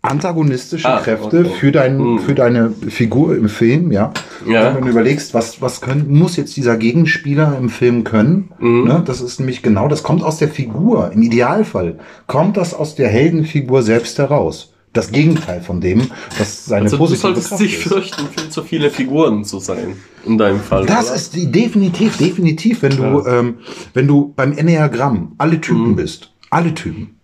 Antagonistische 0.03 0.88
Ah, 0.88 1.01
Kräfte 1.01 1.40
okay. 1.40 1.51
für, 1.59 1.72
dein, 1.72 1.98
Hm. 1.98 2.18
für 2.20 2.34
deine 2.34 2.70
Figur 2.70 3.36
im 3.36 3.51
Film, 3.51 3.92
ja. 3.92 4.12
Ja. 4.48 4.74
Wenn 4.74 4.84
du 4.84 4.90
überlegst, 4.90 5.34
was, 5.34 5.61
was 5.61 5.82
können, 5.82 6.07
muss 6.09 6.36
jetzt 6.36 6.57
dieser 6.57 6.78
Gegenspieler 6.78 7.59
im 7.59 7.68
Film 7.68 8.03
können, 8.05 8.51
Mhm. 8.59 8.84
ne? 8.84 9.03
das 9.05 9.20
ist 9.20 9.40
nämlich 9.40 9.62
genau, 9.62 9.88
das 9.88 10.03
kommt 10.03 10.22
aus 10.22 10.38
der 10.38 10.48
Figur. 10.48 11.11
Im 11.12 11.20
Idealfall 11.20 11.98
kommt 12.26 12.57
das 12.57 12.72
aus 12.72 12.94
der 12.94 13.09
Heldenfigur 13.09 13.82
selbst 13.82 14.18
heraus. 14.18 14.72
Das 14.94 15.12
Gegenteil 15.12 15.61
von 15.61 15.80
dem, 15.82 16.11
was 16.38 16.64
seine 16.64 16.84
Also 16.84 16.96
du 16.96 17.03
positive 17.03 17.20
solltest 17.22 17.48
Kraft 17.51 17.62
dich 17.62 17.74
ist. 17.74 17.82
fürchten, 17.88 18.26
viel 18.34 18.48
zu 18.48 18.62
viele 18.62 18.90
Figuren 18.90 19.44
zu 19.44 19.59
sein. 19.61 19.96
In 20.24 20.38
deinem 20.38 20.61
Fall. 20.61 20.86
Das 20.86 21.09
oder? 21.09 21.14
ist 21.16 21.36
die, 21.36 21.53
definitiv, 21.53 22.16
definitiv, 22.16 22.82
wenn 22.82 22.96
du, 22.96 23.24
ähm, 23.26 23.59
wenn 23.92 24.09
du 24.09 24.32
beim 24.34 24.53
Enneagramm 24.57 25.32
alle 25.38 25.61
Typen 25.61 25.90
Mhm. 25.90 25.96
bist, 25.96 26.32
alle 26.48 26.74
Typen, 26.74 27.20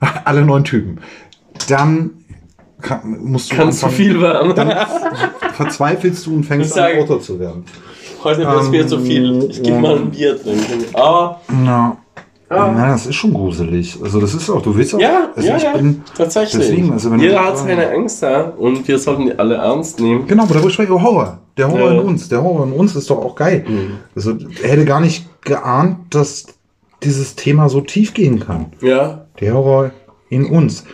alle 0.24 0.42
neun 0.44 0.62
Typen, 0.64 0.98
dann 1.68 2.10
kann, 2.80 3.18
musst 3.22 3.52
du 3.52 3.56
Kannst 3.56 3.82
du 3.82 3.86
anfangen- 3.86 4.04
viel 4.04 4.20
werden. 4.20 4.54
dann 4.54 4.72
verzweifelst 5.54 6.26
du 6.26 6.34
und 6.34 6.44
fängst 6.44 6.78
an, 6.78 6.98
Autor 6.98 7.20
zu 7.20 7.38
werden. 7.38 7.64
Heute 8.24 8.40
wird 8.46 8.62
es 8.62 8.68
mir 8.70 8.86
zu 8.86 8.98
viel. 9.00 9.44
Ich 9.50 9.62
gehe 9.62 9.74
Ähm, 9.74 9.80
mal 9.82 9.96
ein 9.96 10.10
Bier 10.10 10.40
trinken. 10.40 10.84
Aber 10.94 11.40
Na, 11.48 11.96
na, 12.48 12.88
das 12.92 13.06
ist 13.06 13.14
schon 13.14 13.32
gruselig. 13.32 13.96
Also 14.02 14.20
das 14.20 14.34
ist 14.34 14.50
auch, 14.50 14.60
du 14.60 14.74
willst 14.76 14.94
auch, 14.94 14.98
ja, 15.00 15.30
also 15.34 15.48
ja, 15.48 15.56
ich 15.56 15.62
ja, 15.62 15.72
bin, 15.76 16.02
tatsächlich. 16.16 16.66
deswegen, 16.68 16.92
also 16.92 17.10
wenn 17.12 17.20
Jeder 17.20 17.44
hat 17.44 17.56
seine 17.58 17.88
Angst 17.90 18.22
da 18.22 18.40
und 18.58 18.86
wir 18.88 18.98
sollten 18.98 19.26
die 19.26 19.38
alle 19.38 19.54
ernst 19.54 20.00
nehmen. 20.00 20.26
Genau, 20.26 20.42
aber 20.42 20.54
da 20.54 20.60
spreche 20.60 20.82
ich 20.82 20.88
über 20.88 21.00
Horror. 21.02 21.38
Der 21.56 21.68
Horror 21.70 21.92
Ja. 21.92 21.94
Mhm. 21.94 22.00
in 22.00 22.06
uns. 22.08 22.28
Der 22.28 22.42
Horror 22.42 22.66
in 22.66 22.72
uns 22.72 22.96
ist 22.96 23.08
doch 23.08 23.18
auch 23.18 23.34
geil. 23.36 23.64
Also 24.16 24.34
er 24.62 24.70
hätte 24.70 24.84
gar 24.84 25.00
nicht 25.00 25.26
geahnt, 25.42 26.14
dass 26.14 26.46
dieses 27.02 27.36
Thema 27.36 27.68
so 27.68 27.80
tief 27.80 28.12
gehen 28.14 28.40
kann. 28.40 28.66
Ja, 28.82 29.26
Der 29.40 29.54
Horror 29.54 29.92
in 30.28 30.44
uns. 30.46 30.84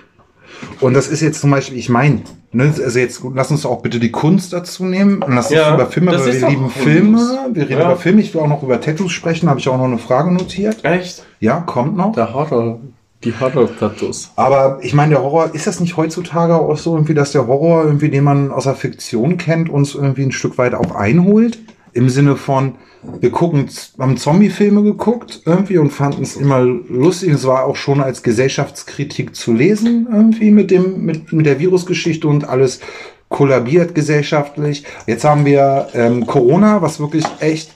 Und 0.80 0.94
das 0.94 1.09
ist 1.09 1.20
jetzt 1.20 1.40
zum 1.40 1.51
Beispiel, 1.51 1.78
ich 1.78 1.88
meine, 1.88 2.22
ne, 2.53 2.72
also 2.82 2.99
jetzt 2.99 3.22
lass 3.34 3.51
uns 3.51 3.66
auch 3.66 3.82
bitte 3.82 3.99
die 4.01 4.11
Kunst 4.11 4.53
dazu 4.53 4.84
nehmen. 4.84 5.22
Und 5.22 5.34
lass 5.34 5.47
uns 5.47 5.57
Ja, 5.57 5.74
über 5.74 5.86
Filme, 5.86 6.12
weil 6.12 6.26
wir 6.40 6.49
lieben. 6.49 6.70
Filme. 6.70 7.18
Wir 7.53 7.62
reden 7.68 7.80
Ja. 7.80 7.86
über 7.86 7.97
Filme. 7.97 8.20
Ich 8.22 8.34
will 8.34 8.40
auch 8.42 8.49
noch 8.49 8.62
über 8.62 8.80
Tattoos 8.80 9.12
sprechen. 9.12 9.49
Habe 9.49 9.61
ich 9.61 9.68
auch 9.68 9.76
noch 9.78 9.84
eine 9.84 9.99
Frage 9.99 10.32
notiert. 10.32 10.84
echt? 10.84 11.24
Ja, 11.40 11.61
kommt 11.61 11.97
noch. 11.97 12.12
Der 12.12 12.32
Horror, 12.32 12.80
die 13.24 13.32
Horror-Tattoos. 13.38 14.30
Aber 14.36 14.78
ich 14.82 14.94
meine, 14.94 15.14
der 15.14 15.22
Horror, 15.22 15.55
ist 15.55 15.66
das 15.66 15.80
nicht 15.80 15.97
heutzutage 15.97 16.55
auch 16.55 16.76
so 16.76 16.94
irgendwie, 16.94 17.14
dass 17.14 17.32
der 17.32 17.47
Horror, 17.47 17.84
irgendwie, 17.84 18.09
den 18.11 18.24
man 18.24 18.51
aus 18.53 18.64
der 18.64 18.74
Fiktion 18.74 19.36
kennt, 19.36 19.68
uns 19.68 19.94
irgendwie 19.94 20.22
ein 20.22 20.32
Stück 20.32 20.59
weit 20.59 20.74
auch 20.74 20.94
einholt? 20.94 21.59
Im 21.97 22.11
Sinne 22.11 22.36
von, 22.36 22.74
wir 23.20 23.30
gucken, 23.30 23.68
haben 23.99 24.16
Zombie-Filme 24.16 24.82
geguckt 24.82 25.40
irgendwie 25.47 25.78
und 25.78 25.90
fanden 25.90 26.22
es 26.22 26.36
immer 26.36 26.61
lustig. 26.61 27.32
Es 27.32 27.47
war 27.47 27.64
auch 27.64 27.76
schon 27.76 28.03
als 28.03 28.22
Gesellschaftskritik 28.22 29.34
zu 29.34 29.53
lesen 29.53 30.07
irgendwie 30.12 30.51
mit 30.51 30.70
dem, 30.70 31.05
mit, 31.05 31.32
mit 31.32 31.47
der 31.47 31.59
Virusgeschichte 31.59 32.28
und 32.28 32.49
alles 32.49 32.80
kollabiert 33.28 33.94
gesellschaftlich. 33.94 34.84
Jetzt 35.07 35.24
haben 35.24 35.44
wir 35.47 35.88
ähm, 35.94 36.26
Corona, 36.26 36.82
was 36.82 37.01
wirklich 37.01 37.24
echt 37.40 37.70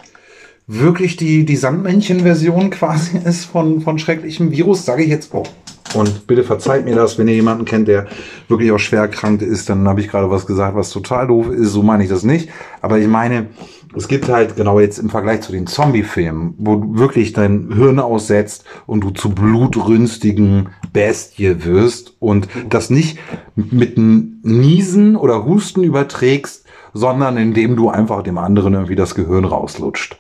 wirklich 0.67 1.17
die, 1.17 1.45
die 1.45 1.57
Sandmännchen-Version 1.57 2.71
quasi 2.71 3.19
ist 3.25 3.47
von, 3.47 3.81
von 3.81 3.99
schrecklichem 3.99 4.53
Virus, 4.53 4.85
sage 4.85 5.03
ich 5.03 5.09
jetzt 5.09 5.35
auch. 5.35 5.49
Und 5.95 6.27
bitte 6.29 6.45
verzeiht 6.45 6.85
mir 6.85 6.95
das, 6.95 7.19
wenn 7.19 7.27
ihr 7.27 7.35
jemanden 7.35 7.65
kennt, 7.65 7.89
der 7.89 8.07
wirklich 8.49 8.71
auch 8.71 8.79
schwer 8.79 9.01
erkrankt 9.01 9.43
ist, 9.43 9.69
dann 9.69 9.89
habe 9.89 10.01
ich 10.01 10.09
gerade 10.09 10.31
was 10.31 10.47
gesagt, 10.47 10.77
was 10.77 10.91
total 10.91 11.27
doof 11.27 11.49
ist. 11.51 11.73
So 11.73 11.83
meine 11.83 12.05
ich 12.05 12.09
das 12.09 12.23
nicht. 12.23 12.49
Aber 12.81 12.99
ich 12.99 13.09
meine, 13.09 13.49
es 13.95 14.09
gibt 14.09 14.29
halt 14.29 14.57
genau 14.57 14.79
jetzt 14.79 14.99
im 14.99 15.11
Vergleich 15.11 15.41
zu 15.41 15.53
den 15.53 15.67
Zombie-Filmen, 15.67 16.55
wo 16.59 16.77
du 16.77 16.99
wirklich 16.99 17.33
dein 17.33 17.73
Hirn 17.75 17.99
aussetzt 17.99 18.65
und 18.87 19.03
du 19.03 19.11
zu 19.11 19.31
blutrünstigen 19.31 20.71
Bestie 20.93 21.65
wirst 21.65 22.15
und 22.21 22.49
das 22.69 22.91
nicht 22.91 23.19
mit 23.55 23.97
einem 23.97 24.41
Niesen 24.43 25.17
oder 25.17 25.45
Husten 25.45 25.83
überträgst, 25.83 26.65
sondern 26.93 27.37
indem 27.37 27.77
du 27.77 27.89
einfach 27.89 28.23
dem 28.23 28.39
anderen 28.39 28.75
irgendwie 28.75 28.97
das 28.97 29.15
Gehirn 29.15 29.45
rauslutscht. 29.45 30.19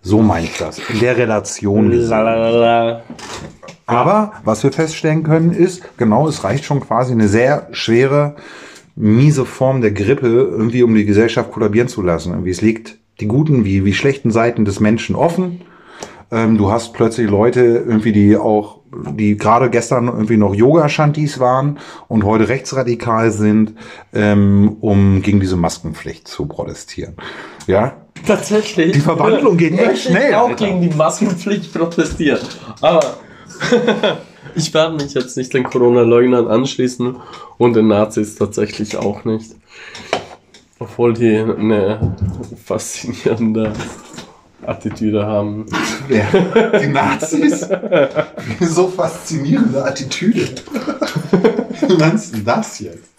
So 0.00 0.20
meine 0.20 0.46
ich 0.46 0.58
das. 0.58 0.78
In 0.88 0.98
der 0.98 1.16
Relation. 1.16 1.90
Lalalala. 1.92 3.02
Aber 3.86 4.32
was 4.44 4.62
wir 4.62 4.72
feststellen 4.72 5.22
können 5.22 5.52
ist, 5.52 5.82
genau, 5.96 6.26
es 6.28 6.44
reicht 6.44 6.64
schon 6.64 6.80
quasi 6.80 7.12
eine 7.12 7.28
sehr 7.28 7.68
schwere, 7.72 8.36
miese 8.94 9.44
Form 9.44 9.80
der 9.80 9.92
Grippe, 9.92 10.26
irgendwie 10.26 10.82
um 10.82 10.94
die 10.94 11.04
Gesellschaft 11.04 11.50
kollabieren 11.50 11.88
zu 11.88 12.02
lassen. 12.02 12.32
Irgendwie 12.32 12.50
es 12.50 12.60
liegt 12.60 12.98
die 13.20 13.26
guten 13.26 13.64
wie, 13.64 13.84
wie 13.84 13.94
schlechten 13.94 14.30
Seiten 14.30 14.64
des 14.64 14.80
Menschen 14.80 15.16
offen. 15.16 15.62
Ähm, 16.30 16.56
du 16.58 16.70
hast 16.70 16.92
plötzlich 16.92 17.28
Leute 17.28 17.60
irgendwie, 17.60 18.12
die 18.12 18.36
auch, 18.36 18.80
die 19.16 19.36
gerade 19.36 19.70
gestern 19.70 20.08
irgendwie 20.08 20.36
noch 20.36 20.54
Yoga-Shantis 20.54 21.38
waren 21.40 21.78
und 22.08 22.24
heute 22.24 22.48
rechtsradikal 22.48 23.30
sind, 23.30 23.74
ähm, 24.14 24.76
um 24.80 25.22
gegen 25.22 25.40
diese 25.40 25.56
Maskenpflicht 25.56 26.26
zu 26.28 26.46
protestieren. 26.46 27.14
Ja, 27.66 27.94
Tatsächlich. 28.26 28.92
Die 28.92 29.00
Verwandlung 29.00 29.56
geht 29.56 29.76
echt 29.78 29.92
Ich 29.94 30.02
schnell, 30.04 30.34
auch 30.34 30.50
Alter. 30.50 30.66
gegen 30.66 30.80
die 30.80 30.90
Maskenpflicht 30.90 31.72
protestiert. 31.74 32.46
Aber 32.80 33.16
ich 34.54 34.72
werde 34.74 34.96
mich 34.96 35.14
jetzt 35.14 35.36
nicht 35.36 35.52
den 35.54 35.64
Corona-Leugnern 35.64 36.48
anschließen 36.48 37.16
und 37.58 37.74
den 37.74 37.88
Nazis 37.88 38.36
tatsächlich 38.36 38.96
auch 38.96 39.24
nicht. 39.24 39.52
Obwohl 40.78 41.14
die 41.14 41.36
eine 41.36 42.16
faszinierende 42.64 43.72
Attitüde 44.66 45.26
haben. 45.26 45.66
Wer? 46.08 46.26
Die 46.80 46.88
Nazis? 46.88 47.68
so 48.60 48.88
faszinierende 48.88 49.84
Attitüde. 49.84 50.54
Wie 51.88 51.96
meinst 51.96 52.34
du 52.34 52.40
das 52.40 52.78
jetzt? 52.80 53.10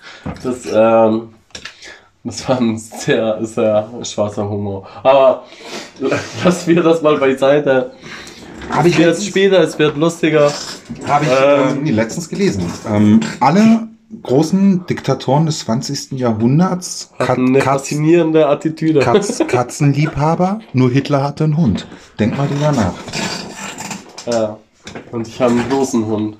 Das, 0.43 0.65
ähm, 0.71 1.29
das 2.23 2.47
war 2.47 2.59
ein 2.59 2.77
sehr, 2.77 3.45
sehr 3.45 3.89
schwarzer 4.03 4.47
Humor. 4.49 4.87
Aber 5.03 5.43
lassen 6.43 6.75
wir 6.75 6.83
das 6.83 7.01
mal 7.01 7.17
beiseite. 7.17 7.91
Habe 8.69 8.87
ich 8.87 8.95
Es 8.95 8.99
wird 8.99 9.07
letztens, 9.09 9.27
später, 9.27 9.59
es 9.61 9.79
wird 9.79 9.97
lustiger. 9.97 10.51
hab 11.07 11.21
ich, 11.21 11.29
Ähm, 11.29 11.35
ähm, 11.69 11.83
nee, 11.83 11.91
letztens 11.91 12.29
gelesen. 12.29 12.65
Ähm, 12.89 13.19
alle 13.39 13.87
großen 14.21 14.85
Diktatoren 14.85 15.45
des 15.45 15.59
20. 15.59 16.11
Jahrhunderts. 16.13 17.11
Hat 17.19 17.27
Kat 17.27 17.37
eine 17.37 17.59
Katz 17.59 17.65
faszinierende 17.65 18.47
Attitüde. 18.47 18.99
Katz 18.99 19.41
Katzenliebhaber. 19.47 20.59
Nur 20.73 20.89
Hitler 20.91 21.23
hatte 21.23 21.43
einen 21.45 21.57
Hund. 21.57 21.87
Denk 22.19 22.37
mal 22.37 22.47
drüber 22.47 22.71
nach. 22.71 22.93
Ja. 24.31 24.57
Und 25.11 25.27
ich 25.27 25.41
habe 25.41 25.51
einen 25.51 25.69
großen 25.69 26.05
Hund. 26.05 26.37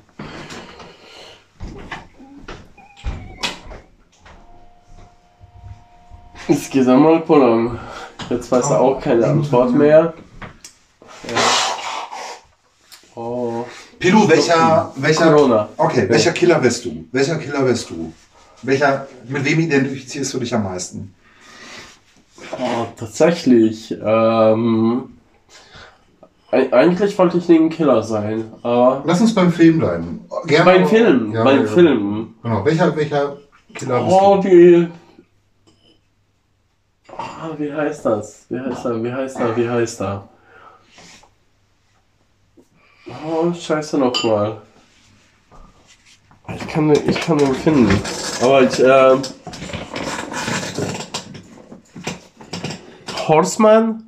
Es 6.47 6.69
geht 6.69 6.87
einmal 6.87 7.21
Polang. 7.21 7.79
Jetzt 8.29 8.51
weiß 8.51 8.69
er 8.71 8.81
auch 8.81 9.01
keine 9.01 9.25
Antwort 9.27 9.73
mehr. 9.73 10.13
Ja. 11.29 11.52
Oh. 14.03 14.05
Pilu, 14.05 14.27
welcher, 14.29 14.91
welcher, 14.97 15.31
Corona. 15.33 15.69
okay, 15.77 16.09
welcher 16.09 16.31
Killer 16.33 16.59
bist 16.59 16.83
du? 16.85 17.05
Welcher 17.11 17.37
Killer 17.37 17.61
bist 17.63 17.89
du? 17.89 18.11
Welcher, 18.61 19.07
mit 19.27 19.45
wem 19.45 19.59
identifizierst 19.61 20.33
du 20.33 20.39
dich 20.39 20.53
am 20.53 20.63
meisten? 20.63 21.13
Oh, 22.59 22.85
tatsächlich. 22.97 23.95
Ähm, 24.03 25.09
eigentlich 26.51 27.17
wollte 27.17 27.37
ich 27.37 27.47
nicht 27.47 27.61
ein 27.61 27.69
Killer 27.69 28.03
sein, 28.03 28.45
aber 28.61 29.03
Lass 29.05 29.21
uns 29.21 29.33
beim 29.33 29.51
Film 29.51 29.79
bleiben. 29.79 30.25
Gerne 30.47 30.65
beim 30.65 30.87
Film, 30.87 31.31
Ja, 31.33 31.43
beim 31.43 31.61
ja. 31.65 31.71
Film. 31.71 32.35
Genau, 32.43 32.65
welcher, 32.65 32.95
welcher 32.95 33.37
Killer 33.73 34.03
bist 34.03 34.17
Oh, 34.21 34.35
du? 34.41 34.49
die. 34.49 34.87
Ah, 37.17 37.49
wie 37.57 37.71
heißt 37.71 38.05
das? 38.05 38.45
Wie 38.49 38.59
heißt 38.59 38.85
er? 38.85 39.03
Wie 39.03 39.11
heißt 39.13 39.39
er? 39.39 39.55
Wie 39.57 39.69
heißt 39.69 40.01
er? 40.01 40.27
Oh, 43.25 43.53
scheiße 43.53 43.97
nochmal. 43.97 44.61
Ich 46.55 46.67
kann, 46.67 46.91
ich 46.91 47.19
kann 47.21 47.37
den 47.37 47.53
finden. 47.55 48.01
Aber 48.41 48.61
ich, 48.63 48.79
ähm. 48.79 49.21
Horseman? 53.27 54.03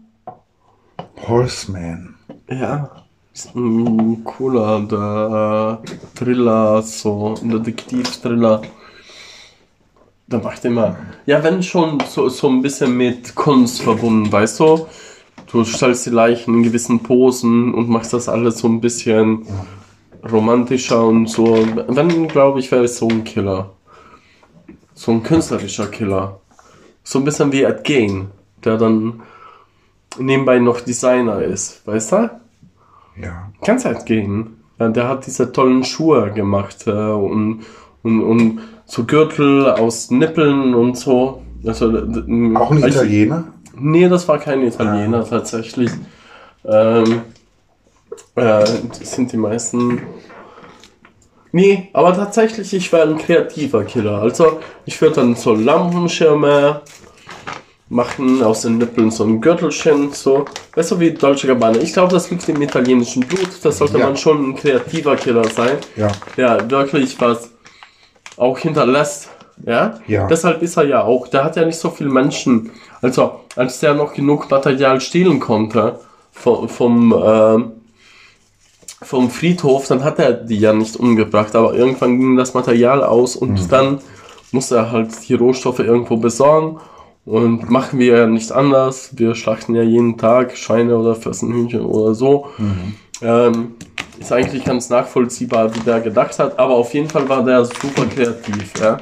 Horseman. 1.27 2.15
Ja. 2.49 2.89
Ist 3.33 3.55
ein 3.55 4.23
cooler 4.23 4.81
der 4.81 5.81
Thriller, 6.15 6.81
so 6.81 7.35
ein 7.41 7.49
Detektiv-Thriller. 7.49 8.61
Da 10.27 10.37
macht 10.39 10.65
immer. 10.65 10.97
Ja, 11.25 11.43
wenn 11.43 11.61
schon 11.61 12.01
so, 12.09 12.29
so 12.29 12.47
ein 12.47 12.61
bisschen 12.61 12.95
mit 12.95 13.35
Kunst 13.35 13.81
verbunden, 13.81 14.31
weißt 14.31 14.59
du? 14.59 14.87
Du 15.51 15.63
stellst 15.63 16.05
die 16.05 16.09
Leichen 16.11 16.55
in 16.55 16.63
gewissen 16.63 17.01
Posen 17.01 17.73
und 17.73 17.89
machst 17.89 18.13
das 18.13 18.27
alles 18.29 18.57
so 18.59 18.67
ein 18.67 18.81
bisschen 18.81 19.45
romantischer 20.29 21.05
und 21.05 21.27
so. 21.27 21.65
Wenn, 21.87 22.27
glaube 22.27 22.59
ich, 22.59 22.71
wäre 22.71 22.85
es 22.85 22.97
so 22.97 23.07
ein 23.07 23.23
Killer. 23.23 23.71
So 24.93 25.11
ein 25.11 25.23
künstlerischer 25.23 25.87
Killer. 25.87 26.39
So 27.03 27.19
ein 27.19 27.25
bisschen 27.25 27.51
wie 27.51 27.63
Ed 27.63 27.83
Gein, 27.83 28.31
der 28.63 28.77
dann 28.77 29.21
nebenbei 30.17 30.59
noch 30.59 30.81
Designer 30.81 31.41
ist, 31.41 31.85
weißt 31.85 32.11
du? 32.13 32.29
Ja. 33.21 33.51
Kannst 33.63 33.85
halt 33.85 34.05
gehen. 34.05 34.57
Ja, 34.79 34.89
der 34.89 35.07
hat 35.07 35.25
diese 35.27 35.51
tollen 35.51 35.83
Schuhe 35.83 36.31
gemacht 36.33 36.85
äh, 36.87 36.91
und, 36.91 37.61
und, 38.03 38.21
und 38.23 38.59
so 38.85 39.03
Gürtel 39.05 39.69
aus 39.69 40.11
Nippeln 40.11 40.73
und 40.73 40.97
so. 40.97 41.41
Also, 41.65 41.91
d- 41.91 42.55
Auch 42.57 42.71
ein 42.71 42.79
ich- 42.79 42.85
Italiener? 42.87 43.45
Nee, 43.77 44.07
das 44.09 44.27
war 44.27 44.37
kein 44.39 44.61
Italiener 44.63 45.27
tatsächlich. 45.27 45.91
Ähm, 46.65 47.21
äh, 48.35 48.63
das 48.99 49.11
sind 49.11 49.31
die 49.31 49.37
meisten. 49.37 50.01
Nee, 51.51 51.89
aber 51.93 52.13
tatsächlich, 52.15 52.73
ich 52.73 52.91
wäre 52.91 53.07
ein 53.09 53.17
kreativer 53.17 53.83
Killer. 53.83 54.21
Also, 54.21 54.59
ich 54.85 54.99
würde 55.01 55.15
dann 55.17 55.35
so 55.35 55.53
Lampenschirme 55.53 56.81
machen, 57.87 58.41
aus 58.43 58.63
den 58.63 58.77
Nippeln 58.77 59.11
so 59.11 59.23
ein 59.23 59.39
Gürtelchen, 59.39 60.11
so. 60.11 60.45
Weißt 60.75 60.91
du, 60.91 60.99
wie 60.99 61.11
Dolce 61.11 61.47
Gabbana. 61.47 61.77
Ich 61.79 61.93
glaube, 61.93 62.11
das 62.13 62.29
liegt 62.29 62.47
im 62.49 62.61
italienischen 62.61 63.21
Blut. 63.25 63.49
Das 63.63 63.77
sollte 63.77 63.97
Ja. 63.99 64.07
man 64.07 64.17
schon 64.17 64.49
ein 64.49 64.55
kreativer 64.55 65.15
Killer 65.15 65.45
sein. 65.45 65.77
Ja. 65.95 66.09
Ja, 66.35 66.69
wirklich 66.69 67.19
was 67.21 67.51
auch 68.37 68.57
hinterlässt. 68.57 69.29
Ja? 69.65 69.99
Ja. 70.07 70.27
Deshalb 70.27 70.61
ist 70.61 70.75
er 70.77 70.83
ja 70.85 71.03
auch, 71.03 71.27
der 71.29 71.43
hat 71.45 71.55
ja 71.55 71.65
nicht 71.65 71.77
so 71.77 71.89
viele 71.89 72.09
Menschen. 72.09 72.71
Also, 73.05 73.31
als 73.55 73.79
der 73.79 73.93
noch 73.93 74.13
genug 74.13 74.49
Material 74.49 74.99
stehlen 74.99 75.39
konnte 75.39 75.99
vom, 76.31 76.67
vom, 76.67 77.13
ähm, 77.23 77.71
vom 79.01 79.29
Friedhof, 79.29 79.87
dann 79.87 80.03
hat 80.03 80.17
er 80.19 80.33
die 80.33 80.57
ja 80.57 80.73
nicht 80.73 80.95
umgebracht. 80.97 81.55
Aber 81.55 81.75
irgendwann 81.75 82.17
ging 82.19 82.35
das 82.35 82.53
Material 82.55 83.03
aus 83.03 83.35
und 83.35 83.51
Mhm. 83.61 83.69
dann 83.69 83.99
musste 84.51 84.77
er 84.77 84.91
halt 84.91 85.09
die 85.29 85.35
Rohstoffe 85.35 85.79
irgendwo 85.79 86.17
besorgen. 86.17 86.79
Und 87.25 87.69
machen 87.69 87.99
wir 87.99 88.17
ja 88.17 88.27
nicht 88.27 88.51
anders. 88.51 89.09
Wir 89.17 89.35
schlachten 89.35 89.73
ja 89.75 89.81
jeden 89.83 90.17
Tag 90.17 90.57
Schweine 90.57 90.97
oder 90.97 91.15
Fressenhühnchen 91.15 91.81
oder 91.81 92.13
so. 92.15 92.47
Ähm, 93.21 93.75
ist 94.19 94.31
eigentlich 94.31 94.63
ganz 94.63 94.89
nachvollziehbar, 94.89 95.73
wie 95.75 95.79
der 95.79 96.01
gedacht 96.01 96.37
hat, 96.39 96.57
aber 96.57 96.75
auf 96.75 96.93
jeden 96.93 97.09
Fall 97.09 97.27
war 97.27 97.43
der 97.43 97.65
super 97.65 98.05
kreativ. 98.05 98.71
Ja? 98.79 98.97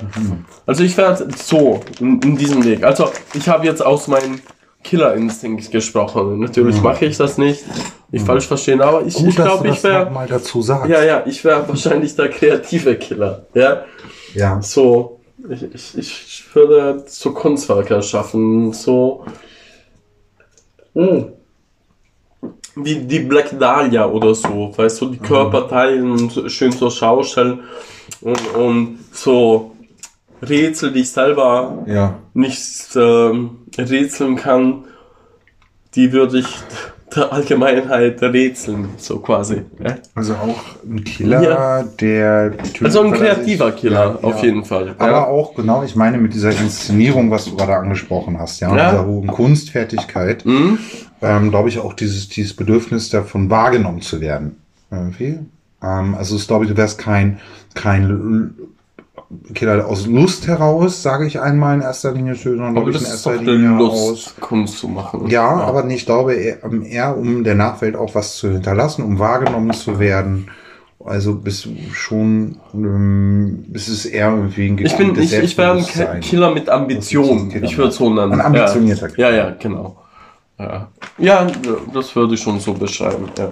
Also 0.66 0.84
ich 0.84 0.96
werde 0.98 1.28
so 1.36 1.82
in, 2.00 2.22
in 2.22 2.38
diesem 2.38 2.64
Weg. 2.64 2.84
Also 2.84 3.12
ich 3.34 3.48
habe 3.48 3.66
jetzt 3.66 3.86
aus 3.86 4.08
meinem 4.08 4.42
Killerinstinkt 4.84 5.72
gesprochen. 5.72 6.40
Natürlich 6.40 6.82
mache 6.82 7.06
ich 7.06 7.18
das 7.18 7.38
nicht. 7.38 7.64
Nicht 8.12 8.26
falsch 8.26 8.48
verstehen, 8.48 8.82
aber 8.82 9.04
ich, 9.06 9.16
Gut, 9.16 9.30
ich 9.30 9.36
glaube, 9.36 9.68
du 9.68 9.74
ich 9.74 9.84
wäre. 9.84 10.10
mal 10.12 10.28
dazu 10.28 10.62
sagst. 10.62 10.90
Ja, 10.90 11.04
ja, 11.04 11.24
ich 11.26 11.44
wäre 11.44 11.68
wahrscheinlich 11.68 12.16
der 12.16 12.30
kreative 12.30 12.96
Killer. 12.96 13.48
Ja, 13.54 13.86
ja. 14.36 14.62
so. 14.62 15.20
Ich, 15.50 15.64
ich, 15.74 15.98
ich 15.98 16.56
würde 16.56 17.04
so 17.08 17.32
Kunstwerke 17.34 18.02
schaffen, 18.04 18.72
so. 18.72 19.26
Mm. 20.94 21.24
Wie 22.76 22.96
die 22.96 23.20
Black 23.20 23.58
Dahlia 23.60 24.08
oder 24.08 24.34
so, 24.34 24.74
weißt 24.76 25.02
du, 25.02 25.10
die 25.10 25.20
Körperteilen 25.20 26.12
und 26.12 26.52
schön 26.52 26.72
so 26.72 26.90
Schaustellen 26.90 27.60
und, 28.22 28.48
und 28.56 29.00
so 29.12 29.76
Rätsel, 30.42 30.92
die 30.92 31.02
ich 31.02 31.12
selber 31.12 31.84
Ja. 31.86 32.16
nicht 32.34 32.96
ähm, 32.96 33.60
rätseln 33.78 34.36
kann, 34.36 34.86
die 35.96 36.12
würde 36.12 36.40
ich 36.40 36.48
der 37.16 37.32
Allgemeinheit 37.34 38.22
rätseln, 38.22 38.90
so 38.98 39.20
quasi. 39.20 39.62
Ja? 39.84 39.96
Also 40.16 40.34
auch 40.34 40.62
ein 40.86 41.04
Killer, 41.04 41.42
Ja. 41.44 41.84
der 41.84 42.54
Also 42.82 43.02
ein 43.02 43.14
er 43.14 43.18
kreativer 43.20 43.72
sich- 43.72 43.82
Killer, 43.82 44.20
Ja, 44.22 44.28
auf 44.28 44.44
jeden 44.44 44.66
Fall. 44.66 44.96
Aber 44.98 45.28
auch, 45.28 45.56
genau, 45.56 45.84
ich 45.84 45.96
meine 45.96 46.18
mit 46.18 46.34
dieser 46.34 46.52
Inszenierung, 46.52 47.32
was 47.32 47.46
du 47.46 47.56
gerade 47.56 47.76
angesprochen 47.78 48.40
hast, 48.40 48.60
ja, 48.60 48.76
Ja. 48.76 48.90
dieser 48.92 49.06
hohen 49.06 49.28
Kunstfertigkeit, 49.28 50.46
Mhm. 50.46 50.80
ähm, 51.22 51.50
glaube 51.50 51.70
ich 51.70 51.80
auch 51.80 51.94
dieses, 51.94 52.30
dieses 52.30 52.56
Bedürfnis 52.56 53.10
davon 53.10 53.50
wahrgenommen 53.50 54.02
zu 54.02 54.20
werden. 54.22 54.58
Irgendwie. 54.92 55.40
Ähm, 55.82 56.16
also 56.16 56.36
ich 56.36 56.48
glaube, 56.48 56.66
du 56.68 56.78
wärst 56.78 56.98
kein, 57.00 57.40
kein 57.74 58.54
L- 59.48 59.54
Killer 59.54 59.88
aus 59.88 60.08
Lust 60.08 60.48
heraus, 60.48 61.02
sage 61.04 61.26
ich 61.26 61.40
einmal 61.40 61.76
in 61.76 61.82
erster 61.82 62.12
Linie, 62.12 62.34
Aber 62.34 62.72
glaube 62.72 62.92
ich 62.92 62.98
das 62.98 63.04
in 63.08 63.14
ist 63.14 63.26
erster 63.26 63.36
Linie 63.42 63.78
Lust, 63.78 63.94
aus. 63.94 64.36
Kunst 64.40 64.78
zu 64.80 64.88
machen. 64.88 65.28
Ja, 65.30 65.48
aber 65.48 65.84
nicht, 65.84 66.02
ich 66.02 66.06
glaube 66.06 66.34
eher, 66.34 67.18
um 67.18 67.44
der 67.44 67.56
Nachwelt 67.56 67.96
auch 67.96 68.16
was 68.16 68.36
zu 68.38 68.52
hinterlassen, 68.52 69.04
um 69.04 69.20
wahrgenommen 69.20 69.74
zu 69.74 70.00
werden. 70.00 70.48
Also 71.06 71.36
bist 71.36 71.66
du 71.66 71.70
schon, 71.92 72.58
ähm, 72.74 73.66
es 73.74 73.90
ist 73.90 74.06
eher 74.06 74.30
irgendwie 74.30 74.70
ein 74.70 74.78
Ich 74.78 74.96
bin, 74.96 75.18
ich, 75.20 75.34
ich 75.34 75.58
wäre 75.58 75.74
ein. 76.10 76.22
Killer 76.22 76.54
mit 76.54 76.70
Ambition. 76.70 77.50
Killer. 77.50 77.66
Ich 77.66 77.78
würde 77.78 77.92
so 77.92 78.10
nennen. 78.14 78.34
Ein 78.34 78.42
ambitionierter 78.42 79.10
ja. 79.10 79.14
Killer. 79.14 79.30
Ja, 79.32 79.36
ja, 79.50 79.56
genau. 79.60 79.98
Ja. 80.60 80.88
ja, 81.18 81.48
das 81.94 82.16
würde 82.16 82.36
ich 82.36 82.42
schon 82.42 82.60
so 82.60 82.74
beschreiben. 82.74 83.26
Ja. 83.38 83.46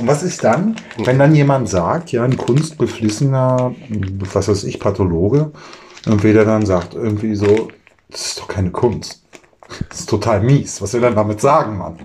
Und 0.00 0.06
was 0.08 0.22
ist 0.22 0.42
dann, 0.42 0.74
wenn 1.04 1.18
dann 1.18 1.34
jemand 1.34 1.68
sagt, 1.68 2.12
ja, 2.12 2.24
ein 2.24 2.36
kunstbeflissener, 2.36 3.74
was 4.32 4.48
weiß 4.48 4.64
ich, 4.64 4.80
Pathologe, 4.80 5.52
irgendwie 6.06 6.32
der 6.32 6.44
dann 6.46 6.64
sagt, 6.64 6.94
irgendwie 6.94 7.34
so, 7.34 7.68
das 8.10 8.26
ist 8.28 8.40
doch 8.40 8.48
keine 8.48 8.70
Kunst. 8.70 9.22
Das 9.90 10.00
ist 10.00 10.08
total 10.08 10.40
mies. 10.42 10.80
Was 10.82 10.94
will 10.94 11.04
er 11.04 11.12
damit 11.12 11.40
sagen, 11.40 11.78
Mann? 11.78 11.96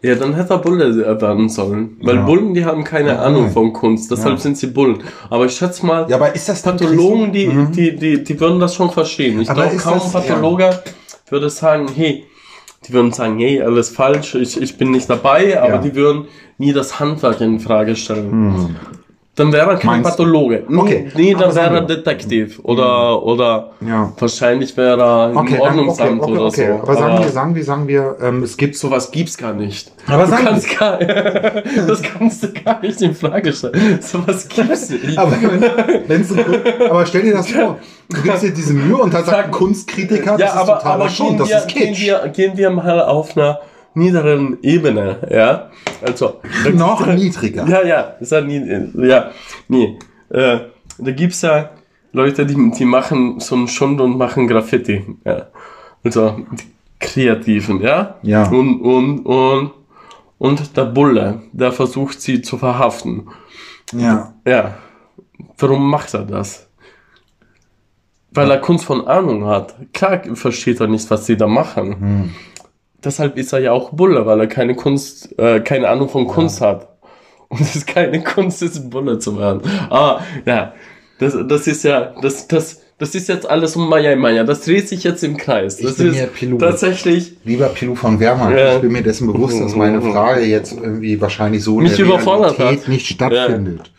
ja, 0.00 0.14
dann 0.14 0.32
hätte 0.34 0.54
er 0.54 0.58
Bulle 0.58 1.20
werden 1.20 1.48
sollen. 1.48 1.96
Weil 2.02 2.16
Ja. 2.16 2.22
Bullen, 2.22 2.54
die 2.54 2.64
haben 2.64 2.84
keine 2.84 3.14
Ja. 3.14 3.22
Ahnung 3.22 3.50
von 3.50 3.72
Kunst. 3.72 4.10
Deshalb 4.12 4.34
Ja. 4.36 4.40
sind 4.40 4.56
sie 4.56 4.68
Bullen. 4.68 5.02
Aber 5.28 5.46
ich 5.46 5.56
schätze 5.56 5.84
mal, 5.84 6.08
Ja, 6.08 6.16
aber 6.16 6.32
ist 6.36 6.48
das 6.48 6.62
Pathologen, 6.62 7.32
die, 7.32 7.48
Mhm. 7.48 7.72
die, 7.72 7.96
die, 7.96 8.22
die 8.22 8.38
würden 8.38 8.60
das 8.60 8.74
schon 8.76 8.90
verstehen. 8.90 9.40
Ich 9.40 9.48
glaube, 9.52 9.76
kaum 9.76 9.94
ein 10.00 10.12
Pathologe 10.12 10.82
würde 11.30 11.50
sagen, 11.50 11.88
hey, 11.96 12.24
die 12.86 12.92
würden 12.92 13.12
sagen, 13.12 13.38
hey, 13.38 13.60
alles 13.62 13.88
falsch, 13.90 14.34
ich, 14.34 14.60
ich 14.60 14.78
bin 14.78 14.90
nicht 14.92 15.10
dabei, 15.10 15.60
aber 15.60 15.74
Ja. 15.74 15.78
die 15.78 15.94
würden 15.94 16.26
nie 16.58 16.72
das 16.72 17.00
Handwerk 17.00 17.40
in 17.40 17.60
Frage 17.60 17.96
stellen. 17.96 18.30
Hm. 18.30 18.76
Dann 19.38 19.52
wäre 19.52 19.70
er 19.70 19.76
kein 19.76 19.86
Meinst? 20.02 20.10
Pathologe. 20.10 20.64
Nee, 20.68 20.78
Okay. 20.80 21.08
nee 21.14 21.32
dann 21.32 21.44
Aber 21.44 21.54
wäre 21.54 21.74
er 21.76 21.88
wir. 21.88 21.96
Detektiv. 21.96 22.58
Oder, 22.64 23.22
oder 23.22 23.70
Ja. 23.86 24.12
wahrscheinlich 24.18 24.76
wäre 24.76 25.00
er 25.00 25.30
im 25.30 25.36
Okay, 25.36 25.50
dann, 25.52 25.60
okay, 25.60 25.60
Ordnungsamt 25.60 26.22
okay, 26.22 26.32
oder 26.32 26.42
okay. 26.46 26.66
so. 26.66 26.82
Aber 26.82 26.94
sagen 26.96 27.18
wir, 27.22 27.28
sagen 27.30 27.54
wir, 27.54 27.64
sagen 27.64 27.88
wir, 27.88 28.16
ähm, 28.20 28.42
es 28.42 28.56
gibt 28.56 28.76
sowas 28.76 29.10
gibt's 29.12 29.38
gar 29.38 29.52
nicht. 29.52 29.92
Aber 30.08 30.24
du 30.24 30.30
sagen 30.30 30.44
kannst 30.44 30.78
gar, 30.78 30.98
das 31.86 32.02
kannst 32.02 32.42
du 32.42 32.52
gar 32.52 32.80
nicht 32.82 33.00
in 33.00 33.14
Frage 33.14 33.52
stellen. 33.52 33.98
Sowas 34.00 34.48
gibt's 34.48 34.90
nicht. 35.02 35.16
Aber, 35.16 35.32
wenn's 36.08 36.32
aber 36.90 37.06
stell 37.06 37.22
dir 37.22 37.34
das 37.34 37.48
vor, 37.50 37.76
du 38.10 38.22
gibst 38.22 38.42
dir 38.42 38.50
diese 38.52 38.72
Mühe 38.72 38.96
und 38.96 39.14
dann 39.14 39.24
sagt 39.24 39.44
ein 39.46 39.50
Kunstkritiker, 39.52 40.32
das 40.32 40.40
ja, 40.40 40.46
ist 40.48 40.52
aber, 40.56 40.78
totaler 40.78 40.94
aber 40.94 41.08
Schund, 41.08 41.28
gehen, 41.30 41.38
das 41.38 41.48
wir, 41.48 41.58
ist 41.58 41.68
gehen, 41.68 41.88
Kitsch. 41.94 42.00
wir, 42.06 42.28
gehen 42.34 42.56
wir 42.56 42.70
mal 42.70 43.02
auf 43.02 43.36
einer 43.36 43.60
niederen 43.94 44.58
Ebene, 44.62 45.18
ja? 45.30 45.70
Also, 46.02 46.40
da 46.64 46.70
Noch 46.70 47.04
gibt's- 47.06 47.22
niedriger. 47.22 47.66
Ja, 47.68 47.82
ja, 47.84 48.00
ist 48.20 48.32
ja 48.32 48.40
nie, 48.40 48.62
ja, 49.06 49.30
nee. 49.68 49.98
Äh, 50.30 50.58
da 50.98 51.10
gibt's 51.12 51.42
ja 51.42 51.70
Leute, 52.12 52.46
die, 52.46 52.70
die 52.70 52.84
machen 52.84 53.40
so 53.40 53.54
einen 53.54 53.68
Schund 53.68 54.00
und 54.00 54.16
machen 54.18 54.46
Graffiti, 54.46 55.04
ja. 55.24 55.46
Also, 56.04 56.40
die 56.52 56.64
Kreativen, 57.00 57.80
ja? 57.80 58.16
Ja. 58.22 58.48
Und, 58.48 58.80
und, 58.80 59.20
und, 59.26 59.70
und 60.38 60.76
der 60.76 60.84
Bulle, 60.84 61.42
der 61.52 61.72
versucht 61.72 62.20
sie 62.20 62.40
zu 62.42 62.56
verhaften. 62.58 63.28
Ja. 63.92 64.34
Ja. 64.46 64.74
Warum 65.58 65.90
macht 65.90 66.14
er 66.14 66.24
das? 66.24 66.68
Weil 68.30 68.50
er 68.50 68.58
Kunst 68.58 68.84
von 68.84 69.06
Ahnung 69.06 69.46
hat. 69.46 69.74
Klar 69.92 70.20
versteht 70.34 70.80
er 70.80 70.86
nicht, 70.86 71.10
was 71.10 71.26
sie 71.26 71.36
da 71.36 71.46
machen. 71.46 72.00
Hm. 72.00 72.30
Deshalb 73.04 73.36
ist 73.38 73.52
er 73.52 73.60
ja 73.60 73.72
auch 73.72 73.90
Bulle, 73.92 74.26
weil 74.26 74.40
er 74.40 74.46
keine 74.48 74.74
Kunst, 74.74 75.38
äh, 75.38 75.60
keine 75.60 75.88
Ahnung 75.88 76.08
von 76.08 76.26
Kunst 76.26 76.60
hat. 76.60 76.88
Und 77.48 77.60
es 77.60 77.76
ist 77.76 77.86
keine 77.86 78.22
Kunst, 78.22 78.62
ist 78.62 78.90
Bulle 78.90 79.18
zu 79.18 79.38
werden. 79.38 79.62
Ah, 79.90 80.20
ja. 80.44 80.74
Das, 81.18 81.36
das 81.48 81.66
ist 81.66 81.84
ja, 81.84 82.12
das, 82.20 82.46
das, 82.48 82.82
das 82.98 83.14
ist 83.14 83.28
jetzt 83.28 83.48
alles 83.48 83.74
um 83.76 83.88
Maya 83.88 84.14
Maya. 84.16 84.44
Das 84.44 84.60
dreht 84.62 84.88
sich 84.88 85.02
jetzt 85.04 85.22
im 85.24 85.36
Kreis. 85.36 85.78
Ich 85.80 85.86
Das 85.86 85.96
bin 85.96 86.08
ist 86.08 86.16
mir 86.20 86.26
Pilot. 86.26 86.60
tatsächlich 86.60 87.36
Lieber 87.44 87.68
Pilu 87.68 87.94
von 87.94 88.18
Wehrmann, 88.20 88.56
Ja. 88.56 88.74
ich 88.76 88.80
bin 88.82 88.92
mir 88.92 89.02
dessen 89.02 89.32
bewusst, 89.32 89.60
dass 89.60 89.74
meine 89.74 90.00
Frage 90.12 90.42
jetzt 90.44 90.72
irgendwie 90.72 91.20
wahrscheinlich 91.20 91.62
so 91.64 91.78
in 91.78 91.84
Mich 91.84 91.96
der 91.96 92.04
überfordert 92.06 92.58
Realität 92.58 92.82
hat. 92.82 92.88
nicht 92.88 93.06
stattfindet. 93.06 93.90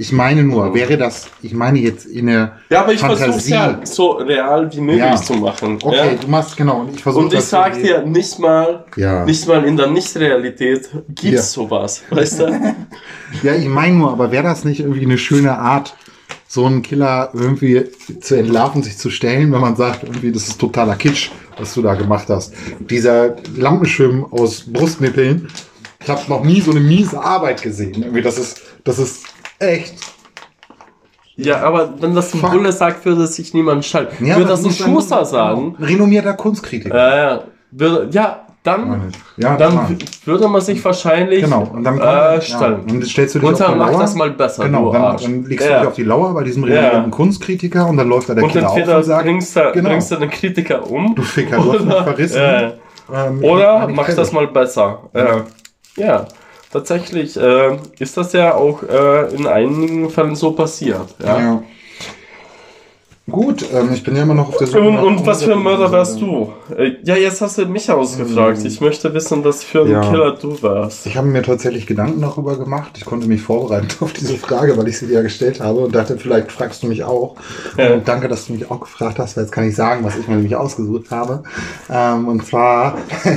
Ich 0.00 0.12
meine 0.12 0.44
nur, 0.44 0.74
wäre 0.74 0.96
das, 0.96 1.26
ich 1.42 1.52
meine 1.54 1.80
jetzt 1.80 2.06
in 2.06 2.26
der 2.28 2.52
Ja, 2.70 2.82
aber 2.82 2.92
ich 2.92 3.00
versuche 3.00 3.18
Fantasie. 3.24 3.50
ja 3.50 3.80
so 3.82 4.12
real 4.12 4.72
wie 4.72 4.80
möglich 4.80 5.02
Ja. 5.04 5.16
zu 5.16 5.32
machen. 5.34 5.78
Okay, 5.82 5.96
ja? 5.96 6.14
du 6.14 6.28
machst 6.28 6.56
genau. 6.56 6.82
Und 6.82 6.94
ich 6.94 7.02
versuche 7.02 7.24
Und 7.24 7.34
ich 7.34 7.40
sag 7.40 7.82
dir, 7.82 8.02
nicht 8.06 8.38
mal, 8.38 8.84
Ja. 8.96 9.24
nicht 9.24 9.48
mal 9.48 9.64
in 9.64 9.76
der 9.76 9.88
Nicht-Realität 9.88 10.88
gibt's 11.08 11.20
Ja. 11.32 11.42
sowas, 11.42 12.02
weißt 12.10 12.40
du? 12.40 12.46
Ja, 13.42 13.54
ich 13.54 13.66
meine 13.66 13.94
nur, 13.96 14.12
aber 14.12 14.30
wäre 14.30 14.44
das 14.44 14.64
nicht 14.64 14.80
irgendwie 14.80 15.04
eine 15.04 15.18
schöne 15.18 15.58
Art, 15.58 15.94
so 16.46 16.64
einen 16.64 16.80
Killer 16.82 17.28
irgendwie 17.34 17.84
zu 18.20 18.36
entlarven, 18.36 18.82
sich 18.82 18.96
zu 18.96 19.10
stellen, 19.10 19.52
wenn 19.52 19.60
man 19.60 19.76
sagt, 19.76 20.04
irgendwie, 20.04 20.32
das 20.32 20.48
ist 20.48 20.58
totaler 20.58 20.94
Kitsch, 20.94 21.30
was 21.58 21.74
du 21.74 21.82
da 21.82 21.94
gemacht 21.94 22.28
hast. 22.30 22.54
Dieser 22.78 23.36
Lampenschirm 23.56 24.26
aus 24.30 24.64
Brustnippeln, 24.66 25.48
ich 26.00 26.08
habe 26.08 26.22
noch 26.28 26.42
nie 26.44 26.60
so 26.62 26.70
eine 26.70 26.80
miese 26.80 27.20
Arbeit 27.22 27.60
gesehen. 27.62 27.94
Irgendwie, 28.02 28.22
das 28.22 28.38
ist, 28.38 28.62
das 28.84 28.98
ist 28.98 29.24
echt. 29.58 29.94
Ja, 31.36 31.60
aber 31.62 31.94
wenn 32.00 32.14
das 32.16 32.34
ein 32.34 32.40
Fuck. 32.40 32.50
Bulle 32.50 32.72
sagt, 32.72 33.04
würde 33.04 33.26
sich 33.28 33.54
niemand 33.54 33.84
schalten. 33.84 34.26
Ja, 34.26 34.36
würde 34.36 34.48
das 34.50 34.64
ein 34.64 34.72
Schuster 34.72 35.24
sagen, 35.24 35.76
Ein 35.78 35.84
renommierter 35.84 36.34
Kunstkritiker. 36.34 36.96
ja, 36.96 37.16
ja, 37.16 37.42
würde, 37.70 38.08
ja, 38.10 38.40
dann. 38.64 39.12
Ja, 39.36 39.56
dann 39.56 39.96
würde 40.24 40.48
man 40.48 40.60
sich 40.60 40.84
wahrscheinlich 40.84 41.44
Genau, 41.44 41.62
und 41.72 41.84
dann 41.84 41.96
äh, 41.98 42.00
ja, 42.02 42.58
dann 42.58 43.02
stellst 43.04 43.36
du 43.36 43.38
dich 43.38 43.48
Und 43.48 43.54
auf 43.54 43.60
dann 43.60 43.78
mach 43.78 43.92
Lauer. 43.92 44.00
das 44.00 44.14
mal 44.16 44.30
besser, 44.32 44.64
Genau, 44.64 44.86
du 44.86 44.98
dann, 44.98 45.16
dann 45.16 45.44
legst 45.44 45.64
du 45.66 45.70
Ja. 45.70 45.78
dich 45.78 45.88
auf 45.88 45.94
die 45.94 46.02
Lauer 46.02 46.34
bei 46.34 46.42
diesem 46.42 46.64
renommierten 46.64 47.10
Kunstkritiker 47.12 47.86
und 47.88 47.96
dann 47.98 48.08
läuft 48.08 48.28
da 48.30 48.34
der 48.34 48.42
Und 48.42 48.50
Killer 48.50 48.68
auf 48.70 48.76
und 48.96 49.04
sagt, 49.04 49.24
bringst 49.24 49.54
du, 49.54 49.72
genau. 49.72 49.90
bringst 49.90 50.10
du 50.10 50.16
den 50.16 50.30
Kritiker 50.30 50.90
um. 50.90 51.14
du 51.14 51.22
Ficker, 51.22 51.56
du 51.58 51.72
hast 51.72 51.84
mich 51.84 51.94
verrissen. 51.94 52.42
Ja. 52.42 52.72
Ähm, 53.26 53.44
Oder 53.44 53.88
mach 53.88 54.12
das 54.12 54.32
mal 54.32 54.48
besser. 54.48 55.02
Ja, 55.14 55.44
ja. 55.96 56.26
Tatsächlich 56.70 57.36
äh, 57.36 57.76
ist 57.98 58.16
das 58.16 58.32
ja 58.32 58.54
auch 58.54 58.82
äh, 58.82 59.34
in 59.34 59.46
einigen 59.46 60.10
Fällen 60.10 60.36
so 60.36 60.52
passiert. 60.52 61.14
Ja. 61.22 61.40
Ja. 61.40 61.62
Gut, 63.30 63.66
ähm, 63.74 63.90
ich 63.92 64.02
bin 64.02 64.16
ja 64.16 64.22
immer 64.22 64.34
noch 64.34 64.48
auf 64.48 64.56
der 64.56 64.66
Suche. 64.66 64.80
Und, 64.80 64.94
nach 64.94 65.02
und 65.02 65.26
was 65.26 65.42
für 65.42 65.52
ein 65.52 65.62
Mörder 65.62 65.92
wärst 65.92 66.18
du? 66.20 66.50
Äh, 66.74 66.92
ja, 67.04 67.14
jetzt 67.14 67.42
hast 67.42 67.58
du 67.58 67.66
mich 67.66 67.90
ausgefragt. 67.90 68.64
Ich 68.64 68.80
möchte 68.80 69.12
wissen, 69.12 69.44
was 69.44 69.62
für 69.62 69.82
ein 69.82 69.90
Ja. 69.90 70.00
Killer 70.00 70.32
du 70.32 70.62
wärst. 70.62 71.06
Ich 71.06 71.16
habe 71.16 71.26
mir 71.26 71.42
tatsächlich 71.42 71.86
Gedanken 71.86 72.22
darüber 72.22 72.56
gemacht. 72.56 72.92
Ich 72.96 73.04
konnte 73.04 73.28
mich 73.28 73.42
vorbereiten 73.42 73.88
auf 74.00 74.14
diese 74.14 74.38
Frage, 74.38 74.76
weil 74.78 74.88
ich 74.88 74.98
sie 74.98 75.06
dir 75.06 75.14
ja 75.14 75.22
gestellt 75.22 75.60
habe 75.60 75.80
und 75.80 75.94
dachte, 75.94 76.16
vielleicht 76.16 76.50
fragst 76.50 76.82
du 76.82 76.86
mich 76.86 77.04
auch. 77.04 77.36
Ja. 77.76 77.92
Und 77.94 78.08
danke, 78.08 78.28
dass 78.28 78.46
du 78.46 78.54
mich 78.54 78.70
auch 78.70 78.80
gefragt 78.80 79.18
hast, 79.18 79.36
weil 79.36 79.44
jetzt 79.44 79.52
kann 79.52 79.68
ich 79.68 79.76
sagen, 79.76 80.04
was 80.04 80.16
ich 80.16 80.26
mir 80.26 80.36
nämlich 80.36 80.56
ausgesucht 80.56 81.10
habe. 81.10 81.42
Ähm, 81.90 82.28
und 82.28 82.46
zwar. 82.46 82.96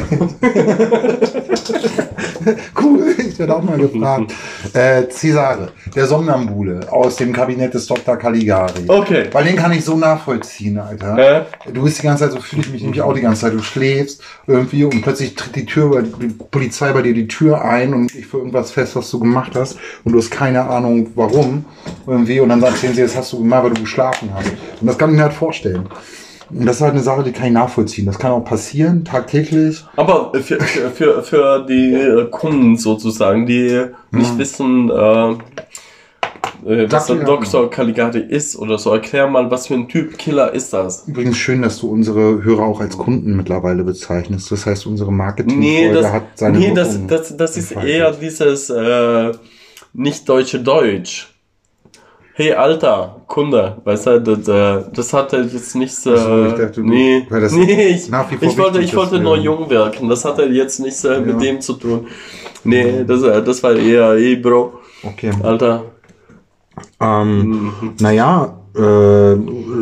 cool, 2.82 3.16
ich 3.18 3.38
werde 3.40 3.56
auch 3.56 3.64
mal 3.64 3.78
gefragt. 3.78 4.34
Äh, 4.74 5.10
Cesare, 5.10 5.70
der 5.96 6.06
Somnambule 6.06 6.80
aus 6.92 7.16
dem 7.18 7.34
Kabinett 7.34 7.74
des 7.74 7.88
Dr. 7.88 8.16
Caligari. 8.16 8.86
Okay. 8.88 9.26
Weil 9.32 9.44
den 9.46 9.56
kann 9.58 9.72
ich 9.74 9.81
so 9.86 9.98
nachvollziehen, 9.98 10.78
Alter. 10.80 11.18
Äh? 11.18 11.72
Du 11.74 11.84
bist 11.84 12.00
die 12.00 12.04
ganze 12.04 12.24
Zeit, 12.24 12.34
so 12.34 12.40
fühle 12.40 12.62
ich 12.64 12.72
mich 12.72 12.82
nämlich 12.82 13.02
auch 13.02 13.14
die 13.14 13.22
ganze 13.22 13.42
Zeit. 13.42 13.54
Du 13.54 13.62
schläfst 13.62 14.22
irgendwie 14.48 14.84
und 14.86 15.02
plötzlich 15.02 15.36
tritt 15.36 15.56
die 15.56 15.66
Tür, 15.66 15.90
bei- 15.90 16.02
die 16.02 16.28
Polizei 16.28 16.92
bei 16.94 17.02
dir 17.02 17.14
die 17.14 17.28
Tür 17.28 17.64
ein 17.64 17.94
und 17.94 18.14
ich 18.16 18.26
für 18.28 18.38
irgendwas 18.38 18.72
fest, 18.72 18.96
was 18.96 19.10
du 19.12 19.20
gemacht 19.20 19.52
hast 19.56 19.78
und 20.04 20.12
du 20.14 20.18
hast 20.20 20.32
keine 20.32 20.68
Ahnung, 20.68 21.10
warum 21.16 21.66
irgendwie 22.08 22.40
und 22.40 22.50
dann 22.50 22.62
erzählen 22.64 22.94
sie, 22.94 23.02
das 23.02 23.16
hast 23.16 23.34
du 23.34 23.40
gemacht, 23.40 23.64
weil 23.64 23.74
du 23.74 23.82
geschlafen 23.82 24.30
hast. 24.34 24.52
Und 24.80 24.88
das 24.88 24.98
kann 24.98 25.10
ich 25.12 25.16
mir 25.18 25.24
halt 25.24 25.34
vorstellen. 25.34 25.88
Und 26.50 26.66
das 26.66 26.78
ist 26.78 26.82
halt 26.82 26.92
eine 26.92 27.02
Sache, 27.02 27.24
die 27.24 27.32
kann 27.32 27.48
ich 27.48 27.54
nachvollziehen. 27.54 28.06
Das 28.06 28.20
kann 28.20 28.32
auch 28.32 28.44
passieren, 28.44 29.06
tagtäglich. 29.06 29.86
Aber 29.96 30.34
für, 30.34 30.60
für, 30.60 31.24
für, 31.24 31.66
die 31.66 32.28
Kunden 32.30 32.76
sozusagen, 32.76 33.46
die 33.46 33.86
nicht 34.12 34.38
wissen, 34.38 34.90
äh, 34.90 35.36
äh, 36.66 36.88
was 36.92 37.08
der 37.08 37.18
Dr. 37.18 37.70
Caligari 37.70 38.20
ist 38.20 38.56
oder 38.58 38.78
so, 38.78 38.92
erklär 38.94 39.28
mal, 39.28 39.50
was 39.52 39.68
für 39.68 39.74
ein 39.76 39.88
Typ 39.88 40.18
Killer 40.18 40.54
ist 40.54 40.74
das? 40.74 41.08
Übrigens 41.08 41.38
schön, 41.38 41.62
dass 41.62 41.80
du 41.80 41.90
unsere 41.90 42.44
Hörer 42.44 42.64
auch 42.64 42.80
als 42.82 42.98
Kunden 42.98 43.36
mittlerweile 43.36 43.84
bezeichnest. 43.84 44.52
Das 44.52 44.66
heißt, 44.66 44.86
unsere 44.88 45.12
marketing 45.12 45.60
Nee, 45.60 45.92
das, 45.94 46.12
hat 46.12 46.24
seine 46.36 46.58
nee 46.60 46.74
das, 46.74 47.00
das, 47.08 47.36
das 47.36 47.58
ist 47.58 47.72
eher 47.72 48.12
dieses 48.12 48.70
äh, 48.70 49.32
nicht 49.94 50.28
deutsche 50.30 50.60
Deutsch. 50.60 51.28
Hey, 52.34 52.54
alter 52.54 53.22
Kunde, 53.28 53.78
weißt 53.84 54.08
du, 54.08 54.22
das, 54.22 54.48
äh, 54.48 54.84
das 54.94 55.12
hatte 55.14 55.38
jetzt 55.52 55.76
nichts. 55.76 56.06
Äh, 56.06 56.14
Ach 56.16 56.24
so, 56.24 56.46
ich 56.46 56.54
dachte, 56.54 56.82
du- 56.82 56.84
nee, 56.88 57.18
ich, 57.30 58.12
wollte, 58.58 58.80
ich 58.82 58.96
wollte 58.96 59.20
nur 59.20 59.38
jung 59.38 59.70
wirken. 59.70 60.08
Das 60.08 60.24
hatte 60.24 60.44
jetzt 60.46 60.80
nichts 60.80 61.04
äh, 61.04 61.20
mit 61.20 61.34
Ja. 61.36 61.40
dem 61.40 61.62
zu 61.62 61.74
tun. 61.74 62.08
Nee, 62.64 63.04
das, 63.06 63.22
äh, 63.24 63.44
das 63.44 63.62
war 63.62 63.76
eher, 63.76 64.14
hey, 64.14 64.38
Bro, 64.38 64.74
Okay. 65.04 65.32
Alter. 65.44 65.84
Ähm, 67.00 67.74
naja, 68.00 68.58
äh, 68.76 69.34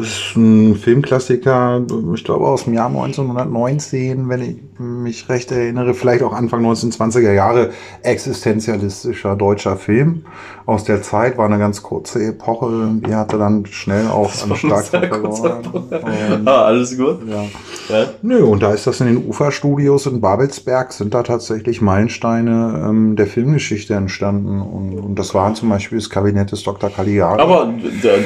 ist 0.01 0.35
ein 0.35 0.75
Filmklassiker, 0.75 1.85
ich 2.15 2.23
glaube 2.23 2.47
aus 2.47 2.63
dem 2.63 2.73
Jahr 2.73 2.89
1919, 2.89 4.29
wenn 4.29 4.41
ich 4.41 4.57
mich 4.79 5.27
recht 5.29 5.51
erinnere, 5.51 5.93
vielleicht 5.93 6.23
auch 6.23 6.33
Anfang 6.33 6.65
1920er 6.65 7.33
Jahre, 7.33 7.71
existenzialistischer 8.01 9.35
deutscher 9.35 9.75
Film 9.75 10.23
aus 10.65 10.83
der 10.85 11.01
Zeit, 11.01 11.37
war 11.37 11.45
eine 11.45 11.59
ganz 11.59 11.83
kurze 11.83 12.23
Epoche, 12.23 12.89
die 13.05 13.13
hatte 13.13 13.37
dann 13.37 13.65
schnell 13.65 14.07
auch 14.07 14.31
an 14.43 14.55
Schlagkraft 14.55 15.07
verloren. 15.07 16.47
Ah, 16.47 16.63
alles 16.63 16.97
gut. 16.97 17.19
ja. 17.27 17.43
Ja. 17.89 18.05
Nö, 18.21 18.43
und 18.43 18.61
da 18.63 18.71
ist 18.73 18.87
das 18.87 19.01
in 19.01 19.07
den 19.07 19.27
Uferstudios 19.27 20.05
in 20.05 20.21
Babelsberg, 20.21 20.93
sind 20.93 21.13
da 21.13 21.23
tatsächlich 21.23 21.81
Meilensteine 21.81 22.85
ähm, 22.87 23.15
der 23.15 23.27
Filmgeschichte 23.27 23.95
entstanden. 23.95 24.61
Und, 24.61 24.97
und 24.97 25.15
das 25.19 25.33
war 25.33 25.53
zum 25.55 25.69
Beispiel 25.69 25.97
das 25.97 26.09
Kabinett 26.09 26.51
des 26.51 26.63
Dr. 26.63 26.89
Caligari. 26.89 27.41
Aber 27.41 27.65
d- 27.65 27.89
d- 27.89 28.23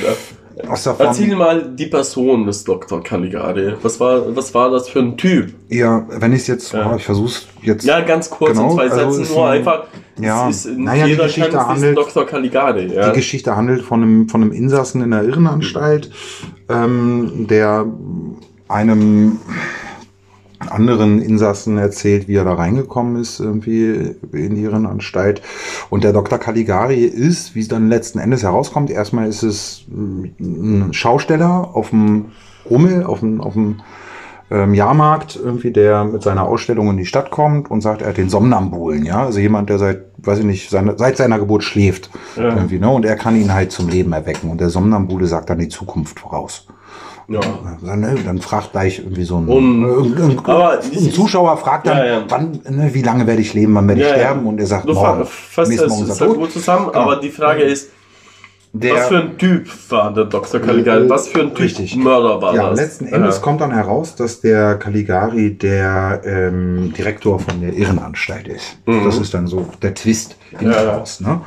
aus 0.68 0.84
der 0.84 0.94
Form, 0.94 1.08
erzähl 1.08 1.36
mal 1.36 1.64
die 1.76 1.88
Person 1.88 2.46
des 2.46 2.64
Dr. 2.64 3.04
Caligari. 3.04 3.74
Was 3.82 4.00
war, 4.00 4.36
was 4.36 4.54
war 4.54 4.70
das 4.72 4.88
für 4.90 5.00
ein 5.00 5.18
Typ? 5.18 5.54
ja, 5.70 6.06
wenn 6.10 6.32
ich 6.34 6.42
es 6.42 6.48
jetzt, 6.48 6.74
Ja. 6.74 6.92
oh, 6.92 6.96
ich 6.96 7.04
versuch's 7.04 7.48
jetzt. 7.62 7.86
Ja, 7.86 8.02
ganz 8.02 8.30
kurz 8.30 8.52
Genau, 8.58 8.70
in 8.72 8.76
zwei 8.76 8.90
also 8.90 9.12
Sätzen, 9.12 9.34
nur 9.34 9.48
ein- 9.50 9.58
einfach. 9.60 9.84
ja, 10.20 10.50
es 10.50 10.66
ist, 10.66 10.78
naja, 10.78 11.06
die 11.06 11.12
jeder 11.12 11.24
Geschichte 11.24 11.50
kennt 11.50 11.62
diesen 11.72 11.88
handelt- 11.90 11.98
Dr. 11.98 12.26
Caligari. 12.26 12.94
Ja. 12.94 13.10
Die 13.10 13.16
Geschichte 13.16 13.56
handelt 13.56 13.82
von 13.84 14.02
einem, 14.04 14.30
von 14.30 14.42
einem 14.42 14.52
Insassen 14.52 15.02
in 15.02 15.12
der 15.12 15.24
Irrenanstalt, 15.24 16.12
ähm, 16.70 17.48
der 17.50 17.86
einem 18.68 19.40
anderen 20.70 21.22
Insassen 21.22 21.78
erzählt, 21.78 22.28
wie 22.28 22.36
er 22.36 22.46
da 22.46 22.54
reingekommen 22.54 23.22
ist, 23.22 23.40
irgendwie 23.40 24.16
in 24.32 24.56
die 24.56 24.64
Irrenanstalt. 24.64 25.42
Und 25.90 26.04
der 26.04 26.14
Dr. 26.14 26.38
Caligari 26.40 27.04
ist, 27.04 27.56
wie 27.56 27.62
es 27.62 27.68
dann 27.68 27.90
letzten 27.90 28.20
Endes 28.20 28.44
herauskommt, 28.44 28.90
erstmal 28.90 29.28
ist 29.28 29.44
es 29.44 29.86
ein 29.90 30.94
Schausteller 30.94 31.70
auf 31.74 31.90
dem 31.90 32.26
Rummel, 32.70 33.04
auf 33.04 33.20
dem, 33.20 33.42
auf 33.42 33.54
dem 33.54 33.82
ähm, 34.52 34.74
Jahrmarkt 34.74 35.40
irgendwie, 35.42 35.72
der 35.72 36.04
mit 36.04 36.22
seiner 36.22 36.44
Ausstellung 36.44 36.90
in 36.92 36.98
die 36.98 37.06
Stadt 37.06 37.32
kommt 37.32 37.72
und 37.72 37.82
sagt, 37.82 38.02
er 38.02 38.10
hat 38.10 38.18
den 38.18 38.30
Somnambulen, 38.30 39.06
ja, 39.06 39.26
also 39.26 39.40
jemand, 39.40 39.70
der 39.70 39.80
seit, 39.80 40.04
weiß 40.18 40.40
ich 40.40 40.46
nicht, 40.46 40.70
seine, 40.70 40.98
seit 40.98 41.18
seiner 41.18 41.40
Geburt 41.40 41.64
schläft 41.64 42.10
Ja. 42.36 42.50
irgendwie, 42.56 42.80
ne, 42.80 42.90
und 42.90 43.06
er 43.06 43.16
kann 43.16 43.36
ihn 43.36 43.54
halt 43.54 43.72
zum 43.72 43.90
Leben 43.90 44.14
erwecken 44.14 44.50
und 44.52 44.62
der 44.62 44.70
Somnambule 44.70 45.28
sagt 45.28 45.50
dann 45.50 45.60
die 45.60 45.70
Zukunft 45.70 46.20
voraus. 46.20 46.68
Ja. 47.30 47.40
Dann, 47.82 48.02
ne, 48.02 48.16
dann 48.26 48.40
fragt 48.42 48.74
gleich 48.74 49.00
irgendwie 49.00 49.24
so 49.24 49.38
ein, 49.38 49.48
Und- 49.48 49.84
irgendein, 49.84 50.38
aber 50.40 50.80
ein 50.82 51.12
Zuschauer 51.12 51.56
fragt 51.58 51.88
dann, 51.88 51.98
Ja, 51.98 52.06
ja. 52.06 52.22
wann, 52.28 52.60
ne, 52.70 52.90
wie 52.94 53.02
lange 53.02 53.26
werde 53.26 53.42
ich 53.42 53.54
leben, 53.54 53.74
wann 53.76 53.88
werde 53.88 54.02
ich 54.02 54.08
sterben 54.10 54.46
und 54.46 54.60
er 54.60 54.66
sagt, 54.68 54.88
Du 54.90 54.94
morgen, 54.94 55.20
fa- 55.20 55.26
fasst 55.26 55.72
nächsten 55.72 55.88
Morgen 55.90 56.10
ist 56.10 56.20
gut 56.20 56.52
zusammen, 56.52 56.88
Genau. 56.88 57.00
aber 57.00 57.16
die 57.18 57.30
Frage 57.30 57.64
ist, 57.64 57.90
Der, 58.76 58.96
was 58.96 59.08
für 59.08 59.18
ein 59.20 59.38
Typ 59.38 59.70
war 59.90 60.12
der 60.14 60.26
Dr. 60.26 60.60
Caligari? 60.60 61.06
Äh, 61.06 61.10
Was 61.10 61.28
für 61.28 61.42
ein 61.42 61.50
Typ 61.50 61.60
richtig. 61.60 61.96
Mörder 61.96 62.42
war 62.42 62.56
ja, 62.56 62.70
das? 62.72 62.80
letzten 62.80 63.06
Endes 63.06 63.36
Ja. 63.36 63.42
kommt 63.44 63.62
dann 63.62 63.72
heraus, 63.72 64.16
dass 64.16 64.42
der 64.42 64.76
Caligari 64.76 65.54
der 65.54 66.22
ähm, 66.26 66.92
Direktor 66.98 67.40
von 67.40 67.62
der 67.62 67.72
Irrenanstalt 67.74 68.48
ist. 68.48 68.80
Mhm. 68.88 69.06
Das 69.06 69.18
ist 69.20 69.32
dann 69.34 69.46
so 69.48 69.68
der 69.82 69.94
Twist 69.94 70.36
hinten 70.50 70.72
Ja, 70.72 70.84
ja. 70.84 71.04
Ne? 71.20 71.42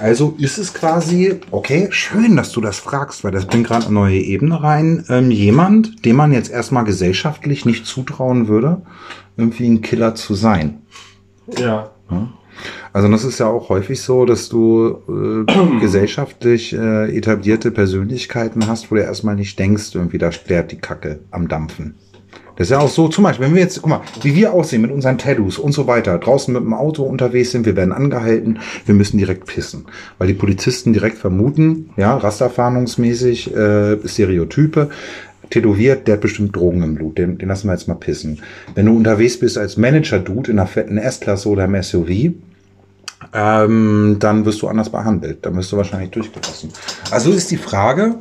Also 0.00 0.34
ist 0.38 0.56
es 0.56 0.72
quasi, 0.72 1.40
okay, 1.50 1.88
schön, 1.90 2.34
dass 2.34 2.52
du 2.52 2.62
das 2.62 2.78
fragst, 2.78 3.22
weil 3.22 3.32
das 3.32 3.44
bringt 3.44 3.66
gerade 3.66 3.84
eine 3.84 3.94
neue 3.94 4.18
Ebene 4.18 4.62
rein. 4.62 5.04
Ähm, 5.10 5.30
jemand, 5.30 6.06
dem 6.06 6.16
man 6.16 6.32
jetzt 6.32 6.50
erstmal 6.50 6.84
gesellschaftlich 6.84 7.66
nicht 7.66 7.84
zutrauen 7.84 8.48
würde, 8.48 8.80
irgendwie 9.36 9.68
ein 9.68 9.82
Killer 9.82 10.14
zu 10.14 10.34
sein. 10.34 10.80
Ja. 11.58 11.90
Also 12.92 13.08
das 13.08 13.24
ist 13.24 13.38
ja 13.38 13.46
auch 13.46 13.68
häufig 13.68 14.00
so, 14.00 14.24
dass 14.24 14.48
du 14.48 15.44
äh, 15.46 15.80
gesellschaftlich 15.80 16.72
äh, 16.72 17.16
etablierte 17.16 17.70
Persönlichkeiten 17.70 18.66
hast, 18.66 18.90
wo 18.90 18.94
du 18.94 19.02
erstmal 19.02 19.36
nicht 19.36 19.58
denkst, 19.58 19.94
irgendwie 19.94 20.18
da 20.18 20.32
sterbt 20.32 20.72
die 20.72 20.78
Kacke 20.78 21.20
am 21.30 21.46
Dampfen. 21.46 21.94
Das 22.60 22.66
ist 22.66 22.72
ja 22.72 22.80
auch 22.80 22.90
so, 22.90 23.08
zum 23.08 23.24
Beispiel, 23.24 23.46
wenn 23.46 23.54
wir 23.54 23.62
jetzt, 23.62 23.80
guck 23.80 23.88
mal, 23.88 24.02
wie 24.20 24.34
wir 24.34 24.52
aussehen 24.52 24.82
mit 24.82 24.90
unseren 24.90 25.16
Tattoos 25.16 25.56
und 25.56 25.72
so 25.72 25.86
weiter, 25.86 26.18
draußen 26.18 26.52
mit 26.52 26.62
dem 26.62 26.74
Auto 26.74 27.04
unterwegs 27.04 27.52
sind, 27.52 27.64
wir 27.64 27.74
werden 27.74 27.90
angehalten, 27.90 28.58
wir 28.84 28.94
müssen 28.94 29.16
direkt 29.16 29.46
pissen. 29.46 29.86
Weil 30.18 30.28
die 30.28 30.34
Polizisten 30.34 30.92
direkt 30.92 31.16
vermuten, 31.16 31.88
ja, 31.96 32.14
rasterfahndungsmäßig, 32.18 33.56
äh, 33.56 33.96
Stereotype, 34.06 34.90
tätowiert, 35.48 36.06
der 36.06 36.16
hat 36.16 36.20
bestimmt 36.20 36.54
Drogen 36.54 36.82
im 36.82 36.96
Blut, 36.96 37.16
den, 37.16 37.38
den 37.38 37.48
lassen 37.48 37.66
wir 37.66 37.72
jetzt 37.72 37.88
mal 37.88 37.94
pissen. 37.94 38.42
Wenn 38.74 38.84
du 38.84 38.94
unterwegs 38.94 39.38
bist 39.38 39.56
als 39.56 39.78
Manager-Dude 39.78 40.50
in 40.50 40.58
einer 40.58 40.68
fetten 40.68 40.98
S-Klasse 40.98 41.48
oder 41.48 41.64
im 41.64 41.82
SUV, 41.82 42.34
ähm, 43.32 44.16
dann 44.20 44.44
wirst 44.44 44.60
du 44.60 44.68
anders 44.68 44.90
behandelt. 44.90 45.46
Dann 45.46 45.56
wirst 45.56 45.72
du 45.72 45.78
wahrscheinlich 45.78 46.10
durchgelassen. 46.10 46.68
Also 47.10 47.32
ist 47.32 47.50
die 47.50 47.56
Frage, 47.56 48.16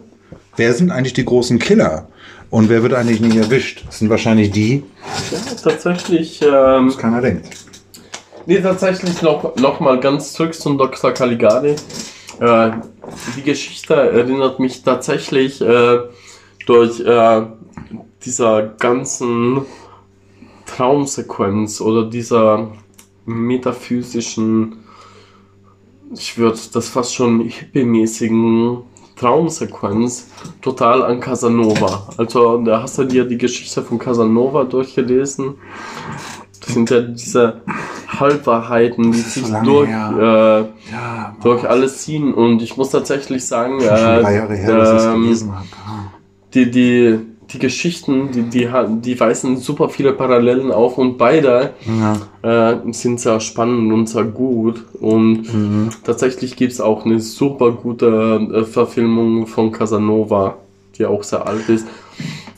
wer 0.55 0.73
sind 0.73 0.91
eigentlich 0.91 1.11
die 1.11 1.25
großen 1.25 1.59
Killer? 1.59 2.07
Und 2.49 2.69
wer 2.69 2.81
wird 2.81 2.93
eigentlich 2.93 3.19
nicht 3.19 3.35
erwischt? 3.35 3.83
Das 3.85 3.99
sind 3.99 4.09
wahrscheinlich 4.09 4.51
die, 4.51 4.83
ja, 5.31 5.37
tatsächlich, 5.61 6.41
ähm, 6.41 6.87
was 6.87 6.97
keiner 6.97 7.21
denkt. 7.21 7.47
nee, 8.45 8.59
tatsächlich 8.59 9.21
noch, 9.21 9.55
noch 9.55 9.79
mal 9.79 9.99
ganz 9.99 10.33
zurück 10.33 10.55
zum 10.55 10.77
Dr. 10.77 11.11
Caligari. 11.11 11.75
Äh, 12.39 12.71
die 13.35 13.43
Geschichte 13.43 13.93
erinnert 13.93 14.59
mich 14.59 14.81
tatsächlich 14.81 15.61
äh, 15.61 15.99
durch 16.65 16.99
äh, 17.01 17.41
dieser 18.25 18.63
ganzen 18.63 19.65
Traumsequenz 20.65 21.81
oder 21.81 22.09
dieser 22.09 22.71
metaphysischen, 23.25 24.77
ich 26.13 26.37
würde 26.37 26.59
das 26.73 26.89
fast 26.89 27.13
schon 27.13 27.41
hippie-mäßigen 27.41 28.83
Traumsequenz 29.19 30.27
total 30.61 31.03
an 31.03 31.19
Casanova. 31.19 32.07
Also 32.17 32.57
da 32.57 32.81
hast 32.81 32.97
du 32.97 33.03
dir 33.03 33.25
die 33.25 33.37
Geschichte 33.37 33.81
von 33.81 33.99
Casanova 33.99 34.63
durchgelesen. 34.63 35.55
Das 36.61 36.73
sind 36.73 36.89
ja 36.89 37.01
diese 37.01 37.61
Halbwahrheiten, 38.07 39.11
die 39.11 39.19
so 39.19 39.41
sich 39.41 39.49
lange 39.49 39.65
durch, 39.65 39.89
äh, 39.89 40.59
Ja, 40.91 41.35
durch 41.41 41.67
alles 41.67 41.99
ziehen. 41.99 42.33
Und 42.33 42.61
ich 42.61 42.77
muss 42.77 42.91
tatsächlich 42.91 43.45
sagen, 43.45 43.81
Jahre 44.35 44.55
her, 44.55 45.13
ähm. 45.15 45.51
Ah. 45.51 46.11
die, 46.53 46.71
die, 46.71 47.19
die 47.53 47.59
Geschichten, 47.59 48.31
die, 48.31 48.43
die, 48.43 48.69
die 49.01 49.19
weisen 49.19 49.57
super 49.57 49.89
viele 49.89 50.13
Parallelen 50.13 50.71
auf 50.71 50.97
und 50.97 51.17
beide 51.17 51.71
Ja. 52.43 52.71
äh, 52.71 52.93
sind 52.93 53.19
sehr 53.19 53.39
spannend 53.39 53.91
und 53.91 54.07
sehr 54.07 54.23
gut. 54.25 54.83
Und 54.99 55.51
Mhm. 55.53 55.89
tatsächlich 56.03 56.55
gibt 56.55 56.71
es 56.73 56.79
auch 56.81 57.05
eine 57.05 57.19
super 57.19 57.71
gute 57.71 58.47
äh, 58.53 58.63
Verfilmung 58.65 59.47
von 59.47 59.71
Casanova, 59.71 60.57
die 60.97 61.05
auch 61.05 61.23
sehr 61.23 61.47
alt 61.47 61.67
ist. 61.69 61.87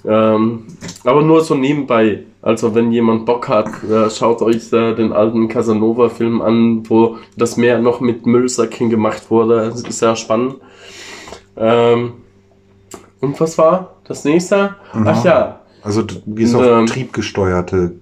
Ähm, 0.04 0.64
aber 1.06 1.22
nur 1.22 1.42
so 1.42 1.56
nebenbei. 1.56 2.24
Also 2.42 2.74
wenn 2.74 2.92
jemand 2.92 3.26
Bock 3.28 3.48
hat, 3.48 3.68
äh, 3.84 4.10
schaut 4.10 4.42
euch 4.42 4.74
äh, 4.74 4.96
den 4.96 5.14
alten 5.14 5.48
Casanova-Film 5.48 6.42
an, 6.42 6.84
wo 6.90 7.18
das 7.38 7.56
Meer 7.56 7.80
noch 7.80 8.00
mit 8.02 8.26
Müllsäcken 8.26 8.90
gemacht 8.90 9.30
wurde. 9.30 9.70
Das 9.70 9.84
ist 9.84 10.00
sehr 10.00 10.16
spannend. 10.16 10.56
Ähm, 11.56 12.14
und 13.20 13.40
was 13.40 13.58
war 13.60 13.96
das 14.12 14.24
nächste? 14.26 14.76
Ach 14.94 15.24
ja, 15.26 15.60
Also 15.84 16.04
du 16.04 16.16
gehst 16.28 16.54
Und, 16.56 16.62
auf 16.62 16.68
ähm, 16.68 16.86
triebgesteuerte 16.88 17.94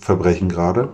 Verbrechen 0.00 0.48
gerade. 0.48 0.88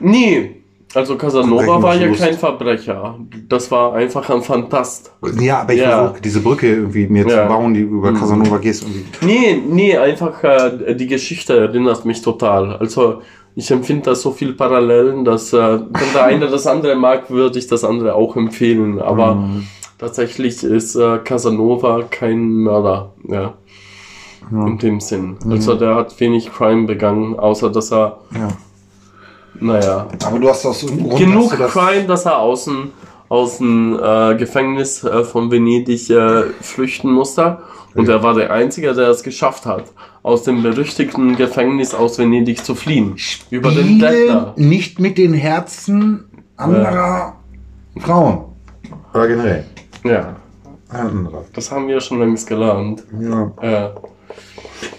nee. 0.00 0.60
Also 0.96 1.16
Casanova 1.16 1.82
war 1.82 1.96
ja 1.96 2.08
kein 2.14 2.34
Verbrecher. 2.34 3.18
Das 3.48 3.68
war 3.72 3.94
einfach 3.94 4.30
ein 4.30 4.42
Fantast. 4.42 5.10
Ja, 5.40 5.62
aber 5.62 5.72
ich 5.74 5.80
Ja. 5.80 5.90
versuche 6.04 6.20
diese 6.20 6.40
Brücke 6.40 6.68
irgendwie 6.68 7.08
mir 7.08 7.26
zu 7.26 7.34
Ja. 7.34 7.48
bauen, 7.48 7.74
die 7.74 7.80
über 7.80 8.12
Mhm. 8.12 8.16
Casanova 8.16 8.58
gehst. 8.58 8.82
Irgendwie. 8.84 9.04
Nee, 9.20 9.60
nee, 9.68 9.98
einfach 9.98 10.44
äh, 10.44 10.94
die 10.94 11.08
Geschichte 11.08 11.58
erinnert 11.58 12.04
mich 12.04 12.22
total. 12.22 12.76
Also 12.76 13.22
ich 13.56 13.72
empfinde 13.72 14.04
da 14.04 14.14
so 14.14 14.30
viel 14.30 14.52
Parallelen, 14.52 15.24
dass 15.24 15.52
äh, 15.52 15.56
wenn 15.80 16.12
der 16.14 16.24
eine 16.26 16.46
das 16.46 16.64
andere 16.68 16.94
mag, 16.94 17.28
würde 17.28 17.58
ich 17.58 17.66
das 17.66 17.82
andere 17.82 18.14
auch 18.14 18.36
empfehlen. 18.36 19.00
Aber 19.02 19.34
Mhm. 19.34 19.66
tatsächlich 19.98 20.62
ist 20.62 20.94
äh, 20.94 21.18
Casanova 21.24 22.02
kein 22.08 22.38
Mörder, 22.62 23.14
ja, 23.26 23.54
Ja. 24.52 24.66
in 24.66 24.78
dem 24.78 25.00
Sinn. 25.00 25.36
Also 25.48 25.74
der 25.74 25.94
hat 25.94 26.18
wenig 26.20 26.52
Crime 26.52 26.86
begangen, 26.86 27.38
außer 27.38 27.70
dass 27.70 27.92
er, 27.92 28.18
ja. 28.34 28.48
naja, 29.60 30.06
Aber 30.24 30.38
du 30.38 30.48
hast 30.48 30.64
aus 30.66 30.82
irgendeinem 30.82 31.08
Grund 31.08 31.20
genug 31.20 31.50
du 31.50 31.56
das, 31.56 31.72
Crime, 31.72 32.04
dass 32.04 32.26
er 32.26 32.38
außen 32.38 32.90
aus 33.28 33.58
dem 33.58 33.98
äh, 34.00 34.34
Gefängnis 34.36 35.02
äh, 35.02 35.24
von 35.24 35.50
Venedig 35.50 36.10
äh, 36.10 36.44
flüchten 36.60 37.10
musste. 37.10 37.58
Und 37.94 38.08
er 38.08 38.22
war 38.22 38.34
der 38.34 38.50
Einzige, 38.52 38.92
der 38.92 39.08
es 39.08 39.22
geschafft 39.22 39.66
hat, 39.66 39.84
aus 40.22 40.42
dem 40.42 40.62
berüchtigten 40.62 41.36
Gefängnis 41.36 41.94
aus 41.94 42.18
Venedig 42.18 42.64
zu 42.64 42.74
fliehen. 42.74 43.16
Über 43.50 43.70
den 43.70 43.84
Spiele 43.86 44.10
Dächler. 44.10 44.52
nicht 44.56 44.98
mit 44.98 45.16
den 45.16 45.32
Herzen 45.32 46.24
anderer 46.56 47.36
Frauen. 47.98 48.44
Oder 49.12 49.28
generell. 49.28 49.64
Ja, 50.02 50.36
Anderer. 50.88 51.44
das 51.54 51.70
haben 51.70 51.86
wir 51.88 52.00
schon 52.00 52.18
längst 52.18 52.46
gelernt. 52.48 53.04
Ja. 53.20 53.52
Äh, 53.60 53.90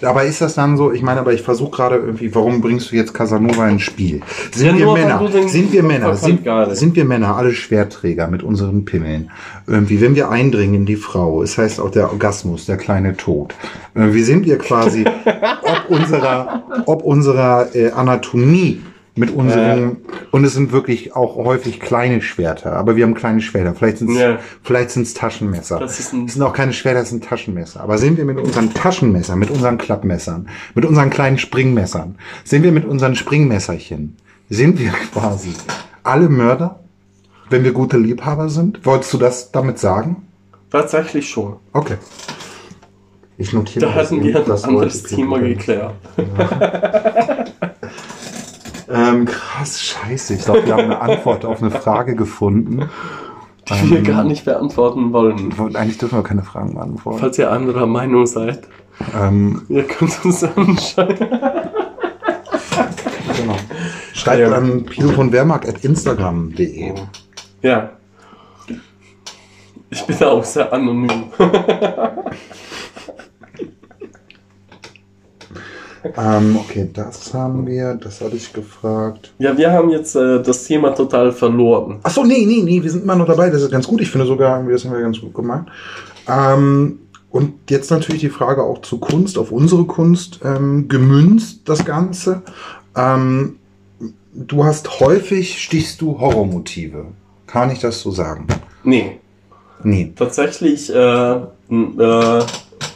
Aber 0.02 0.24
ist 0.24 0.42
das 0.42 0.56
dann 0.56 0.78
so, 0.78 0.92
ich 0.92 1.02
meine, 1.02 1.20
aber 1.20 1.34
ich 1.34 1.42
versuche 1.42 1.72
gerade 1.72 1.96
irgendwie, 1.98 2.34
warum 2.34 2.62
bringst 2.62 2.92
du 2.92 2.96
jetzt 2.96 3.14
Casanova 3.14 3.68
ins 3.70 3.84
Spiel? 3.84 4.22
Sind 4.54 4.78
Ja, 4.78 4.78
wir 4.78 4.94
Männer? 4.94 5.48
Sind 5.48 5.72
wir 5.72 5.84
Männer? 5.84 6.16
Sind, 6.16 6.46
sind 6.72 6.96
wir 6.96 7.06
Männer, 7.06 7.36
alle 7.36 7.54
Schwerträger 7.54 8.28
mit 8.28 8.44
unseren 8.44 8.86
Pimmeln? 8.86 9.32
Irgendwie, 9.68 10.02
wenn 10.02 10.16
wir 10.16 10.30
eindringen 10.30 10.76
in 10.76 10.86
die 10.86 10.96
Frau, 10.96 11.42
es 11.44 11.58
heißt 11.58 11.80
auch 11.80 11.92
der 11.92 12.12
Orgasmus, 12.12 12.66
der 12.66 12.78
kleine 12.78 13.16
Tod. 13.16 13.56
Wie 13.94 14.24
sind 14.24 14.46
wir 14.46 14.58
quasi, 14.58 15.06
ob 15.06 15.90
unserer, 15.90 16.64
ob 16.86 17.04
unserer 17.04 17.74
äh, 17.74 17.92
Anatomie 17.92 18.82
mit 19.18 19.32
unseren, 19.32 19.98
und 20.32 20.44
es 20.44 20.54
sind 20.54 20.72
wirklich 20.74 21.16
auch 21.16 21.38
häufig 21.38 21.80
kleine 21.80 22.22
Schwerter, 22.22 22.74
aber 22.74 22.96
wir 22.98 23.06
haben 23.06 23.14
kleine 23.14 23.40
Schwerter. 23.42 23.74
Vielleicht 23.74 24.00
sind 24.00 24.10
es 24.12 24.18
Ja. 24.18 24.40
vielleicht 24.62 24.92
sind's 24.92 25.14
Taschenmesser. 25.14 25.80
Das 25.80 26.00
ist 26.00 26.14
ein- 26.14 26.26
Es 26.26 26.34
sind 26.34 26.44
auch 26.44 26.52
keine 26.54 26.74
Schwerter, 26.74 27.00
das 27.00 27.10
sind 27.10 27.24
Taschenmesser. 27.24 27.80
Aber 27.82 27.98
sind 27.98 28.18
wir 28.18 28.26
mit 28.26 28.38
unseren 28.38 28.74
Taschenmessern, 28.74 29.40
mit 29.40 29.50
unseren 29.52 29.78
Klappmessern, 29.78 30.50
mit 30.74 30.86
unseren 30.86 31.10
kleinen 31.10 31.38
Springmessern, 31.38 32.16
sind 32.44 32.64
wir 32.64 32.74
mit 32.74 32.84
unseren 32.86 33.16
Springmesserchen, 33.16 34.18
sind 34.50 34.80
wir 34.80 34.92
quasi 35.14 35.54
alle 36.04 36.28
Mörder, 36.28 36.80
wenn 37.50 37.64
wir 37.64 37.72
gute 37.72 37.98
Liebhaber 37.98 38.50
sind? 38.50 38.86
Wolltest 38.86 39.14
du 39.14 39.18
das 39.18 39.52
damit 39.52 39.80
sagen? 39.80 40.24
tatsächlich 40.72 41.30
schon. 41.30 41.56
Okay. 41.72 41.96
Ich 43.38 43.54
notiere 43.54 43.86
Da 43.86 43.94
das 43.94 44.06
hatten 44.08 44.16
eben, 44.16 44.26
wir 44.26 44.36
ein 44.38 44.46
das 44.46 44.64
anderes 44.66 45.04
Thema 45.04 45.40
geklärt. 45.40 45.94
Ähm, 46.18 46.26
krass, 49.66 49.82
scheiße. 49.84 50.34
Ich 50.36 50.46
glaube, 50.46 50.66
wir 50.66 50.74
haben 50.74 50.84
eine 50.86 51.02
Antwort 51.02 51.46
auf 51.46 51.62
eine 51.62 51.72
Frage 51.72 52.16
gefunden. 52.16 52.90
Die 53.68 53.90
wir 53.90 53.98
Ähm, 53.98 54.04
gar 54.04 54.24
nicht 54.24 54.46
beantworten 54.46 55.12
wollen. 55.12 55.52
Eigentlich 55.76 55.98
dürfen 55.98 56.20
wir 56.20 56.24
keine 56.24 56.44
Fragen 56.44 56.76
beantworten. 56.76 57.20
Falls 57.20 57.38
ihr 57.40 57.52
anderer 57.52 57.88
Meinung 57.88 58.28
seid, 58.28 58.68
Ähm, 59.20 59.64
ihr 59.70 59.84
könnt 59.88 60.24
uns 60.24 60.44
anschreiben. 60.44 61.18
genau. 63.38 63.56
Schreibt 64.14 64.40
Ja. 64.40 64.52
an 64.54 64.86
Pilo 64.86 65.10
von 65.10 65.32
Wehrmark 65.32 65.68
at 65.68 65.84
instagram.de. 65.84 66.94
Ja. 67.62 67.90
Ich 69.90 70.06
bin 70.06 70.24
auch 70.24 70.44
sehr 70.44 70.72
anonym. 70.72 71.24
Ähm, 76.18 76.58
okay, 76.58 76.90
das 76.94 77.34
haben 77.34 77.66
wir, 77.68 77.96
das 77.96 78.22
hatte 78.22 78.36
ich 78.36 78.52
gefragt. 78.54 79.34
Ja, 79.40 79.58
wir 79.58 79.72
haben 79.72 79.90
jetzt 79.90 80.16
äh, 80.16 80.42
das 80.42 80.66
Thema 80.66 80.92
total 80.94 81.32
verloren. 81.32 82.00
Achso, 82.04 82.24
nee, 82.24 82.46
nee, 82.46 82.62
nee, 82.64 82.82
wir 82.84 82.92
sind 82.92 83.04
immer 83.04 83.16
noch 83.16 83.28
dabei. 83.28 83.50
Das 83.50 83.62
ist 83.62 83.72
ganz 83.72 83.88
gut. 83.88 84.02
Ich 84.02 84.10
finde 84.12 84.26
sogar, 84.26 84.64
das 84.64 84.86
haben 84.86 84.94
wir 84.94 85.02
ganz 85.02 85.20
gut 85.20 85.34
gemacht. 85.34 85.68
Ähm, 86.28 87.00
und 87.30 87.54
jetzt 87.70 87.92
natürlich 87.92 88.22
die 88.22 88.30
Frage 88.30 88.64
auch 88.64 88.82
zu 88.82 88.98
Kunst, 88.98 89.38
auf 89.38 89.52
unsere 89.52 89.84
Kunst 89.86 90.40
ähm, 90.44 90.88
gemünzt, 90.88 91.62
das 91.66 91.84
Ganze. 91.84 92.42
Ähm, 92.96 93.58
du 94.34 94.64
hast 94.64 95.00
häufig, 95.02 95.62
stichst 95.62 96.02
du 96.02 96.20
Horrormotive. 96.20 97.06
Kann 97.48 97.72
ich 97.72 97.80
das 97.80 98.00
so 98.02 98.12
sagen? 98.12 98.48
Nee, 98.84 99.20
Nee. 99.84 100.14
tatsächlich 100.16 100.94
äh, 100.94 101.34
äh, 101.36 102.44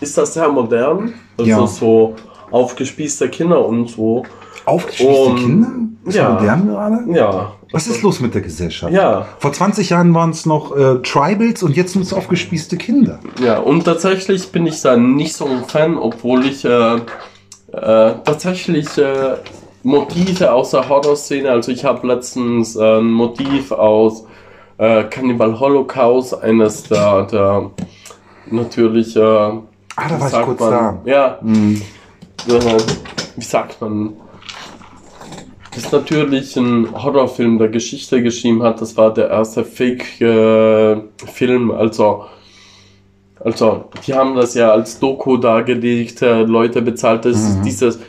ist 0.01 0.18
das 0.18 0.34
sehr 0.34 0.49
modern. 0.49 1.14
Also 1.38 1.49
Ja. 1.49 1.68
so 1.68 2.16
aufgespießte 2.52 3.30
Kinder 3.30 3.66
und 3.66 3.89
so. 3.89 4.24
Aufgespießte 4.66 5.14
Und- 5.24 5.36
Kinder? 5.38 5.68
Ist 6.06 6.16
ja. 6.16 6.30
modern 6.30 6.68
gerade? 6.68 7.00
Ja. 7.14 7.52
Was 7.72 7.86
ist 7.88 8.02
los 8.02 8.20
mit 8.20 8.34
der 8.34 8.41
Gesellschaft? 8.41 8.91
Ja, 8.93 9.28
Vor 9.39 9.52
20 9.54 9.89
Jahren 9.91 10.14
waren 10.16 10.32
es 10.32 10.45
noch 10.45 10.76
äh, 10.76 10.95
Tribals 11.04 11.62
und 11.62 11.76
jetzt 11.76 11.93
sind 11.93 12.02
es 12.04 12.14
aufgespießte 12.14 12.78
Kinder. 12.78 13.20
ja. 13.43 13.60
Und 13.60 13.84
tatsächlich 13.84 14.52
bin 14.52 14.66
ich 14.66 14.82
da 14.82 14.95
nicht 14.97 15.34
so 15.36 15.45
ein 15.45 15.66
Fan, 15.68 15.97
obwohl 15.97 16.45
ich 16.45 16.64
äh, 16.66 16.95
äh, 16.95 17.00
tatsächlich 17.72 18.97
äh, 18.97 19.36
Motive 19.84 20.52
aus 20.52 20.72
der 20.72 20.89
Horrorszene, 20.89 21.52
also 21.52 21.72
ich 21.72 21.86
habe 21.86 22.08
letztens 22.08 22.76
äh, 22.76 22.97
ein 23.00 23.12
Motiv 23.12 23.72
aus 23.72 24.26
äh, 24.78 25.04
Cannibal 25.04 25.60
Holocaust, 25.60 26.41
eines 26.41 26.84
der, 26.84 27.24
der 27.24 27.70
natürlich 28.50 29.16
äh, 29.16 29.20
Ah, 29.22 30.08
da 30.08 30.20
war 30.20 30.28
ich 30.28 30.45
kurz 30.45 30.60
man, 30.62 30.72
da. 30.72 30.97
Ja, 31.06 31.38
Hm. 31.41 31.82
Äh, 32.58 32.78
wie 33.38 33.43
sagt 33.43 33.80
man, 33.82 34.14
das 35.74 35.84
ist 35.86 35.93
natürlich 35.93 36.56
ein 36.58 36.89
Horrorfilm, 36.91 37.58
der 37.60 37.70
Geschichte 37.70 38.22
geschrieben 38.24 38.64
hat. 38.64 38.82
Das 38.82 38.97
war 38.97 39.14
der 39.14 39.30
erste 39.30 39.64
Fake-Film. 39.64 41.72
also, 41.72 42.26
also, 43.43 43.86
die 44.06 44.14
haben 44.14 44.36
das 44.36 44.54
ja 44.56 44.72
als 44.72 45.00
Doku 45.00 45.38
dargelegt, 45.38 46.22
äh, 46.22 46.41
Leute 46.43 46.82
bezahlt. 46.82 47.24
Das 47.26 47.38
ist 47.38 47.60
Mhm. 47.60 47.64
dieses 47.64 48.00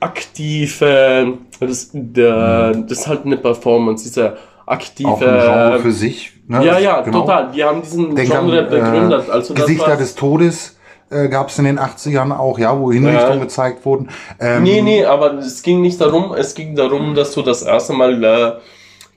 aktive, 0.00 1.34
das, 1.60 1.90
der, 1.92 2.72
das 2.72 2.98
ist 2.98 3.06
halt 3.06 3.24
eine 3.24 3.36
Performance, 3.38 4.04
diese 4.04 4.36
aktive. 4.66 5.08
Auch 5.08 5.20
ein 5.22 5.40
Genre 5.40 5.78
für 5.80 5.92
sich. 5.92 6.32
Ne? 6.48 6.64
ja, 6.64 6.78
ja, 6.78 7.00
Genau. 7.00 7.20
total. 7.22 7.50
Die 7.52 7.64
haben 7.64 7.80
diesen 7.82 8.14
Denk 8.14 8.32
an, 8.34 8.46
Genre 8.48 8.62
begründet. 8.64 9.28
äh, 9.28 9.32
also 9.32 9.54
das 9.54 9.64
Gesichter 9.64 9.88
war, 9.92 9.96
des 9.96 10.14
Todes 10.14 10.75
äh, 11.10 11.28
gab 11.28 11.48
es 11.48 11.58
in 11.58 11.64
den 11.64 11.78
80ern 11.78 12.32
auch, 12.36 12.58
ja, 12.58 12.78
wo 12.78 12.92
Hinrichtungen 12.92 13.38
Ja. 13.38 13.44
gezeigt 13.44 13.84
wurden. 13.84 14.08
Ähm, 14.40 14.62
Nee, 14.62 14.82
nee, 14.82 15.04
aber 15.04 15.34
es 15.34 15.62
ging 15.62 15.80
nicht 15.80 16.00
darum, 16.00 16.32
es 16.34 16.54
ging 16.54 16.74
darum, 16.74 17.14
dass 17.14 17.32
du 17.32 17.42
das 17.42 17.62
erste 17.62 17.92
Mal 17.92 18.22
äh, 18.24 18.52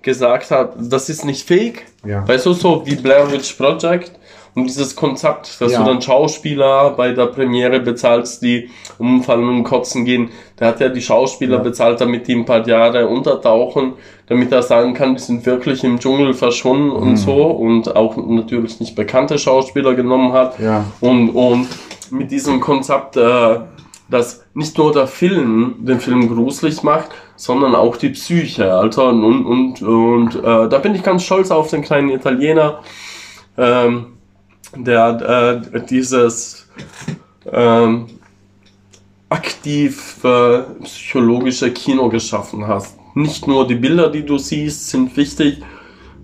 gesagt 0.01 0.51
hast, 0.51 0.69
das 0.79 1.09
ist 1.09 1.25
nicht 1.25 1.47
fake. 1.47 1.85
Ja. 2.05 2.27
Weißt 2.27 2.45
du, 2.45 2.53
so 2.53 2.85
wie 2.85 2.95
Blair 2.95 3.31
Witch 3.31 3.53
Project 3.53 4.11
und 4.59 4.67
dieses 4.67 4.95
Konzept, 4.95 5.59
dass 5.61 5.71
Ja. 5.73 5.79
du 5.79 5.85
dann 5.85 6.01
Schauspieler 6.01 6.91
bei 6.91 7.11
der 7.11 7.27
Premiere 7.27 7.79
bezahlst, 7.79 8.41
die 8.41 8.69
umfallen 8.97 9.47
und 9.47 9.63
kotzen 9.63 10.05
gehen. 10.05 10.29
Der 10.59 10.67
hat 10.69 10.79
ja 10.79 10.89
die 10.89 11.01
Schauspieler 11.01 11.57
Ja. 11.57 11.63
bezahlt, 11.63 11.99
damit 12.01 12.27
die 12.27 12.35
ein 12.35 12.45
paar 12.45 12.67
Jahre 12.67 13.07
untertauchen, 13.07 13.93
damit 14.27 14.51
er 14.51 14.61
sagen 14.61 14.93
kann, 14.93 15.15
die 15.15 15.21
sind 15.21 15.45
wirklich 15.45 15.83
im 15.83 15.99
Dschungel 15.99 16.33
verschwunden 16.33 16.87
Mhm. 16.89 16.95
und 16.95 17.17
so 17.17 17.43
und 17.47 17.95
auch 17.95 18.15
natürlich 18.17 18.79
nicht 18.79 18.95
bekannte 18.95 19.37
Schauspieler 19.39 19.95
genommen 19.95 20.33
hat. 20.33 20.59
Ja. 20.59 20.85
Und, 21.01 21.29
und 21.29 21.67
mit 22.11 22.31
diesem 22.31 22.59
Konzept, 22.59 23.17
äh, 23.17 23.59
dass 24.09 24.43
nicht 24.55 24.75
nur 24.77 24.91
der 24.91 25.05
Film 25.07 25.75
den 25.81 25.99
Film 25.99 26.27
gruselig 26.33 26.81
macht, 26.81 27.09
sondern 27.35 27.75
auch 27.75 27.95
die 27.95 28.09
Psyche. 28.09 28.73
Also, 28.73 29.03
und, 29.05 29.45
und, 29.45 29.81
und 29.83 30.35
äh, 30.35 30.67
da 30.67 30.77
bin 30.79 30.95
ich 30.95 31.03
ganz 31.03 31.23
stolz 31.23 31.51
auf 31.51 31.69
den 31.69 31.83
kleinen 31.83 32.09
Italiener, 32.09 32.79
ähm, 33.57 34.07
der 34.75 35.61
äh, 35.73 35.81
dieses 35.89 36.67
ähm, 37.51 38.07
aktiv 39.29 40.23
äh, 40.23 40.59
psychologische 40.83 41.71
Kino 41.71 42.09
geschaffen 42.09 42.67
hat. 42.67 42.85
Nicht 43.15 43.47
nur 43.47 43.67
die 43.67 43.75
Bilder, 43.75 44.09
die 44.09 44.25
du 44.25 44.37
siehst, 44.37 44.89
sind 44.89 45.15
wichtig, 45.17 45.61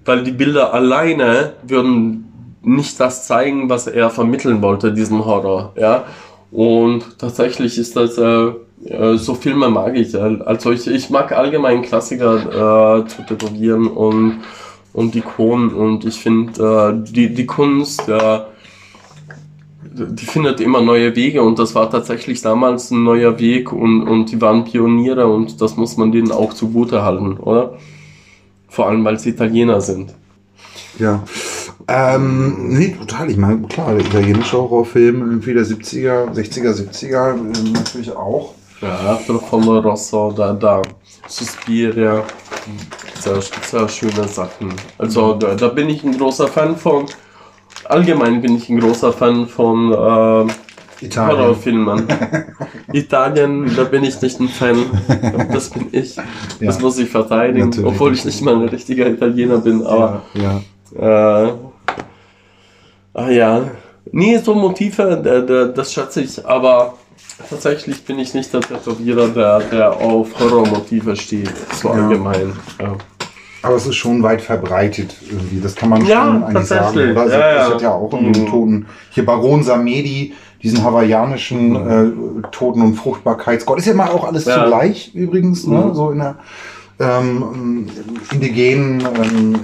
weil 0.06 0.24
die 0.24 0.32
Bilder 0.32 0.74
alleine 0.74 1.54
würden 1.64 2.32
nicht 2.62 3.00
das 3.00 3.28
zeigen, 3.28 3.70
was 3.70 3.88
er 3.88 4.10
vermitteln 4.10 4.62
wollte, 4.62 4.92
diesen 4.92 5.24
Horror, 5.24 5.74
ja. 5.78 6.06
Und 6.52 7.20
tatsächlich 7.20 7.78
ist 7.78 7.96
das, 7.96 8.18
äh, 8.18 8.52
äh, 8.86 9.18
so 9.18 9.36
Filme 9.36 9.70
mag 9.70 9.96
ich. 9.96 10.14
äh, 10.14 10.40
Also 10.46 10.72
ich, 10.72 10.88
ich 10.88 11.10
mag 11.10 11.32
allgemein 11.32 11.82
Klassiker 11.82 13.02
äh, 13.02 13.08
zu 13.08 13.24
tätowieren 13.24 13.88
und, 13.88 14.42
und 14.96 15.16
Ikonen 15.16 15.74
und 15.74 16.06
ich 16.06 16.16
finde, 16.16 17.04
äh, 17.04 17.12
die, 17.12 17.34
die 17.34 17.46
Kunst, 17.46 18.08
äh, 18.08 18.40
die 19.84 20.26
findet 20.26 20.62
immer 20.62 20.82
neue 20.82 21.16
Wege 21.16 21.44
und 21.44 21.60
das 21.60 21.76
war 21.76 21.90
tatsächlich 21.90 22.42
damals 22.42 22.92
ein 22.92 23.04
neuer 23.04 23.38
Weg 23.40 23.74
und, 23.74 24.08
und 24.08 24.32
die 24.32 24.42
waren 24.42 24.64
Pioniere 24.64 25.28
und 25.28 25.60
das 25.62 25.76
muss 25.76 25.98
man 25.98 26.12
denen 26.12 26.32
auch 26.32 26.54
zugute 26.54 27.04
halten, 27.04 27.38
oder? 27.38 27.78
Vor 28.70 28.88
allem, 28.88 29.04
weil 29.04 29.20
sie 29.20 29.30
Italiener 29.30 29.82
sind. 29.82 30.14
Ja. 30.98 31.24
Ähm, 31.88 32.70
nee, 32.70 32.96
total. 32.98 33.30
Ich 33.30 33.38
meine, 33.38 33.68
klar, 33.68 33.94
der 33.94 34.06
italienische 34.06 34.58
Horrorfilm 34.58 35.22
irgendwie 35.22 35.54
der 35.54 35.66
70er, 35.66 36.34
60er, 36.34 36.74
70er 36.74 37.36
äh, 37.36 37.72
natürlich 37.72 38.16
auch. 38.16 38.54
Ja, 38.82 39.20
Profondo 39.26 39.80
Rosso, 39.80 40.34
da, 40.36 40.54
da, 40.54 40.82
Suspiria, 41.28 42.24
sehr, 43.26 43.42
sehr 43.64 43.90
schöne 43.90 44.28
Sachen. 44.28 44.74
Also 44.98 45.34
da, 45.34 45.56
da 45.56 45.68
bin 45.70 45.90
ich 45.90 46.04
ein 46.04 46.18
großer 46.18 46.48
Fan 46.48 46.76
von. 46.78 47.06
Allgemein 47.86 48.42
bin 48.42 48.56
ich 48.58 48.70
ein 48.70 48.80
großer 48.80 49.12
Fan 49.14 49.48
von 49.48 49.92
äh, 49.92 51.06
Italien. 51.06 51.38
Horrorfilmen. 51.40 52.08
Italien, 52.94 53.76
da 53.76 53.84
bin 53.84 54.04
ich 54.04 54.22
nicht 54.22 54.40
ein 54.40 54.48
Fan. 54.48 54.78
Das 55.52 55.70
bin 55.70 55.88
ich. 55.92 56.16
Das 56.62 56.76
Ja. 56.78 56.82
muss 56.82 56.98
ich 56.98 57.10
verteidigen, 57.10 57.70
Natürlich. 57.70 57.88
obwohl 57.92 58.14
ich 58.14 58.24
nicht 58.26 58.42
mal 58.42 58.56
ein 58.56 58.70
richtiger 58.70 59.08
Italiener 59.08 59.58
bin. 59.58 59.86
Aber 59.86 60.22
ja, 60.34 60.62
ja. 61.00 61.46
äh, 61.48 61.54
ah 63.14 63.30
ja. 63.30 63.62
Nee, 64.12 64.38
so 64.38 64.54
Motive, 64.56 65.18
der, 65.18 65.66
das 65.70 65.92
schätze 65.92 66.22
ich, 66.22 66.46
aber 66.46 66.94
tatsächlich 67.50 68.04
bin 68.06 68.20
ich 68.20 68.34
nicht 68.34 68.54
der 68.54 68.62
Tätowierer, 68.62 69.28
der, 69.30 69.60
der 69.60 69.92
auf 69.94 70.40
Horrormotive 70.40 71.16
steht. 71.16 71.52
So 71.74 71.90
Ja. 71.90 71.96
allgemein. 71.96 72.54
Ja. 72.80 72.96
Aber 73.66 73.76
es 73.76 73.86
ist 73.88 73.96
schon 73.96 74.22
weit 74.24 74.42
verbreitet 74.42 75.16
irgendwie. 75.30 75.60
Das 75.60 75.76
kann 75.76 75.90
man 75.90 76.06
Ja, 76.06 76.26
schon 76.26 76.44
eigentlich 76.44 76.66
sagen. 76.68 76.98
Oder? 76.98 77.28
Ja, 77.28 77.40
ja. 77.56 77.68
Ich 77.68 77.74
hatte 77.74 77.84
ja 77.84 77.92
auch 77.94 78.14
irgendwie 78.14 78.42
Mhm. 78.42 78.48
Toten. 78.48 78.86
Hier 79.10 79.26
Baron 79.26 79.64
Samedi, 79.64 80.34
diesen 80.62 80.84
hawaiianischen 80.84 81.76
äh, 81.76 82.48
Toten- 82.52 82.82
und 82.82 82.96
Fruchtbarkeitsgott. 82.96 83.80
Ist 83.80 83.88
ja 83.88 83.94
mal 83.94 84.10
auch 84.10 84.26
alles 84.28 84.46
Ja. 84.46 84.64
zugleich 84.64 85.12
übrigens, 85.16 85.66
ne? 85.68 85.78
Mhm. 85.86 85.94
So 85.96 86.12
in 86.12 86.20
der 86.20 86.36
ähm, 87.00 87.88
indigenen 88.32 89.02
ähm, 89.02 89.60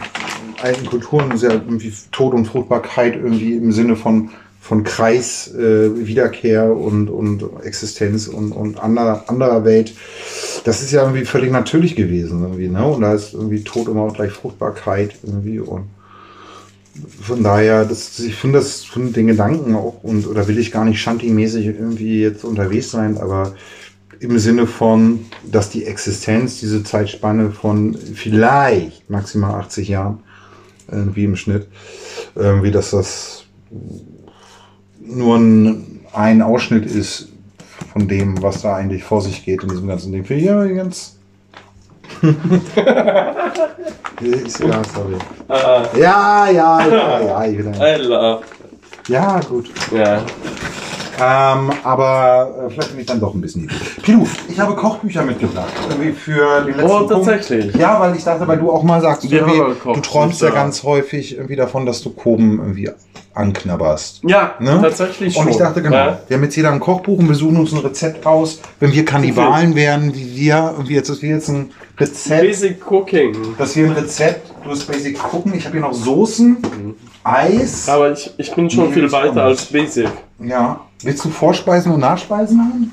alten 0.61 0.85
Kulturen 0.85 1.31
ist 1.31 1.43
ja 1.43 1.51
irgendwie 1.51 1.93
Tod 2.11 2.33
und 2.33 2.45
Fruchtbarkeit 2.45 3.15
irgendwie 3.15 3.53
im 3.53 3.71
Sinne 3.71 3.95
von 3.95 4.29
von 4.63 4.83
Kreis, 4.83 5.51
äh, 5.55 6.05
Wiederkehr 6.07 6.65
und, 6.71 7.09
und 7.09 7.43
Existenz 7.63 8.27
und, 8.27 8.51
und 8.51 8.79
anderer, 8.79 9.23
anderer 9.27 9.65
Welt. 9.65 9.91
Das 10.63 10.81
ist 10.81 10.91
ja 10.91 11.01
irgendwie 11.03 11.25
völlig 11.25 11.51
natürlich 11.51 11.95
gewesen 11.95 12.43
irgendwie, 12.43 12.67
ne? 12.67 12.85
Und 12.85 13.01
da 13.01 13.13
ist 13.13 13.33
irgendwie 13.33 13.63
Tod 13.63 13.87
immer 13.87 14.01
auch 14.01 14.13
gleich 14.13 14.31
Fruchtbarkeit 14.31 15.15
irgendwie 15.23 15.59
und 15.59 15.85
von 17.21 17.41
daher, 17.41 17.85
das, 17.85 18.19
ich 18.19 18.35
finde 18.35 18.59
das 18.59 18.83
finde 18.83 19.13
den 19.13 19.27
Gedanken 19.27 19.75
auch 19.75 20.03
und 20.03 20.27
oder 20.27 20.47
will 20.47 20.59
ich 20.59 20.71
gar 20.71 20.85
nicht 20.85 20.99
Shanti-mäßig 20.99 21.65
irgendwie 21.65 22.21
jetzt 22.21 22.43
unterwegs 22.43 22.91
sein, 22.91 23.17
aber 23.17 23.53
im 24.19 24.37
Sinne 24.37 24.67
von, 24.67 25.25
dass 25.49 25.69
die 25.69 25.85
Existenz, 25.85 26.59
diese 26.59 26.83
Zeitspanne 26.83 27.51
von 27.51 27.95
vielleicht 27.95 29.09
maximal 29.09 29.55
80 29.61 29.87
Jahren, 29.87 30.19
irgendwie 30.91 31.23
im 31.23 31.35
Schnitt, 31.35 31.67
irgendwie, 32.35 32.71
dass 32.71 32.91
das 32.91 33.45
nur 34.99 35.37
ein, 35.37 36.01
ein 36.13 36.41
Ausschnitt 36.41 36.85
ist 36.85 37.30
von 37.91 38.07
dem, 38.07 38.41
was 38.41 38.61
da 38.61 38.75
eigentlich 38.75 39.03
vor 39.03 39.21
sich 39.21 39.43
geht 39.43 39.63
in 39.63 39.69
diesem 39.69 39.87
ganzen 39.87 40.11
Ding. 40.11 40.23
Finde 40.25 40.41
ich 40.41 40.47
ja 40.47 40.63
ja, 44.21 44.81
sorry. 44.93 45.15
Äh, 45.49 45.99
Ja, 45.99 46.47
ja, 46.49 46.87
ja, 46.87 47.21
ja, 47.21 47.45
ich 47.45 47.57
will 47.57 47.71
I 47.79 48.01
love. 48.03 48.41
ja, 49.07 49.39
gut. 49.41 49.69
Ja. 49.93 50.21
Ähm, 51.23 51.71
aber 51.83 52.55
äh, 52.65 52.69
vielleicht 52.71 52.91
bin 52.91 52.99
ich 53.01 53.05
dann 53.05 53.19
doch 53.19 53.33
ein 53.35 53.41
bisschen 53.41 53.61
niedrig. 53.63 53.79
Pilu, 54.01 54.25
ich 54.49 54.59
habe 54.59 54.75
Kochbücher 54.75 55.23
mitgebracht. 55.23 55.71
Irgendwie 55.89 56.13
für 56.13 56.61
den 56.61 56.75
letzten 56.77 56.89
Oh, 56.91 56.97
Punkt. 57.07 57.11
tatsächlich. 57.11 57.75
Ja, 57.75 57.99
weil 57.99 58.15
ich 58.15 58.23
dachte, 58.23 58.47
weil 58.47 58.57
du 58.57 58.71
auch 58.71 58.81
mal 58.83 59.01
sagst, 59.01 59.23
Ja, 59.25 59.45
du 59.45 59.99
träumst 60.01 60.41
ja 60.41 60.49
ganz 60.49 60.83
häufig 60.83 61.35
irgendwie 61.35 61.55
davon, 61.55 61.85
dass 61.85 62.01
du 62.01 62.09
Koben 62.11 62.59
irgendwie 62.59 62.89
anknabberst. 63.33 64.21
Ja, 64.23 64.55
Ne? 64.59 64.79
tatsächlich 64.81 65.33
schon. 65.33 65.45
Und 65.45 65.51
ich 65.51 65.57
dachte, 65.57 65.81
genau, 65.81 65.95
Ja. 65.95 66.19
wir 66.27 66.37
haben 66.37 66.43
jetzt 66.43 66.55
jeder 66.55 66.71
ein 66.71 66.79
Kochbuch 66.79 67.17
und 67.19 67.27
wir 67.27 67.35
suchen 67.35 67.57
uns 67.57 67.71
ein 67.73 67.79
Rezept 67.79 68.25
raus. 68.25 68.59
Wenn 68.79 68.91
wir 68.93 69.05
Kannibalen 69.05 69.75
wären, 69.75 70.13
wie 70.15 70.35
wir, 70.35 70.73
und 70.77 70.89
wir 70.89 70.97
jetzt, 70.97 71.09
dass 71.09 71.21
wir 71.21 71.29
jetzt 71.29 71.47
ein 71.49 71.71
Rezept, 71.99 72.41
Basic 72.41 72.91
Cooking. 72.91 73.35
dass 73.57 73.75
wir 73.75 73.85
ein 73.85 73.93
Rezept, 73.93 74.51
du 74.63 74.69
hast 74.71 74.85
Basic 74.91 75.17
gucken, 75.17 75.53
ich 75.55 75.65
habe 75.65 75.73
hier 75.73 75.81
noch 75.81 75.93
Soßen, 75.93 76.57
Eis. 77.23 77.87
Aber 77.87 78.11
ich, 78.11 78.31
ich 78.37 78.53
bin 78.55 78.69
schon 78.69 78.87
Nee, 78.87 78.93
viel 78.93 79.11
weiter 79.11 79.43
als 79.43 79.65
Basic. 79.65 80.07
Ja. 80.39 80.81
Willst 81.03 81.23
du 81.23 81.29
Vorspeisen 81.29 81.91
und 81.91 81.99
Nachspeisen 81.99 82.59
haben? 82.59 82.91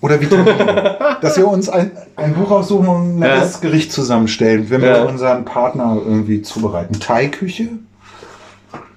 Oder 0.00 0.20
Vitamine? 0.20 0.96
Dass 1.20 1.36
wir 1.36 1.48
uns 1.48 1.68
ein, 1.68 1.90
ein 2.16 2.34
Buch 2.34 2.50
aussuchen 2.50 2.86
und 2.88 3.18
ein 3.18 3.22
Ja. 3.22 3.48
Gericht 3.60 3.92
zusammenstellen, 3.92 4.68
wenn 4.70 4.82
wir 4.82 4.88
Ja. 4.96 5.02
unseren 5.04 5.44
Partner 5.44 5.96
irgendwie 6.04 6.42
zubereiten. 6.42 6.98
Thai-Küche? 7.00 7.68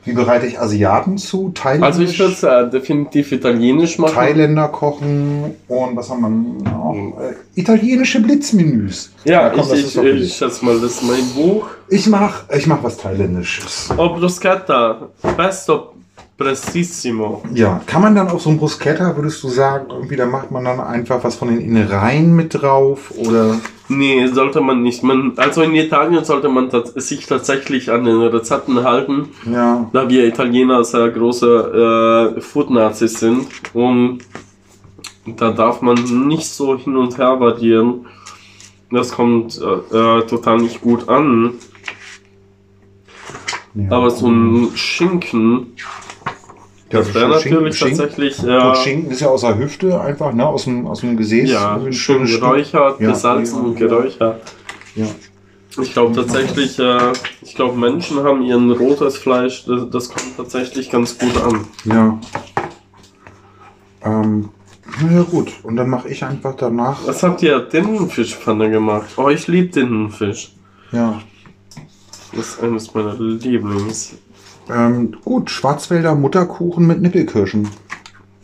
Wie 0.03 0.13
bereite 0.13 0.47
ich 0.47 0.59
Asiaten 0.59 1.17
zu? 1.17 1.51
Thailändisch? 1.53 1.87
Also 1.87 2.01
ich 2.03 2.19
würde 2.43 2.67
äh, 2.67 2.69
definitiv 2.69 3.31
italienisch 3.31 3.99
machen. 3.99 4.15
Thailänder 4.15 4.67
kochen 4.69 5.55
und 5.67 5.95
was 5.95 6.09
haben 6.09 6.21
wir 6.21 6.71
noch? 6.71 6.95
Äh, 7.19 7.59
italienische 7.59 8.19
Blitzmenüs. 8.21 9.11
Ja, 9.25 9.49
komm, 9.49 9.69
das 9.69 9.73
ich, 9.73 9.95
ich, 9.95 10.03
ich 10.03 10.33
schätze 10.33 10.65
mal, 10.65 10.79
das 10.79 10.93
ist 10.93 11.03
mein 11.03 11.25
Buch. 11.35 11.67
ich 11.89 12.07
mach, 12.07 12.43
ich 12.49 12.65
mach 12.65 12.83
was 12.83 12.97
Thailändisches. 12.97 13.89
Oh, 13.95 14.09
Bruschetta. 14.09 15.09
Pesto 15.37 15.93
prestissimo. 16.41 17.43
Ja, 17.53 17.81
kann 17.85 18.01
man 18.01 18.15
dann 18.15 18.27
auf 18.29 18.41
so 18.41 18.49
ein 18.49 18.57
Bruschetta, 18.57 19.15
würdest 19.15 19.43
du 19.43 19.49
sagen, 19.49 19.85
irgendwie, 19.89 20.15
da 20.15 20.25
macht 20.25 20.49
man 20.49 20.65
dann 20.65 20.79
einfach 20.79 21.23
was 21.23 21.35
von 21.35 21.49
den 21.49 21.61
Innereien 21.61 22.35
mit 22.35 22.61
drauf 22.61 23.11
oder? 23.15 23.57
Nee, 23.91 24.25
sollte 24.27 24.61
man 24.61 24.83
nicht. 24.83 25.03
Man, 25.03 25.33
also 25.35 25.61
in 25.63 25.75
Italien 25.75 26.23
sollte 26.23 26.47
man 26.47 26.69
sich 26.95 27.25
tatsächlich 27.25 27.91
an 27.91 28.05
den 28.05 28.21
Rezepten 28.21 28.85
halten, 28.85 29.27
Ja, 29.51 29.89
da 29.91 30.07
wir 30.09 30.25
Italiener 30.25 30.85
sehr 30.85 31.09
große 31.09 32.35
äh, 32.37 32.41
Food-Nazis 32.41 33.19
sind. 33.19 33.47
Und 33.73 34.19
da 35.25 35.51
darf 35.51 35.81
man 35.81 36.27
nicht 36.27 36.47
so 36.47 36.77
hin 36.77 36.95
und 36.95 37.17
her 37.17 37.37
variieren. 37.41 38.05
Das 38.91 39.11
kommt 39.11 39.59
äh, 39.59 39.97
äh, 39.97 40.25
total 40.25 40.59
nicht 40.59 40.79
gut 40.79 41.09
an. 41.09 41.55
ja. 43.73 43.91
Aber 43.91 44.09
so 44.09 44.27
ein 44.27 44.69
Schinken, 44.75 45.73
das 46.91 47.13
wäre 47.13 47.39
Schinken- 47.39 47.63
natürlich 47.63 47.77
Schinken- 47.77 47.97
tatsächlich 47.97 48.37
Gut, 48.37 48.47
äh, 48.49 48.75
Schinken 48.75 49.11
ist 49.11 49.21
ja 49.21 49.27
aus 49.27 49.41
der 49.41 49.57
Hüfte 49.57 49.99
einfach, 50.01 50.33
ne, 50.33 50.45
aus 50.45 50.63
dem, 50.65 50.87
aus 50.87 51.01
dem 51.01 51.17
Gesäß. 51.17 51.49
ja, 51.49 51.75
Ein 51.75 51.93
schön 51.93 52.25
geräuchert, 52.25 52.99
Ja. 52.99 53.09
gesalzen 53.11 53.61
und 53.61 53.79
Ja. 53.79 53.87
geräuchert. 53.87 54.41
Ja. 54.95 55.05
Ich 55.81 55.93
glaube 55.93 56.13
tatsächlich, 56.15 56.77
äh, 56.79 57.13
ich 57.41 57.55
glaube 57.55 57.77
Menschen 57.79 58.21
haben 58.23 58.41
ihren 58.41 58.69
rotes 58.71 59.17
Fleisch, 59.17 59.63
das, 59.65 59.89
das 59.89 60.09
kommt 60.09 60.35
tatsächlich 60.35 60.89
ganz 60.91 61.17
gut 61.17 61.35
an. 61.41 61.65
Ja. 61.85 62.19
Ähm, 64.03 64.49
na 65.01 65.11
ja 65.13 65.21
gut, 65.23 65.51
und 65.63 65.75
dann 65.77 65.89
mache 65.89 66.09
ich 66.09 66.23
einfach 66.23 66.55
danach. 66.55 66.99
Was 67.05 67.23
habt 67.23 67.41
ihr 67.43 67.59
Dintenfischpfanne 67.59 68.69
gemacht? 68.69 69.09
Oh, 69.17 69.29
ich 69.29 69.47
liebe 69.47 69.67
Dintenfisch. 69.69 70.51
Ja. 70.91 71.21
Das 72.35 72.47
ist 72.47 72.63
eines 72.63 72.93
meiner 72.93 73.13
Lieblings. 73.13 74.15
Ähm, 74.71 75.17
gut, 75.23 75.49
Schwarzwälder 75.49 76.15
Mutterkuchen 76.15 76.87
mit 76.87 77.01
Nippelkirschen. 77.01 77.69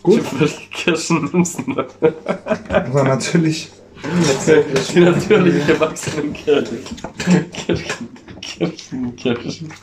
Gut. 0.03 0.23
Welche 0.39 0.69
Kirschen 0.69 1.29
nimmst 1.31 1.59
du 1.59 1.73
da? 1.73 1.85
Also 2.69 3.03
natürlich. 3.03 3.71
Die 4.93 4.99
natürlich 4.99 5.65
gewachsenen 5.65 6.33
Kirschen. 6.33 6.79
Kirschen, 7.51 8.09
Kirschen, 8.41 9.15
Kirschen. 9.15 9.73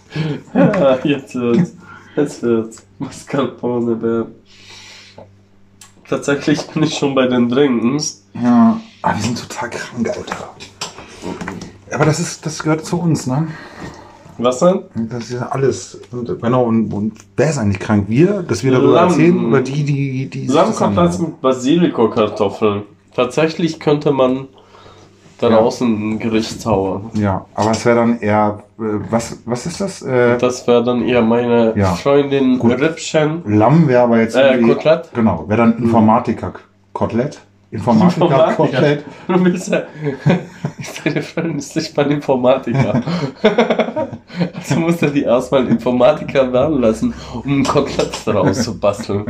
Ah, 0.52 0.98
jetzt 1.02 1.34
wird's. 1.34 1.72
Jetzt 2.16 2.42
wird's. 2.42 2.82
Mascarpone 2.98 4.00
werden. 4.00 4.34
Tatsächlich 6.08 6.62
bin 6.68 6.84
ich 6.84 6.94
schon 6.94 7.14
bei 7.14 7.26
den 7.26 7.48
Drinks. 7.48 8.24
Ja. 8.34 8.80
Ah, 9.02 9.14
wir 9.16 9.22
sind 9.22 9.38
total 9.48 9.70
krank, 9.70 10.08
Alter. 10.08 10.54
Aber 11.90 12.04
das 12.04 12.20
ist, 12.20 12.44
das 12.46 12.62
gehört 12.62 12.84
zu 12.84 13.00
uns, 13.00 13.26
ne? 13.26 13.48
Was 14.38 14.58
denn? 14.58 14.82
Das 15.10 15.24
ist 15.24 15.32
ja 15.32 15.48
alles. 15.48 16.00
Und, 16.10 16.40
genau, 16.40 16.64
und, 16.64 16.92
und 16.92 17.12
wer 17.36 17.50
ist 17.50 17.58
eigentlich 17.58 17.78
krank? 17.80 18.06
Wir, 18.08 18.42
dass 18.42 18.64
wir 18.64 18.72
darüber 18.72 18.94
Lamm. 18.94 19.08
erzählen? 19.10 19.44
Oder 19.46 19.60
die, 19.60 19.84
die, 19.84 20.26
die. 20.30 20.48
anhören? 20.58 21.20
mit 21.20 21.40
Basilico-Kartoffeln. 21.40 22.82
Tatsächlich 23.14 23.78
könnte 23.78 24.10
man 24.12 24.48
daraus 25.38 25.80
ein 25.80 26.18
Gericht 26.18 26.60
zaubern. 26.60 27.10
Ja, 27.14 27.46
aber 27.54 27.70
es 27.72 27.84
wäre 27.84 27.96
dann 27.96 28.18
eher. 28.20 28.62
Äh, 28.78 28.82
was, 29.10 29.38
was 29.44 29.66
ist 29.66 29.80
das? 29.80 30.02
Äh, 30.02 30.38
Das 30.38 30.66
wäre 30.66 30.82
dann 30.82 31.02
eher 31.02 31.22
meine 31.22 31.74
Ja. 31.76 31.94
Freundin 31.94 32.58
Gut. 32.58 32.80
Rippchen. 32.80 33.42
Lamm 33.46 33.86
wäre 33.88 34.02
aber 34.02 34.20
jetzt. 34.20 34.34
Äh, 34.34 34.60
Kotelett? 34.62 35.10
Genau, 35.14 35.44
wäre 35.48 35.58
dann 35.58 35.78
Informatiker-Kotelett. 35.78 37.40
Informatiker-Kotelett. 37.70 39.04
Du 39.28 39.44
willst 39.44 39.68
ja. 39.72 39.82
Deine 41.04 41.22
Freundin 41.22 41.58
ist 41.58 41.74
nicht 41.76 41.96
mal 41.96 42.10
Informatiker. 42.10 43.02
also 44.54 44.80
muss 44.80 45.02
er 45.02 45.10
die 45.10 45.22
erstmal 45.22 45.66
Informatiker 45.66 46.52
werden 46.52 46.80
lassen, 46.80 47.14
um 47.44 47.60
ein 47.60 47.64
Kotelett 47.64 48.12
daraus 48.26 48.62
zu 48.62 48.78
basteln. 48.78 49.24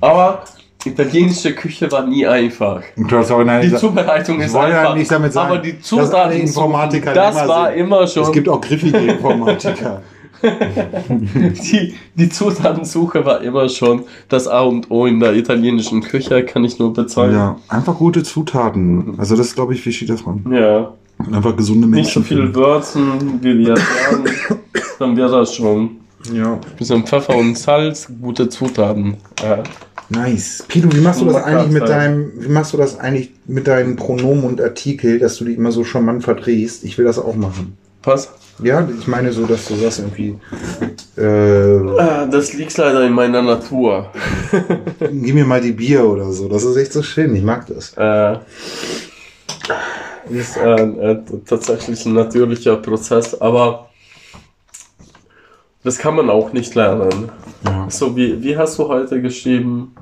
Aber 0.00 0.42
italienische 0.84 1.54
Küche 1.54 1.90
war 1.90 2.06
nie 2.06 2.26
einfach. 2.26 2.82
Du 2.96 3.04
Die 3.06 3.74
Zubereitung 3.74 4.40
ist 4.40 4.54
ja 4.54 4.60
einfach. 4.60 4.94
nicht 4.94 5.10
damit 5.10 5.32
sagen, 5.32 5.50
aber 5.50 5.58
die 5.58 5.80
Zutaten, 5.80 6.32
Informatiker 6.38 7.14
das 7.14 7.36
immer 7.36 7.48
war 7.48 7.70
sind. 7.70 7.78
immer 7.80 8.06
schon. 8.06 8.22
Es 8.24 8.32
gibt 8.32 8.48
auch 8.48 8.60
griffige 8.60 8.98
Informatiker. 9.12 10.02
die, 11.08 11.94
die 12.14 12.28
Zutatensuche 12.28 13.24
war 13.24 13.40
immer 13.42 13.68
schon 13.68 14.02
das 14.28 14.46
A 14.48 14.60
und 14.62 14.90
O 14.90 15.06
in 15.06 15.20
der 15.20 15.34
italienischen 15.34 16.02
Küche, 16.02 16.44
kann 16.44 16.64
ich 16.64 16.78
nur 16.78 16.92
bezeugen. 16.92 17.34
ja, 17.34 17.56
einfach 17.68 17.96
gute 17.96 18.22
Zutaten. 18.22 19.14
Also 19.18 19.36
das 19.36 19.48
ist, 19.48 19.54
glaube 19.54 19.74
ich, 19.74 19.84
wichtig, 19.86 20.08
dass 20.08 20.24
man 20.24 20.44
Ja. 20.52 20.92
einfach 21.32 21.56
gesunde 21.56 21.86
Nicht 21.86 22.12
so 22.12 22.20
Menschen 22.20 22.24
viel 22.24 22.36
findet. 22.38 22.56
Würzen, 22.56 23.38
wie 23.42 23.58
wir 23.58 23.76
sagen, 23.76 24.24
dann 24.98 25.16
wäre 25.16 25.30
das 25.30 25.54
schon. 25.54 25.90
Ja, 26.32 26.58
Bisschen 26.78 27.04
Pfeffer 27.06 27.36
und 27.36 27.56
Salz, 27.58 28.08
gute 28.20 28.48
Zutaten. 28.48 29.16
Ja. 29.42 29.62
nice. 30.08 30.64
Pido, 30.68 30.90
wie 30.94 31.00
machst 31.00 31.20
du 31.20 31.26
das 31.26 31.36
eigentlich 31.44 31.70
mit 31.72 31.86
deinem, 31.88 32.32
wie 32.38 32.48
machst 32.48 32.72
du 32.72 32.78
das 32.78 32.98
eigentlich 32.98 33.30
mit 33.46 33.66
deinen 33.66 33.96
Pronomen 33.96 34.44
und 34.44 34.60
Artikel, 34.60 35.18
dass 35.18 35.36
du 35.36 35.44
die 35.44 35.52
immer 35.52 35.70
so 35.70 35.84
charmant 35.84 36.24
verdrehst? 36.24 36.82
Ich 36.84 36.96
will 36.96 37.04
das 37.04 37.18
auch 37.18 37.36
machen. 37.36 37.76
Was? 38.04 38.32
Ja, 38.62 38.86
ich 38.98 39.06
meine 39.08 39.32
so, 39.32 39.46
dass 39.46 39.66
du 39.66 39.74
das 39.76 39.98
irgendwie. 39.98 40.38
Äh, 41.16 42.00
Ah, 42.00 42.24
Das 42.26 42.52
liegt 42.52 42.76
leider 42.76 43.04
in 43.04 43.12
meiner 43.12 43.42
Natur. 43.42 44.10
gib 45.00 45.34
mir 45.34 45.44
mal 45.44 45.60
die 45.60 45.72
Bier 45.72 46.04
oder 46.04 46.30
so. 46.32 46.48
Das 46.48 46.62
ist 46.64 46.76
echt 46.76 46.92
so 46.92 47.02
schön. 47.02 47.34
Ich 47.34 47.42
mag 47.42 47.66
das. 47.66 47.92
Äh, 47.96 48.38
ist 50.30 50.56
äh, 50.56 50.82
äh, 50.82 51.18
tatsächlich 51.46 52.06
ein 52.06 52.14
natürlicher 52.14 52.76
Prozess, 52.76 53.38
aber 53.40 53.90
das 55.82 55.98
kann 55.98 56.14
man 56.16 56.30
auch 56.30 56.52
nicht 56.52 56.74
lernen. 56.74 57.30
Ja. 57.64 57.86
So, 57.90 58.14
wie, 58.16 58.42
wie 58.42 58.56
hast 58.56 58.78
du 58.78 58.88
heute 58.88 59.20
geschrieben? 59.20 59.94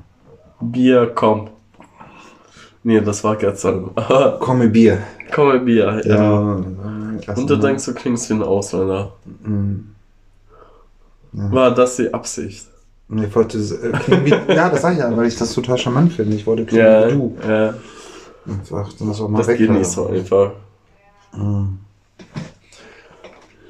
Bier, 0.61 1.11
komm. 1.13 1.49
Nee, 2.83 3.01
das 3.01 3.23
war 3.23 3.35
gestern. 3.35 3.89
Komme 4.39 4.67
Bier. 4.69 4.99
komm, 5.33 5.65
Bier. 5.65 6.01
Ja. 6.05 6.57
Klasse. 7.19 7.41
Und 7.41 7.49
du 7.49 7.55
denkst, 7.57 7.85
du 7.85 7.93
klingst 7.93 8.29
wie 8.29 8.33
ein 8.33 8.43
Ausländer. 8.43 9.13
Mhm. 9.43 9.89
War 11.31 11.73
das 11.73 11.95
die 11.97 12.13
Absicht? 12.13 12.67
Ich 13.15 13.35
wollte, 13.35 13.57
äh, 13.57 13.91
klingen 13.99 14.25
wie, 14.25 14.29
ja, 14.53 14.69
das 14.69 14.81
sag 14.81 14.93
ich 14.93 14.99
ja, 14.99 15.15
weil 15.15 15.27
ich 15.27 15.37
das 15.37 15.53
total 15.53 15.77
charmant 15.77 16.13
finde. 16.13 16.35
Ich 16.35 16.45
wollte 16.47 16.65
klingen 16.65 16.85
Ja, 16.85 17.07
wie 17.07 17.11
du. 17.13 17.37
ja. 17.47 17.73
Sag, 18.63 18.87
das 18.99 19.21
auch 19.21 19.29
mal 19.29 19.37
Das 19.39 19.47
weg. 19.47 19.57
geht 19.57 19.69
nicht 19.71 19.85
so 19.89 20.07
einfach. 20.07 20.51
Mhm. 21.33 21.79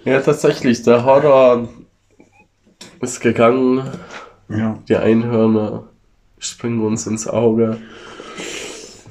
Ja, 0.06 0.20
tatsächlich, 0.20 0.84
der 0.84 1.06
Horror 1.06 1.68
ist 3.02 3.20
gegangen. 3.22 3.84
Ja. 4.50 4.78
Die 4.88 4.96
Einhörner 4.98 5.84
springen 6.40 6.82
uns 6.82 7.08
ins 7.08 7.28
Auge. 7.28 7.78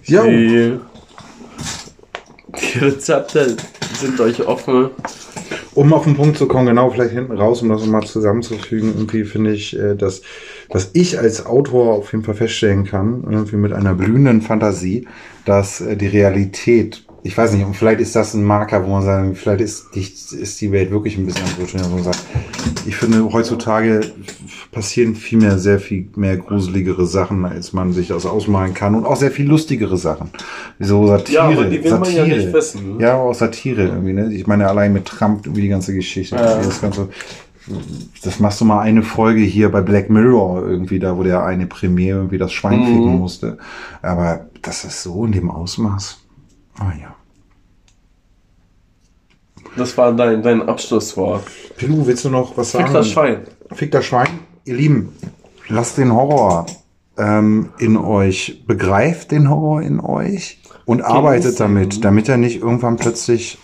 Ja, 0.04 0.24
Die, 0.24 0.78
die 2.74 2.78
Rezepte 2.78 3.56
sind 4.02 4.20
euch 4.20 4.46
offen. 4.46 4.90
um 5.74 5.92
auf 5.94 6.04
den 6.04 6.16
Punkt 6.16 6.36
zu 6.36 6.46
kommen, 6.46 6.66
genau, 6.66 6.90
vielleicht 6.90 7.12
hinten 7.12 7.32
raus, 7.32 7.62
um 7.62 7.70
das 7.70 7.86
mal 7.86 8.02
zusammenzufügen, 8.02 8.92
irgendwie 8.94 9.24
finde 9.24 9.52
ich, 9.52 9.78
äh, 9.78 9.94
dass, 9.94 10.22
dass 10.68 10.90
ich 10.92 11.18
als 11.18 11.46
Autor 11.46 11.94
auf 11.94 12.12
jeden 12.12 12.24
Fall 12.24 12.34
feststellen 12.34 12.84
kann, 12.84 13.24
irgendwie 13.24 13.56
mit 13.56 13.72
einer 13.72 13.94
blühenden 13.94 14.42
Fantasie, 14.42 15.06
dass 15.44 15.80
äh, 15.80 15.96
die 15.96 16.08
Realität, 16.08 17.06
ich 17.22 17.36
weiß 17.38 17.52
nicht, 17.52 17.64
und 17.64 17.74
vielleicht 17.74 18.00
ist 18.00 18.14
das 18.14 18.34
ein 18.34 18.44
Marker, 18.44 18.84
wo 18.84 18.90
man 18.90 19.02
sagt, 19.02 19.38
vielleicht 19.38 19.60
ist 19.62 19.86
die, 19.94 20.36
ist 20.36 20.60
die 20.60 20.72
Welt 20.72 20.90
wirklich 20.90 21.16
ein 21.16 21.24
bisschen 21.24 22.02
sagt, 22.02 22.22
ich 22.84 22.96
finde, 22.96 23.32
heutzutage 23.32 24.00
passieren 24.72 25.14
viel 25.14 25.38
mehr, 25.38 25.58
sehr 25.58 25.78
viel 25.78 26.08
mehr 26.16 26.38
gruseligere 26.38 27.06
Sachen, 27.06 27.44
als 27.44 27.72
man 27.74 27.92
sich 27.92 28.08
das 28.08 28.24
ausmalen 28.26 28.72
kann 28.74 28.94
und 28.94 29.04
auch 29.04 29.16
sehr 29.16 29.30
viel 29.30 29.46
lustigere 29.46 29.98
Sachen. 29.98 30.30
So 30.80 31.06
Satire. 31.06 31.34
Ja, 31.34 31.42
aber 31.44 31.64
die 31.66 31.84
will 31.84 31.90
man 31.90 32.04
ja 32.04 32.22
Satire. 32.24 32.36
nicht 32.38 32.52
wissen. 32.52 32.98
Ja, 32.98 33.14
aber 33.14 33.24
auch 33.24 33.34
Satire 33.34 33.82
irgendwie, 33.84 34.14
ne? 34.14 34.32
Ich 34.32 34.46
meine, 34.46 34.66
allein 34.68 34.94
mit 34.94 35.04
Trump, 35.04 35.44
irgendwie 35.46 35.62
die 35.62 35.68
ganze 35.68 35.94
Geschichte. 35.94 36.36
Ja. 36.36 36.56
Das 36.56 36.80
Ganze. 36.80 37.08
das 38.24 38.40
machst 38.40 38.60
du 38.60 38.64
mal 38.64 38.80
eine 38.80 39.02
Folge 39.02 39.42
hier 39.42 39.70
bei 39.70 39.82
Black 39.82 40.08
Mirror 40.10 40.66
irgendwie, 40.66 40.98
da 40.98 41.16
wo 41.16 41.22
der 41.22 41.44
eine 41.44 41.66
Premier 41.66 42.14
irgendwie 42.16 42.38
das 42.38 42.50
Schwein 42.52 42.80
Mhm. 42.80 42.86
ficken 42.86 43.18
musste. 43.18 43.58
Aber 44.00 44.46
das 44.62 44.84
ist 44.84 45.02
so 45.02 45.24
in 45.26 45.32
dem 45.32 45.50
Ausmaß. 45.50 46.18
Ah 46.78 46.92
ja. 47.00 47.14
Das 49.76 49.96
war 49.98 50.12
dein, 50.12 50.42
dein 50.42 50.62
Abschlusswort. 50.62 51.44
Pilu, 51.76 52.06
willst 52.06 52.24
du 52.24 52.30
noch 52.30 52.56
was 52.56 52.72
sagen? 52.72 52.86
Fick 52.86 52.94
das 52.94 53.08
Schwein. 53.10 53.36
Fick 53.72 53.90
das 53.90 54.04
Schwein. 54.06 54.28
Ihr 54.64 54.76
Lieben, 54.76 55.12
lasst 55.68 55.98
den 55.98 56.12
Horror 56.12 56.66
ähm, 57.18 57.70
in 57.78 57.96
euch, 57.96 58.64
begreift 58.66 59.32
den 59.32 59.50
Horror 59.50 59.82
in 59.82 59.98
euch 59.98 60.60
und 60.84 61.02
arbeitet 61.02 61.54
ihn. 61.54 61.58
damit, 61.58 62.04
damit 62.04 62.28
er 62.28 62.36
nicht 62.36 62.60
irgendwann 62.60 62.96
plötzlich 62.96 63.58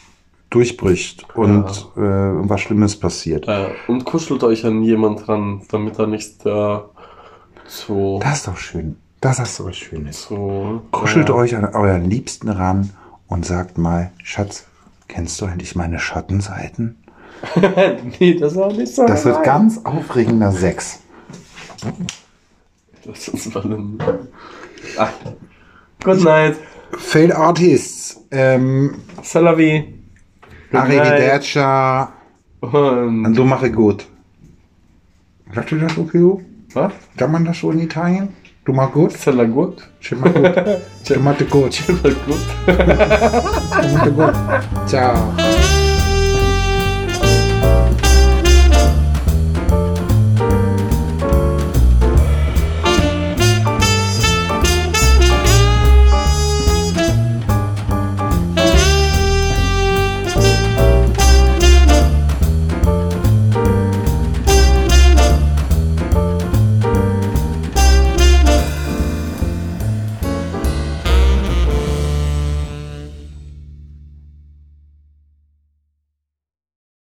durchbricht 0.51 1.27
und 1.37 1.89
äh, 1.97 2.01
irgendwas 2.01 2.61
Schlimmes 2.63 2.97
passiert. 2.97 3.47
Äh, 3.47 3.69
und 3.87 4.05
kuschelt 4.05 4.43
euch 4.43 4.65
an 4.65 4.83
jemand 4.83 5.29
ran, 5.29 5.63
damit 5.71 5.99
er 5.99 6.07
nicht 6.07 6.45
äh, 6.45 6.79
so. 7.67 8.19
Das 8.21 8.39
ist 8.39 8.49
doch 8.49 8.57
schön. 8.57 8.97
Das 9.21 9.39
ist 9.39 9.61
doch 9.61 9.67
was 9.67 9.77
Schönes. 9.77 10.25
so 10.25 10.83
Kuschelt 10.91 11.29
äh, 11.29 11.33
euch 11.33 11.55
an 11.57 11.65
euren 11.65 12.09
Liebsten 12.09 12.49
ran 12.49 12.91
und 13.27 13.45
sagt 13.45 13.79
mal, 13.79 14.11
Schatz, 14.23 14.67
kennst 15.07 15.41
du 15.41 15.47
eigentlich 15.47 15.77
meine 15.77 15.99
Schattenseiten? 15.99 16.97
nee, 18.21 18.35
das 18.35 18.57
war 18.57 18.73
nicht 18.73 18.95
so. 18.95 19.07
Das 19.07 19.25
wird 19.25 19.43
ganz 19.43 19.81
aufregender 19.85 20.53
Sex. 20.53 21.01
Das 23.05 23.29
ist 23.29 23.55
mal 23.55 23.65
ein. 23.65 23.99
Good 26.03 26.25
night. 26.25 26.57
Failed 26.97 27.33
Artists. 27.33 28.25
Ähm, 28.31 28.97
Salavi. 29.23 29.95
Arrivederci. 30.73 31.61
Und. 32.61 33.35
Du 33.35 33.45
mache 33.45 33.71
gut. 33.71 34.07
Sagt 35.55 35.73
ihr 35.73 35.79
das 35.79 35.95
so, 35.95 36.05
Pio? 36.05 36.43
Was? 36.75 36.93
Sagt 37.19 37.33
man 37.33 37.45
das 37.45 37.59
so 37.59 37.71
in 37.71 37.81
Italien? 37.81 38.35
Du 38.65 38.75
mach 38.75 38.93
gut? 38.93 39.13
Sala 39.13 39.45
gut? 39.45 39.89
Ci 40.01 40.15
mach 40.15 40.35
gut. 40.35 40.55
Ci 41.03 41.19
mach 41.19 41.39
gut. 41.39 41.73
Sala 41.73 42.15
gut. 42.27 42.41
Ci 42.67 43.95
mach 43.95 44.15
gut. 44.15 44.35
Ciao. 44.87 45.35